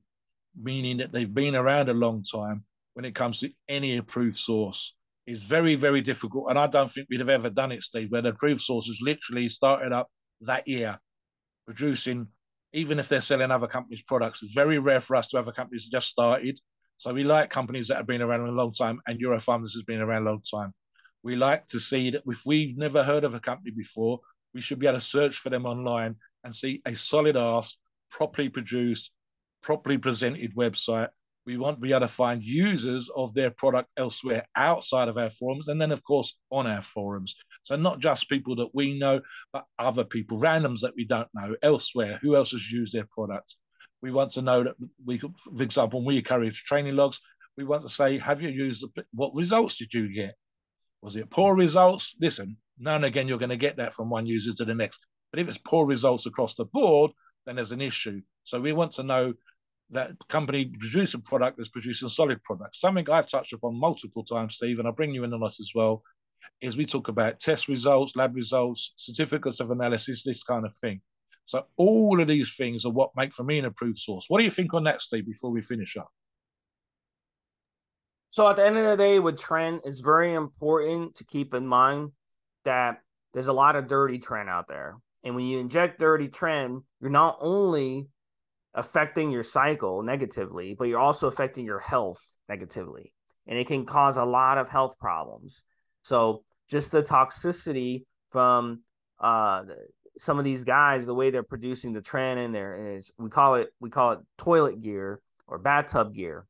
meaning 0.55 0.97
that 0.97 1.11
they've 1.11 1.33
been 1.33 1.55
around 1.55 1.89
a 1.89 1.93
long 1.93 2.23
time 2.23 2.65
when 2.93 3.05
it 3.05 3.15
comes 3.15 3.39
to 3.39 3.51
any 3.67 3.97
approved 3.97 4.37
source 4.37 4.95
is 5.25 5.43
very, 5.43 5.75
very 5.75 6.01
difficult. 6.01 6.49
And 6.49 6.59
I 6.59 6.67
don't 6.67 6.91
think 6.91 7.07
we'd 7.09 7.21
have 7.21 7.29
ever 7.29 7.49
done 7.49 7.71
it, 7.71 7.83
Steve, 7.83 8.11
where 8.11 8.21
the 8.21 8.29
approved 8.29 8.61
source 8.61 8.85
sources 8.85 9.01
literally 9.01 9.49
started 9.49 9.93
up 9.93 10.09
that 10.41 10.67
year 10.67 10.99
producing, 11.65 12.27
even 12.73 12.99
if 12.99 13.09
they're 13.09 13.21
selling 13.21 13.51
other 13.51 13.67
companies' 13.67 14.01
products. 14.01 14.43
It's 14.43 14.53
very 14.53 14.79
rare 14.79 15.01
for 15.01 15.15
us 15.15 15.29
to 15.29 15.37
have 15.37 15.47
a 15.47 15.51
company 15.51 15.77
that 15.77 15.91
just 15.91 16.09
started. 16.09 16.59
So 16.97 17.13
we 17.13 17.23
like 17.23 17.49
companies 17.49 17.87
that 17.87 17.97
have 17.97 18.07
been 18.07 18.21
around 18.21 18.47
a 18.47 18.51
long 18.51 18.73
time, 18.73 19.01
and 19.07 19.21
Eurofarmers 19.21 19.73
has 19.73 19.83
been 19.83 20.01
around 20.01 20.27
a 20.27 20.31
long 20.31 20.41
time. 20.41 20.73
We 21.23 21.35
like 21.35 21.67
to 21.67 21.79
see 21.79 22.11
that 22.11 22.23
if 22.25 22.45
we've 22.45 22.77
never 22.77 23.03
heard 23.03 23.23
of 23.23 23.33
a 23.33 23.39
company 23.39 23.71
before, 23.71 24.19
we 24.53 24.61
should 24.61 24.79
be 24.79 24.87
able 24.87 24.99
to 24.99 25.05
search 25.05 25.37
for 25.37 25.49
them 25.49 25.65
online 25.65 26.15
and 26.43 26.53
see 26.53 26.81
a 26.85 26.95
solid 26.95 27.37
ass, 27.37 27.77
properly 28.11 28.49
produced, 28.49 29.11
properly 29.61 29.97
presented 29.97 30.55
website 30.55 31.09
we 31.45 31.57
want 31.57 31.77
to 31.77 31.81
be 31.81 31.91
able 31.91 32.01
to 32.01 32.07
find 32.07 32.41
users 32.41 33.09
of 33.13 33.33
their 33.33 33.51
product 33.51 33.89
elsewhere 33.97 34.47
outside 34.55 35.09
of 35.09 35.17
our 35.17 35.29
forums, 35.29 35.67
and 35.67 35.81
then, 35.81 35.91
of 35.91 36.03
course, 36.03 36.37
on 36.51 36.67
our 36.67 36.81
forums. 36.81 37.35
So, 37.63 37.75
not 37.75 37.99
just 37.99 38.29
people 38.29 38.55
that 38.57 38.69
we 38.73 38.97
know, 38.99 39.21
but 39.51 39.65
other 39.79 40.03
people, 40.03 40.39
randoms 40.39 40.81
that 40.81 40.93
we 40.95 41.05
don't 41.05 41.29
know 41.33 41.55
elsewhere. 41.61 42.19
Who 42.21 42.35
else 42.35 42.51
has 42.51 42.71
used 42.71 42.93
their 42.93 43.07
products? 43.09 43.57
We 44.01 44.11
want 44.11 44.31
to 44.31 44.41
know 44.41 44.63
that 44.63 44.75
we 45.05 45.17
could, 45.17 45.33
for 45.37 45.63
example, 45.63 45.99
when 45.99 46.07
we 46.07 46.17
encourage 46.17 46.63
training 46.63 46.95
logs, 46.95 47.19
we 47.57 47.63
want 47.63 47.83
to 47.83 47.89
say, 47.89 48.17
have 48.17 48.41
you 48.41 48.49
used 48.49 48.83
the, 48.95 49.05
what 49.13 49.35
results 49.35 49.77
did 49.77 49.93
you 49.93 50.13
get? 50.13 50.35
Was 51.01 51.15
it 51.15 51.29
poor 51.29 51.55
results? 51.55 52.15
Listen, 52.19 52.57
now 52.79 52.95
and 52.95 53.05
again, 53.05 53.27
you're 53.27 53.37
going 53.37 53.49
to 53.49 53.57
get 53.57 53.77
that 53.77 53.93
from 53.93 54.09
one 54.09 54.25
user 54.25 54.53
to 54.53 54.65
the 54.65 54.75
next. 54.75 55.05
But 55.31 55.39
if 55.39 55.47
it's 55.47 55.57
poor 55.57 55.85
results 55.85 56.25
across 56.25 56.55
the 56.55 56.65
board, 56.65 57.11
then 57.45 57.55
there's 57.55 57.71
an 57.71 57.81
issue. 57.81 58.21
So 58.43 58.59
we 58.59 58.73
want 58.73 58.93
to 58.93 59.03
know 59.03 59.33
that 59.89 60.11
company 60.27 60.65
producing 60.65 61.21
product 61.21 61.59
is 61.59 61.69
producing 61.69 62.09
solid 62.09 62.43
products. 62.43 62.79
Something 62.79 63.09
I've 63.09 63.27
touched 63.27 63.53
upon 63.53 63.79
multiple 63.79 64.23
times, 64.23 64.55
Steve, 64.55 64.79
and 64.79 64.87
I'll 64.87 64.93
bring 64.93 65.13
you 65.13 65.23
in 65.23 65.33
on 65.33 65.41
this 65.41 65.59
as 65.59 65.71
well, 65.75 66.01
is 66.61 66.77
we 66.77 66.85
talk 66.85 67.07
about 67.07 67.39
test 67.39 67.67
results, 67.67 68.15
lab 68.15 68.35
results, 68.35 68.93
certificates 68.95 69.59
of 69.59 69.71
analysis, 69.71 70.23
this 70.23 70.43
kind 70.43 70.65
of 70.65 70.73
thing. 70.75 71.01
So 71.45 71.65
all 71.75 72.21
of 72.21 72.27
these 72.27 72.55
things 72.55 72.85
are 72.85 72.91
what 72.91 73.11
make 73.15 73.33
for 73.33 73.43
me 73.43 73.59
an 73.59 73.65
approved 73.65 73.97
source. 73.97 74.25
What 74.27 74.39
do 74.39 74.45
you 74.45 74.51
think 74.51 74.73
on 74.73 74.85
that, 74.85 75.01
Steve, 75.01 75.25
before 75.25 75.51
we 75.51 75.61
finish 75.61 75.97
up? 75.97 76.09
So 78.29 78.47
at 78.47 78.55
the 78.55 78.65
end 78.65 78.77
of 78.77 78.85
the 78.85 78.97
day, 78.97 79.19
with 79.19 79.37
tren, 79.37 79.81
it's 79.83 79.99
very 79.99 80.33
important 80.33 81.15
to 81.15 81.25
keep 81.25 81.53
in 81.53 81.67
mind 81.67 82.13
that 82.65 82.99
there's 83.33 83.47
a 83.47 83.53
lot 83.53 83.75
of 83.75 83.87
dirty 83.87 84.19
tren 84.19 84.47
out 84.47 84.67
there. 84.67 84.95
And 85.23 85.35
when 85.35 85.45
you 85.45 85.59
inject 85.59 85.99
dirty 85.99 86.29
tren, 86.29 86.83
you're 86.99 87.09
not 87.09 87.37
only 87.41 88.07
affecting 88.73 89.31
your 89.31 89.43
cycle 89.43 90.01
negatively, 90.01 90.75
but 90.77 90.87
you're 90.87 90.99
also 90.99 91.27
affecting 91.27 91.65
your 91.65 91.79
health 91.79 92.21
negatively. 92.49 93.13
And 93.45 93.59
it 93.59 93.67
can 93.67 93.85
cause 93.85 94.17
a 94.17 94.25
lot 94.25 94.57
of 94.57 94.69
health 94.69 94.97
problems. 94.97 95.63
So 96.03 96.43
just 96.69 96.91
the 96.91 97.01
toxicity 97.01 98.03
from 98.29 98.81
uh, 99.19 99.63
some 100.17 100.37
of 100.37 100.45
these 100.45 100.63
guys, 100.63 101.05
the 101.05 101.15
way 101.15 101.31
they're 101.31 101.43
producing 101.43 101.93
the 101.93 102.01
tren 102.01 102.37
in 102.37 102.51
there 102.51 102.95
is 102.95 103.11
we 103.17 103.29
call 103.29 103.55
it 103.55 103.69
we 103.79 103.89
call 103.89 104.11
it 104.11 104.19
toilet 104.37 104.81
gear 104.81 105.19
or 105.47 105.57
bathtub 105.57 106.13
gear. 106.13 106.45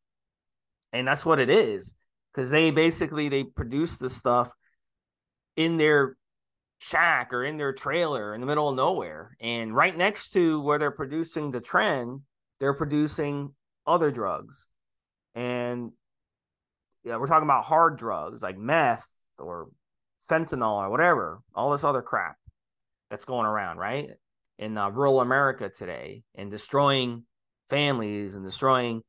And 0.91 1.07
that's 1.07 1.25
what 1.25 1.39
it 1.39 1.49
is. 1.49 1.95
Because 2.33 2.49
they 2.49 2.71
basically 2.71 3.29
they 3.29 3.43
produce 3.43 3.97
the 3.97 4.09
stuff 4.09 4.51
in 5.55 5.77
their 5.77 6.17
shack 6.79 7.31
or 7.31 7.43
in 7.43 7.57
their 7.57 7.73
trailer 7.73 8.33
in 8.33 8.41
the 8.41 8.47
middle 8.47 8.69
of 8.69 8.75
nowhere. 8.75 9.37
And 9.39 9.75
right 9.75 9.95
next 9.95 10.31
to 10.31 10.59
where 10.61 10.79
they're 10.79 10.91
producing 10.91 11.51
the 11.51 11.61
tren, 11.61 12.21
they're 12.59 12.73
producing 12.73 13.53
other 13.85 14.11
drugs. 14.11 14.67
And 15.35 15.91
yeah, 17.03 17.17
we're 17.17 17.27
talking 17.27 17.47
about 17.47 17.65
hard 17.65 17.97
drugs 17.97 18.41
like 18.41 18.57
meth 18.57 19.07
or 19.39 19.69
fentanyl 20.29 20.83
or 20.83 20.89
whatever, 20.89 21.41
all 21.53 21.71
this 21.71 21.83
other 21.83 22.01
crap 22.01 22.37
that's 23.09 23.25
going 23.25 23.45
around, 23.45 23.77
right? 23.77 24.09
In 24.57 24.77
uh, 24.77 24.89
rural 24.89 25.21
America 25.21 25.69
today 25.69 26.23
and 26.35 26.49
destroying 26.49 27.23
families 27.69 28.35
and 28.35 28.45
destroying 28.45 29.01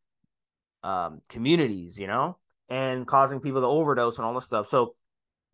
um, 0.82 1.20
communities, 1.28 1.98
you 1.98 2.06
know, 2.06 2.38
and 2.68 3.06
causing 3.06 3.40
people 3.40 3.60
to 3.60 3.66
overdose 3.66 4.18
and 4.18 4.26
all 4.26 4.34
this 4.34 4.46
stuff. 4.46 4.66
So 4.66 4.94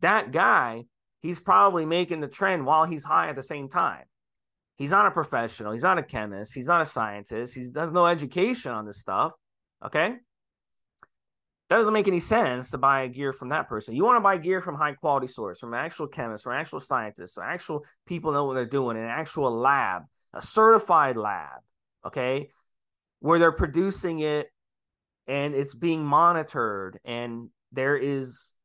that 0.01 0.31
guy 0.31 0.85
he's 1.21 1.39
probably 1.39 1.85
making 1.85 2.19
the 2.19 2.27
tren 2.27 2.65
while 2.65 2.85
he's 2.85 3.03
high 3.03 3.29
at 3.29 3.35
the 3.35 3.43
same 3.43 3.69
time. 3.69 4.03
He's 4.77 4.91
not 4.91 5.05
a 5.05 5.11
professional. 5.11 5.73
He's 5.73 5.83
not 5.83 5.99
a 5.99 6.03
chemist. 6.03 6.53
He's 6.55 6.67
not 6.67 6.81
a 6.81 6.85
scientist. 6.85 7.53
He 7.53 7.63
has 7.75 7.91
no 7.91 8.07
education 8.07 8.71
on 8.71 8.85
this 8.85 8.99
stuff. 8.99 9.33
Okay. 9.85 10.15
Doesn't 11.71 11.93
make 11.93 12.07
any 12.07 12.19
sense 12.19 12.69
to 12.71 12.77
buy 12.77 13.07
gear 13.07 13.31
from 13.33 13.49
that 13.49 13.69
person. 13.69 13.95
You 13.95 14.03
want 14.03 14.17
to 14.17 14.21
buy 14.21 14.37
gear 14.37 14.61
from 14.61 14.75
high 14.75 14.93
quality 14.93 15.27
source, 15.27 15.59
from 15.59 15.73
actual 15.73 16.07
chemists, 16.07 16.43
from 16.43 16.53
actual 16.53 16.79
scientists, 16.79 17.35
from 17.35 17.45
actual 17.47 17.85
people 18.05 18.31
know 18.31 18.45
what 18.45 18.55
they're 18.55 18.65
doing, 18.65 18.97
an 18.97 19.05
actual 19.05 19.51
lab, 19.51 20.03
a 20.33 20.41
certified 20.41 21.17
lab, 21.17 21.59
okay, 22.05 22.49
where 23.19 23.39
they're 23.39 23.51
producing 23.51 24.19
it 24.19 24.49
and 25.27 25.55
it's 25.55 25.73
being 25.73 26.03
monitored 26.03 26.99
and 27.05 27.49
there 27.71 27.95
is 27.95 28.55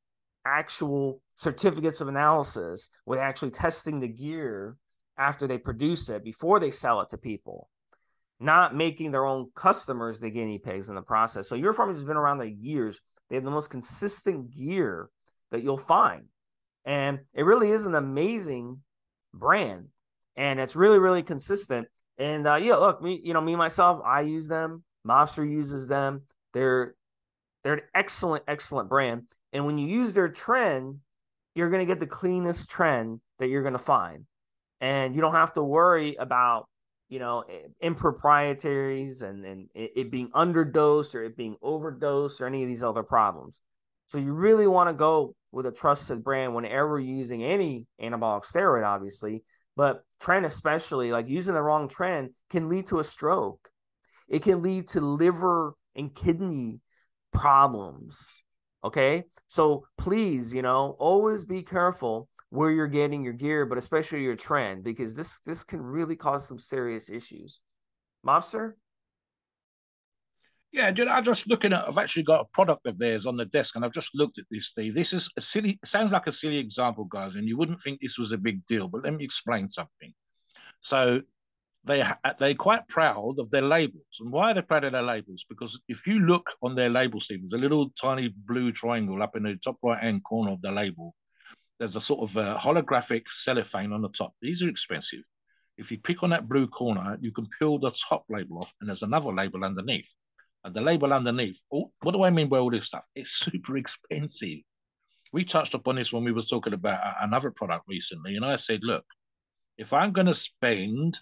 actual 0.45 1.23
certificates 1.37 2.01
of 2.01 2.09
analysis 2.09 2.91
with 3.05 3.19
actually 3.19 3.51
testing 3.51 4.01
the 4.01 4.09
gear 4.09 4.77
after 5.19 5.47
they 5.47 5.59
produce 5.59 6.09
it 6.09 6.25
before 6.25 6.59
they 6.59 6.71
sell 6.71 7.01
it 7.01 7.09
to 7.11 7.19
people 7.19 7.69
not 8.39 8.75
making 8.75 9.11
their 9.11 9.25
own 9.25 9.51
customers 9.55 10.21
the 10.21 10.31
guinea 10.31 10.59
pigs 10.59 10.89
in 10.89 10.95
the 10.95 11.03
process. 11.03 11.49
So 11.49 11.57
Eurofarmers 11.57 11.95
has 11.95 12.05
been 12.05 12.17
around 12.17 12.39
there 12.39 12.47
years. 12.47 13.01
They 13.29 13.37
have 13.37 13.45
the 13.45 13.51
most 13.51 13.71
consistent 13.71 14.55
gear 14.55 15.09
that 15.51 15.63
you'll 15.63 15.79
find. 15.79 16.25
And 16.85 17.21
it 17.35 17.45
really 17.45 17.71
is 17.71 17.87
an 17.87 17.95
amazing 17.95 18.81
brand. 19.35 19.89
And 20.37 20.61
it's 20.61 20.77
really, 20.77 20.99
really 20.99 21.23
consistent. 21.23 21.89
And 22.19 22.47
uh, 22.47 22.57
yeah, 22.57 22.77
look, 22.77 23.03
me, 23.03 23.21
you 23.23 23.35
know, 23.35 23.41
me 23.41 23.57
myself, 23.57 24.01
I 24.05 24.21
use 24.23 24.49
them. 24.49 24.85
Mobster 25.07 25.49
uses 25.49 25.89
them. 25.89 26.23
They're 26.53 26.95
they're 27.65 27.75
an 27.75 27.83
excellent, 27.95 28.45
excellent 28.47 28.89
brand. 28.89 29.23
And 29.53 29.67
when 29.67 29.77
you 29.77 29.89
use 29.89 30.13
their 30.13 30.29
tren, 30.29 30.99
you're 31.57 31.71
going 31.71 31.81
to 31.81 31.87
get 31.87 31.99
the 31.99 32.07
cleanest 32.07 32.71
tren 32.71 33.19
that 33.39 33.49
you're 33.49 33.63
going 33.63 33.73
to 33.73 33.79
find. 33.79 34.25
And 34.81 35.17
you 35.17 35.21
don't 35.21 35.33
have 35.33 35.55
to 35.55 35.63
worry 35.65 36.15
about 36.15 36.69
you 37.09 37.19
know, 37.19 37.45
improprieties 37.81 39.23
and, 39.23 39.45
and 39.45 39.69
it 39.75 40.11
being 40.11 40.31
underdosed 40.31 41.15
or 41.15 41.23
it 41.23 41.37
being 41.37 41.57
overdosed 41.63 42.41
or 42.41 42.47
any 42.47 42.63
of 42.63 42.69
these 42.69 42.83
other 42.83 43.03
problems. 43.03 43.61
So 44.07 44.19
you 44.19 44.33
really 44.33 44.67
want 44.67 44.89
to 44.89 44.95
go 44.95 45.35
with 45.53 45.67
a 45.67 45.73
trusted 45.73 46.23
brand 46.23 46.55
whenever 46.55 46.99
you're 46.99 47.17
using 47.17 47.43
any 47.43 47.87
anabolic 48.01 48.45
steroid, 48.45 48.87
obviously, 48.87 49.43
but 49.77 50.03
tren 50.21 50.45
especially, 50.45 51.13
like 51.13 51.29
using 51.29 51.55
the 51.55 51.63
wrong 51.63 51.89
tren 51.89 52.29
can 52.51 52.69
lead 52.69 52.87
to 52.89 52.99
a 52.99 53.05
stroke. 53.05 53.69
It 54.29 54.43
can 54.43 54.63
lead 54.63 54.89
to 54.89 55.01
liver 55.01 55.75
and 55.95 56.15
kidney 56.15 56.81
problems. 57.33 58.43
Okay. 58.83 59.25
So 59.49 59.87
please, 59.97 60.53
you 60.53 60.63
know, 60.63 60.97
always 60.99 61.45
be 61.45 61.63
careful 61.63 62.29
where 62.51 62.71
you're 62.71 62.87
getting 62.87 63.25
your 63.25 63.33
gear, 63.33 63.67
but 63.67 63.79
especially 63.79 64.23
your 64.23 64.37
tren, 64.37 64.83
because 64.83 65.17
this 65.17 65.41
this 65.41 65.65
can 65.65 65.83
really 65.83 66.17
cause 66.17 66.47
some 66.47 66.59
serious 66.59 67.11
issues. 67.11 67.61
Mobster? 68.27 68.75
Yeah, 70.73 70.93
I'm 71.11 71.25
just 71.25 71.49
looking 71.49 71.73
at. 71.73 71.89
I've 71.89 71.99
actually 71.99 72.25
got 72.25 72.43
a 72.43 72.49
product 72.53 72.87
of 72.87 72.99
theirs 72.99 73.27
on 73.27 73.37
the 73.37 73.47
desk, 73.47 73.77
and 73.77 73.85
I've 73.85 73.93
just 73.93 74.15
looked 74.15 74.39
at 74.39 74.45
this, 74.51 74.67
Steve. 74.67 74.95
This 74.95 75.13
is 75.13 75.31
a 75.37 75.41
silly. 75.41 75.79
Sounds 75.85 76.13
like 76.13 76.27
a 76.27 76.33
silly 76.33 76.59
example, 76.59 77.05
guys, 77.05 77.37
and 77.37 77.49
you 77.49 77.57
wouldn't 77.57 77.81
think 77.81 78.01
this 78.01 78.19
was 78.19 78.33
a 78.33 78.39
big 78.39 78.65
deal. 78.67 78.89
But 78.89 79.05
let 79.05 79.15
me 79.15 79.25
explain 79.25 79.69
something. 79.69 80.13
So 80.81 81.23
they 81.85 82.05
they're 82.39 82.55
quite 82.55 82.87
proud 82.89 83.39
of 83.39 83.51
their 83.51 83.63
labels, 83.63 84.21
and 84.21 84.31
why 84.31 84.51
are 84.51 84.55
they 84.55 84.63
proud 84.63 84.85
of 84.85 84.93
their 84.93 85.03
labels? 85.03 85.47
Because 85.49 85.81
if 85.89 86.07
you 86.07 86.19
look 86.19 86.51
on 86.63 86.75
their 86.75 86.91
label, 86.91 87.21
Steve, 87.21 87.41
there's 87.41 87.59
a 87.59 87.63
little 87.63 87.91
tiny 88.01 88.29
blue 88.29 88.71
triangle 88.73 89.23
up 89.23 89.37
in 89.37 89.45
the 89.45 89.57
top 89.57 89.79
right 89.83 90.03
hand 90.03 90.25
corner 90.25 90.53
of 90.53 90.63
the 90.63 90.71
label 90.71 91.15
there's 91.79 91.97
a 91.97 92.01
sort 92.01 92.29
of 92.29 92.37
a 92.37 92.55
holographic 92.55 93.29
cellophane 93.29 93.93
on 93.93 94.03
the 94.03 94.09
top. 94.09 94.33
These 94.41 94.63
are 94.63 94.69
expensive. 94.69 95.23
If 95.77 95.91
you 95.91 95.99
pick 95.99 96.23
on 96.23 96.31
that 96.31 96.49
blue 96.49 96.67
corner, 96.67 97.19
you 97.21 97.33
can 97.33 97.47
peel 97.59 97.79
the 97.79 97.91
top 98.09 98.25
label 98.29 98.59
off, 98.59 98.73
and 98.81 98.89
there's 98.89 99.03
another 99.03 99.33
label 99.33 99.65
underneath. 99.65 100.15
And 100.65 100.75
the 100.75 100.81
label 100.81 101.13
underneath, 101.13 101.63
oh, 101.73 101.93
what 102.03 102.13
do 102.13 102.25
I 102.25 102.31
mean 102.31 102.49
by 102.49 102.59
all 102.59 102.71
this 102.71 102.87
stuff? 102.87 103.05
It's 103.15 103.31
super 103.45 103.77
expensive. 103.77 104.61
We 105.33 105.45
touched 105.45 105.75
upon 105.75 105.97
this 105.97 106.13
when 106.13 106.25
we 106.25 106.33
were 106.33 106.43
talking 106.43 106.73
about 106.73 107.17
another 107.21 107.51
product 107.51 107.85
recently, 107.89 108.37
and 108.37 108.45
I 108.45 108.57
said, 108.57 108.81
look, 108.83 109.05
if 109.77 109.93
I'm 109.93 110.13
going 110.13 110.29
to 110.29 110.35
spend 110.35 111.19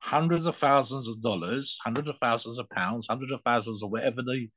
hundreds 0.00 0.46
of 0.46 0.56
thousands 0.56 1.06
of 1.06 1.22
dollars, 1.22 1.78
hundreds 1.82 2.08
of 2.08 2.16
thousands 2.16 2.58
of 2.58 2.68
pounds, 2.70 3.06
hundreds 3.08 3.30
of 3.30 3.40
thousands 3.42 3.84
of 3.84 3.90
whatever 3.90 4.22
the 4.22 4.48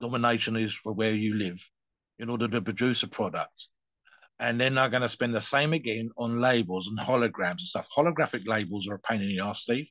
domination 0.00 0.56
is 0.56 0.74
for 0.74 0.92
where 0.92 1.14
you 1.14 1.34
live 1.34 1.58
in 2.18 2.28
order 2.28 2.46
to 2.46 2.60
produce 2.60 3.02
a 3.02 3.08
product, 3.08 3.68
and 4.38 4.60
then 4.60 4.74
they're 4.74 4.90
going 4.90 5.02
to 5.02 5.08
spend 5.08 5.34
the 5.34 5.40
same 5.40 5.72
again 5.72 6.10
on 6.16 6.40
labels 6.40 6.88
and 6.88 6.98
holograms 6.98 7.50
and 7.50 7.60
stuff. 7.60 7.88
Holographic 7.96 8.46
labels 8.46 8.88
are 8.88 8.94
a 8.94 8.98
pain 8.98 9.22
in 9.22 9.28
the 9.28 9.40
ass, 9.40 9.60
Steve. 9.60 9.88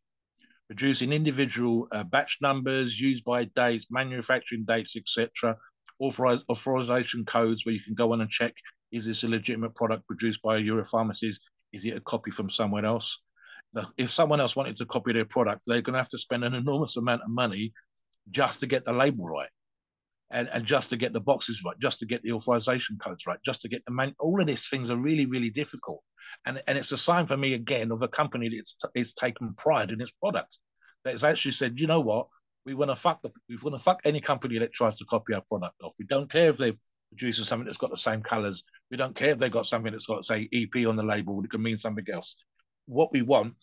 Producing 0.68 1.14
individual 1.14 1.88
uh, 1.92 2.04
batch 2.04 2.40
numbers, 2.42 3.00
used 3.00 3.24
by 3.24 3.46
dates, 3.46 3.88
manufacturing 3.90 4.66
dates, 4.66 4.96
etc. 4.96 5.58
Authorize, 6.00 6.44
authorization 6.50 7.26
codes 7.26 7.66
where 7.66 7.74
you 7.74 7.82
can 7.82 7.96
go 7.96 8.14
on 8.14 8.22
and 8.22 8.30
check 8.30 8.54
is 8.92 9.06
this 9.06 9.24
a 9.24 9.28
legitimate 9.28 9.76
product 9.76 10.08
produced 10.08 10.42
by 10.42 10.58
a 10.58 10.60
Euro 10.60 10.86
Pharmacies? 10.86 11.42
Is 11.74 11.86
it 11.86 11.98
a 11.98 12.02
copy 12.02 12.32
from 12.32 12.50
someone 12.50 12.86
else? 12.86 13.22
If 13.98 14.10
someone 14.10 14.40
else 14.40 14.56
wanted 14.56 14.78
to 14.78 14.86
copy 14.86 15.12
their 15.12 15.26
product, 15.26 15.64
they're 15.66 15.82
going 15.82 15.96
to 15.96 16.00
have 16.00 16.10
to 16.10 16.18
spend 16.18 16.46
an 16.46 16.54
enormous 16.54 16.96
amount 16.96 17.24
of 17.24 17.30
money 17.30 17.74
just 18.30 18.62
to 18.62 18.68
get 18.68 18.86
the 18.86 18.94
label 18.94 19.28
right 19.28 19.50
and, 20.32 20.50
and 20.52 20.66
just 20.66 20.90
to 20.90 20.98
get 20.98 21.14
the 21.14 21.20
boxes 21.20 21.64
right, 21.64 21.78
just 21.80 22.00
to 22.00 22.06
get 22.06 22.24
the 22.24 22.32
authorization 22.32 22.98
codes 22.98 23.26
right, 23.28 23.40
just 23.46 23.62
to 23.62 23.70
get 23.70 23.84
the 23.86 23.94
man. 23.94 24.14
All 24.20 24.42
of 24.42 24.48
these 24.48 24.68
things 24.68 24.90
are 24.90 24.98
really, 24.98 25.26
really 25.26 25.50
difficult. 25.50 26.02
And, 26.46 26.62
and 26.68 26.78
it's 26.78 26.92
a 26.92 26.98
sign 26.98 27.28
for 27.28 27.38
me 27.38 27.54
again 27.54 27.92
of 27.92 28.02
a 28.02 28.08
company 28.08 28.50
that's 28.50 28.76
it's 28.94 29.14
taken 29.14 29.54
pride 29.54 29.92
in 29.92 30.02
its 30.02 30.12
product. 30.12 30.58
That 31.04 31.12
has 31.12 31.24
actually 31.24 31.52
said, 31.52 31.80
you 31.80 31.88
know 31.88 32.02
what, 32.02 32.28
we 32.66 32.74
want 32.74 32.90
to 32.90 32.96
fuck 32.96 33.22
the 33.22 33.30
we 33.48 33.58
want 33.58 33.76
to 33.76 33.84
fuck 33.84 34.02
any 34.04 34.20
company 34.20 34.58
that 34.60 34.74
tries 34.74 34.98
to 34.98 35.06
copy 35.06 35.34
our 35.34 35.44
product 35.48 35.76
off. 35.84 35.96
We 36.00 36.06
don't 36.06 36.32
care 36.32 36.50
if 36.50 36.58
they're 36.58 36.74
producing 37.12 37.46
something 37.46 37.66
that's 37.66 37.78
got 37.78 37.92
the 37.92 37.98
same 37.98 38.24
colors. 38.24 38.64
We 38.90 38.98
don't 38.98 39.16
care 39.16 39.30
if 39.30 39.38
they've 39.38 39.52
got 39.52 39.68
something 39.68 39.92
that's 39.92 40.08
got 40.08 40.26
say 40.26 40.50
EP 40.52 40.88
on 40.88 40.96
the 40.96 41.04
label. 41.04 41.44
It 41.44 41.52
can 41.52 41.62
mean 41.62 41.78
something 41.78 42.06
else. 42.12 42.36
What 42.88 43.12
we 43.14 43.22
want 43.22 43.54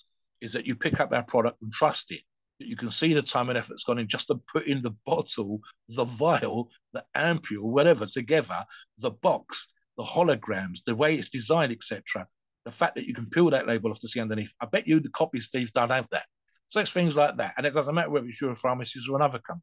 is 0.41 0.53
that 0.53 0.67
you 0.67 0.77
pick 0.77 1.01
up 1.01 1.13
our 1.13 1.23
product 1.25 1.61
and 1.63 1.73
trust 1.73 2.13
it 2.13 2.21
you 2.67 2.77
can 2.77 2.91
see 2.91 3.13
the 3.13 3.23
time 3.23 3.49
and 3.49 3.59
effort 3.59 3.71
that's 3.71 3.85
gone 3.85 3.99
in 3.99 4.09
just 4.09 4.29
to 4.29 4.41
put 4.53 4.67
in 4.67 4.83
the 4.83 4.95
bottle, 5.07 5.61
the 5.89 6.05
vial, 6.05 6.71
the 6.93 7.05
ampule, 7.17 7.63
whatever 7.63 8.07
together, 8.07 8.65
the 8.99 9.11
box, 9.11 9.69
the 9.97 10.03
holograms, 10.03 10.83
the 10.85 10.95
way 10.95 11.15
it's 11.15 11.29
designed, 11.29 11.73
etc. 11.73 12.27
The 12.65 12.71
fact 12.71 12.97
that 12.97 13.07
you 13.07 13.15
can 13.15 13.27
peel 13.27 13.51
that 13.51 13.67
label 13.67 13.91
off 13.91 14.01
to 14.01 14.09
see 14.09 14.21
underneath. 14.21 14.55
I 14.61 14.67
bet 14.67 14.87
you 14.87 15.01
the 15.01 15.11
copy 15.11 15.41
Steve 15.41 15.73
don't 15.73 15.91
have 15.91 16.09
that. 16.11 16.27
So 16.69 16.81
it's 16.81 16.93
things 16.93 17.17
like 17.17 17.37
that. 17.37 17.55
And 17.57 17.67
it 17.67 17.75
doesn't 17.75 17.95
matter 17.95 18.11
whether 18.11 18.27
it's 18.27 18.41
Euro 18.41 18.57
Pharmacies 18.57 19.09
or 19.09 19.17
another 19.17 19.41
company. 19.41 19.63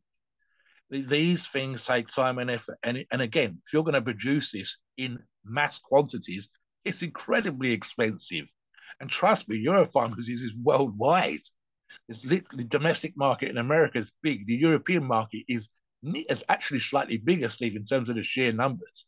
These 0.91 1.47
things 1.47 1.85
take 1.85 2.07
time 2.07 2.39
and 2.39 2.51
effort. 2.51 2.77
And, 2.83 3.05
and 3.11 3.21
again, 3.21 3.61
if 3.65 3.73
you're 3.73 3.83
going 3.83 3.93
to 3.93 4.01
produce 4.01 4.51
this 4.51 4.77
in 4.97 5.19
mass 5.43 5.79
quantities, 5.79 6.49
it's 6.85 7.01
incredibly 7.03 7.71
expensive. 7.71 8.47
And 8.99 9.09
trust 9.09 9.47
me, 9.47 9.57
Euro 9.57 9.85
Pharmacies 9.85 10.43
is 10.43 10.55
worldwide. 10.55 11.39
It's 12.07 12.25
literally 12.25 12.63
domestic 12.63 13.15
market 13.17 13.49
in 13.49 13.57
America 13.57 13.97
is 13.97 14.13
big. 14.21 14.47
The 14.47 14.55
European 14.55 15.03
market 15.05 15.43
is 15.47 15.71
is 16.03 16.45
actually 16.47 16.79
slightly 16.79 17.17
bigger, 17.17 17.49
Steve, 17.49 17.75
in 17.75 17.85
terms 17.85 18.09
of 18.09 18.15
the 18.15 18.23
sheer 18.23 18.53
numbers. 18.53 19.05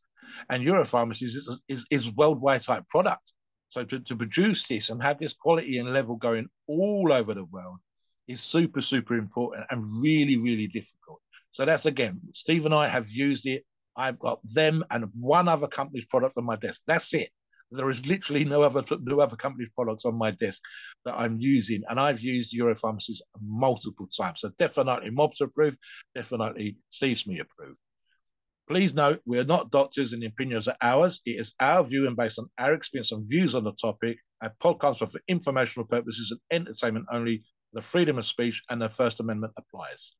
And 0.49 0.63
Europharmacies 0.63 1.35
is, 1.35 1.61
is, 1.67 1.85
is 1.89 2.11
worldwide 2.11 2.61
type 2.61 2.87
product. 2.87 3.33
So 3.69 3.85
to, 3.85 3.99
to 4.01 4.15
produce 4.17 4.67
this 4.67 4.89
and 4.89 5.01
have 5.01 5.17
this 5.17 5.33
quality 5.33 5.77
and 5.77 5.93
level 5.93 6.17
going 6.17 6.49
all 6.67 7.13
over 7.13 7.33
the 7.33 7.45
world 7.45 7.77
is 8.27 8.41
super, 8.41 8.81
super 8.81 9.15
important 9.15 9.65
and 9.69 9.85
really, 10.01 10.37
really 10.37 10.67
difficult. 10.67 11.21
So 11.51 11.65
that's 11.65 11.85
again, 11.85 12.19
Steve 12.33 12.65
and 12.65 12.75
I 12.75 12.87
have 12.87 13.09
used 13.09 13.45
it. 13.47 13.63
I've 13.95 14.19
got 14.19 14.39
them 14.43 14.83
and 14.89 15.09
one 15.17 15.47
other 15.47 15.67
company's 15.67 16.05
product 16.05 16.35
on 16.37 16.45
my 16.45 16.55
desk. 16.55 16.81
That's 16.85 17.13
it. 17.13 17.29
There 17.71 17.89
is 17.89 18.05
literally 18.05 18.43
no 18.43 18.63
other 18.63 18.83
no 19.01 19.19
other 19.19 19.37
company's 19.37 19.69
products 19.73 20.05
on 20.05 20.17
my 20.17 20.31
desk 20.31 20.61
that 21.05 21.17
I'm 21.17 21.39
using, 21.39 21.83
and 21.89 21.99
I've 21.99 22.21
used 22.21 22.53
Europharmacies 22.53 23.21
multiple 23.41 24.07
times. 24.07 24.41
So 24.41 24.51
definitely 24.59 25.09
Mobster 25.09 25.45
approved, 25.45 25.77
definitely 26.13 26.77
CSME 26.91 27.41
approved. 27.41 27.79
Please 28.67 28.93
note, 28.93 29.21
we 29.25 29.39
are 29.39 29.43
not 29.43 29.71
doctors 29.71 30.13
and 30.13 30.23
opinions 30.23 30.67
are 30.67 30.77
ours. 30.81 31.21
It 31.25 31.39
is 31.39 31.53
our 31.59 31.83
view 31.83 32.07
and 32.07 32.15
based 32.15 32.39
on 32.39 32.49
our 32.57 32.73
experience 32.73 33.11
and 33.11 33.27
views 33.27 33.55
on 33.55 33.63
the 33.63 33.73
topic. 33.73 34.17
Our 34.41 34.53
podcast 34.61 35.01
are 35.01 35.07
for 35.07 35.21
informational 35.27 35.87
purposes 35.87 36.31
and 36.31 36.61
entertainment 36.61 37.07
only. 37.11 37.43
The 37.73 37.81
freedom 37.81 38.17
of 38.17 38.25
speech 38.25 38.61
and 38.69 38.81
the 38.81 38.89
First 38.89 39.19
Amendment 39.19 39.53
applies. 39.57 40.13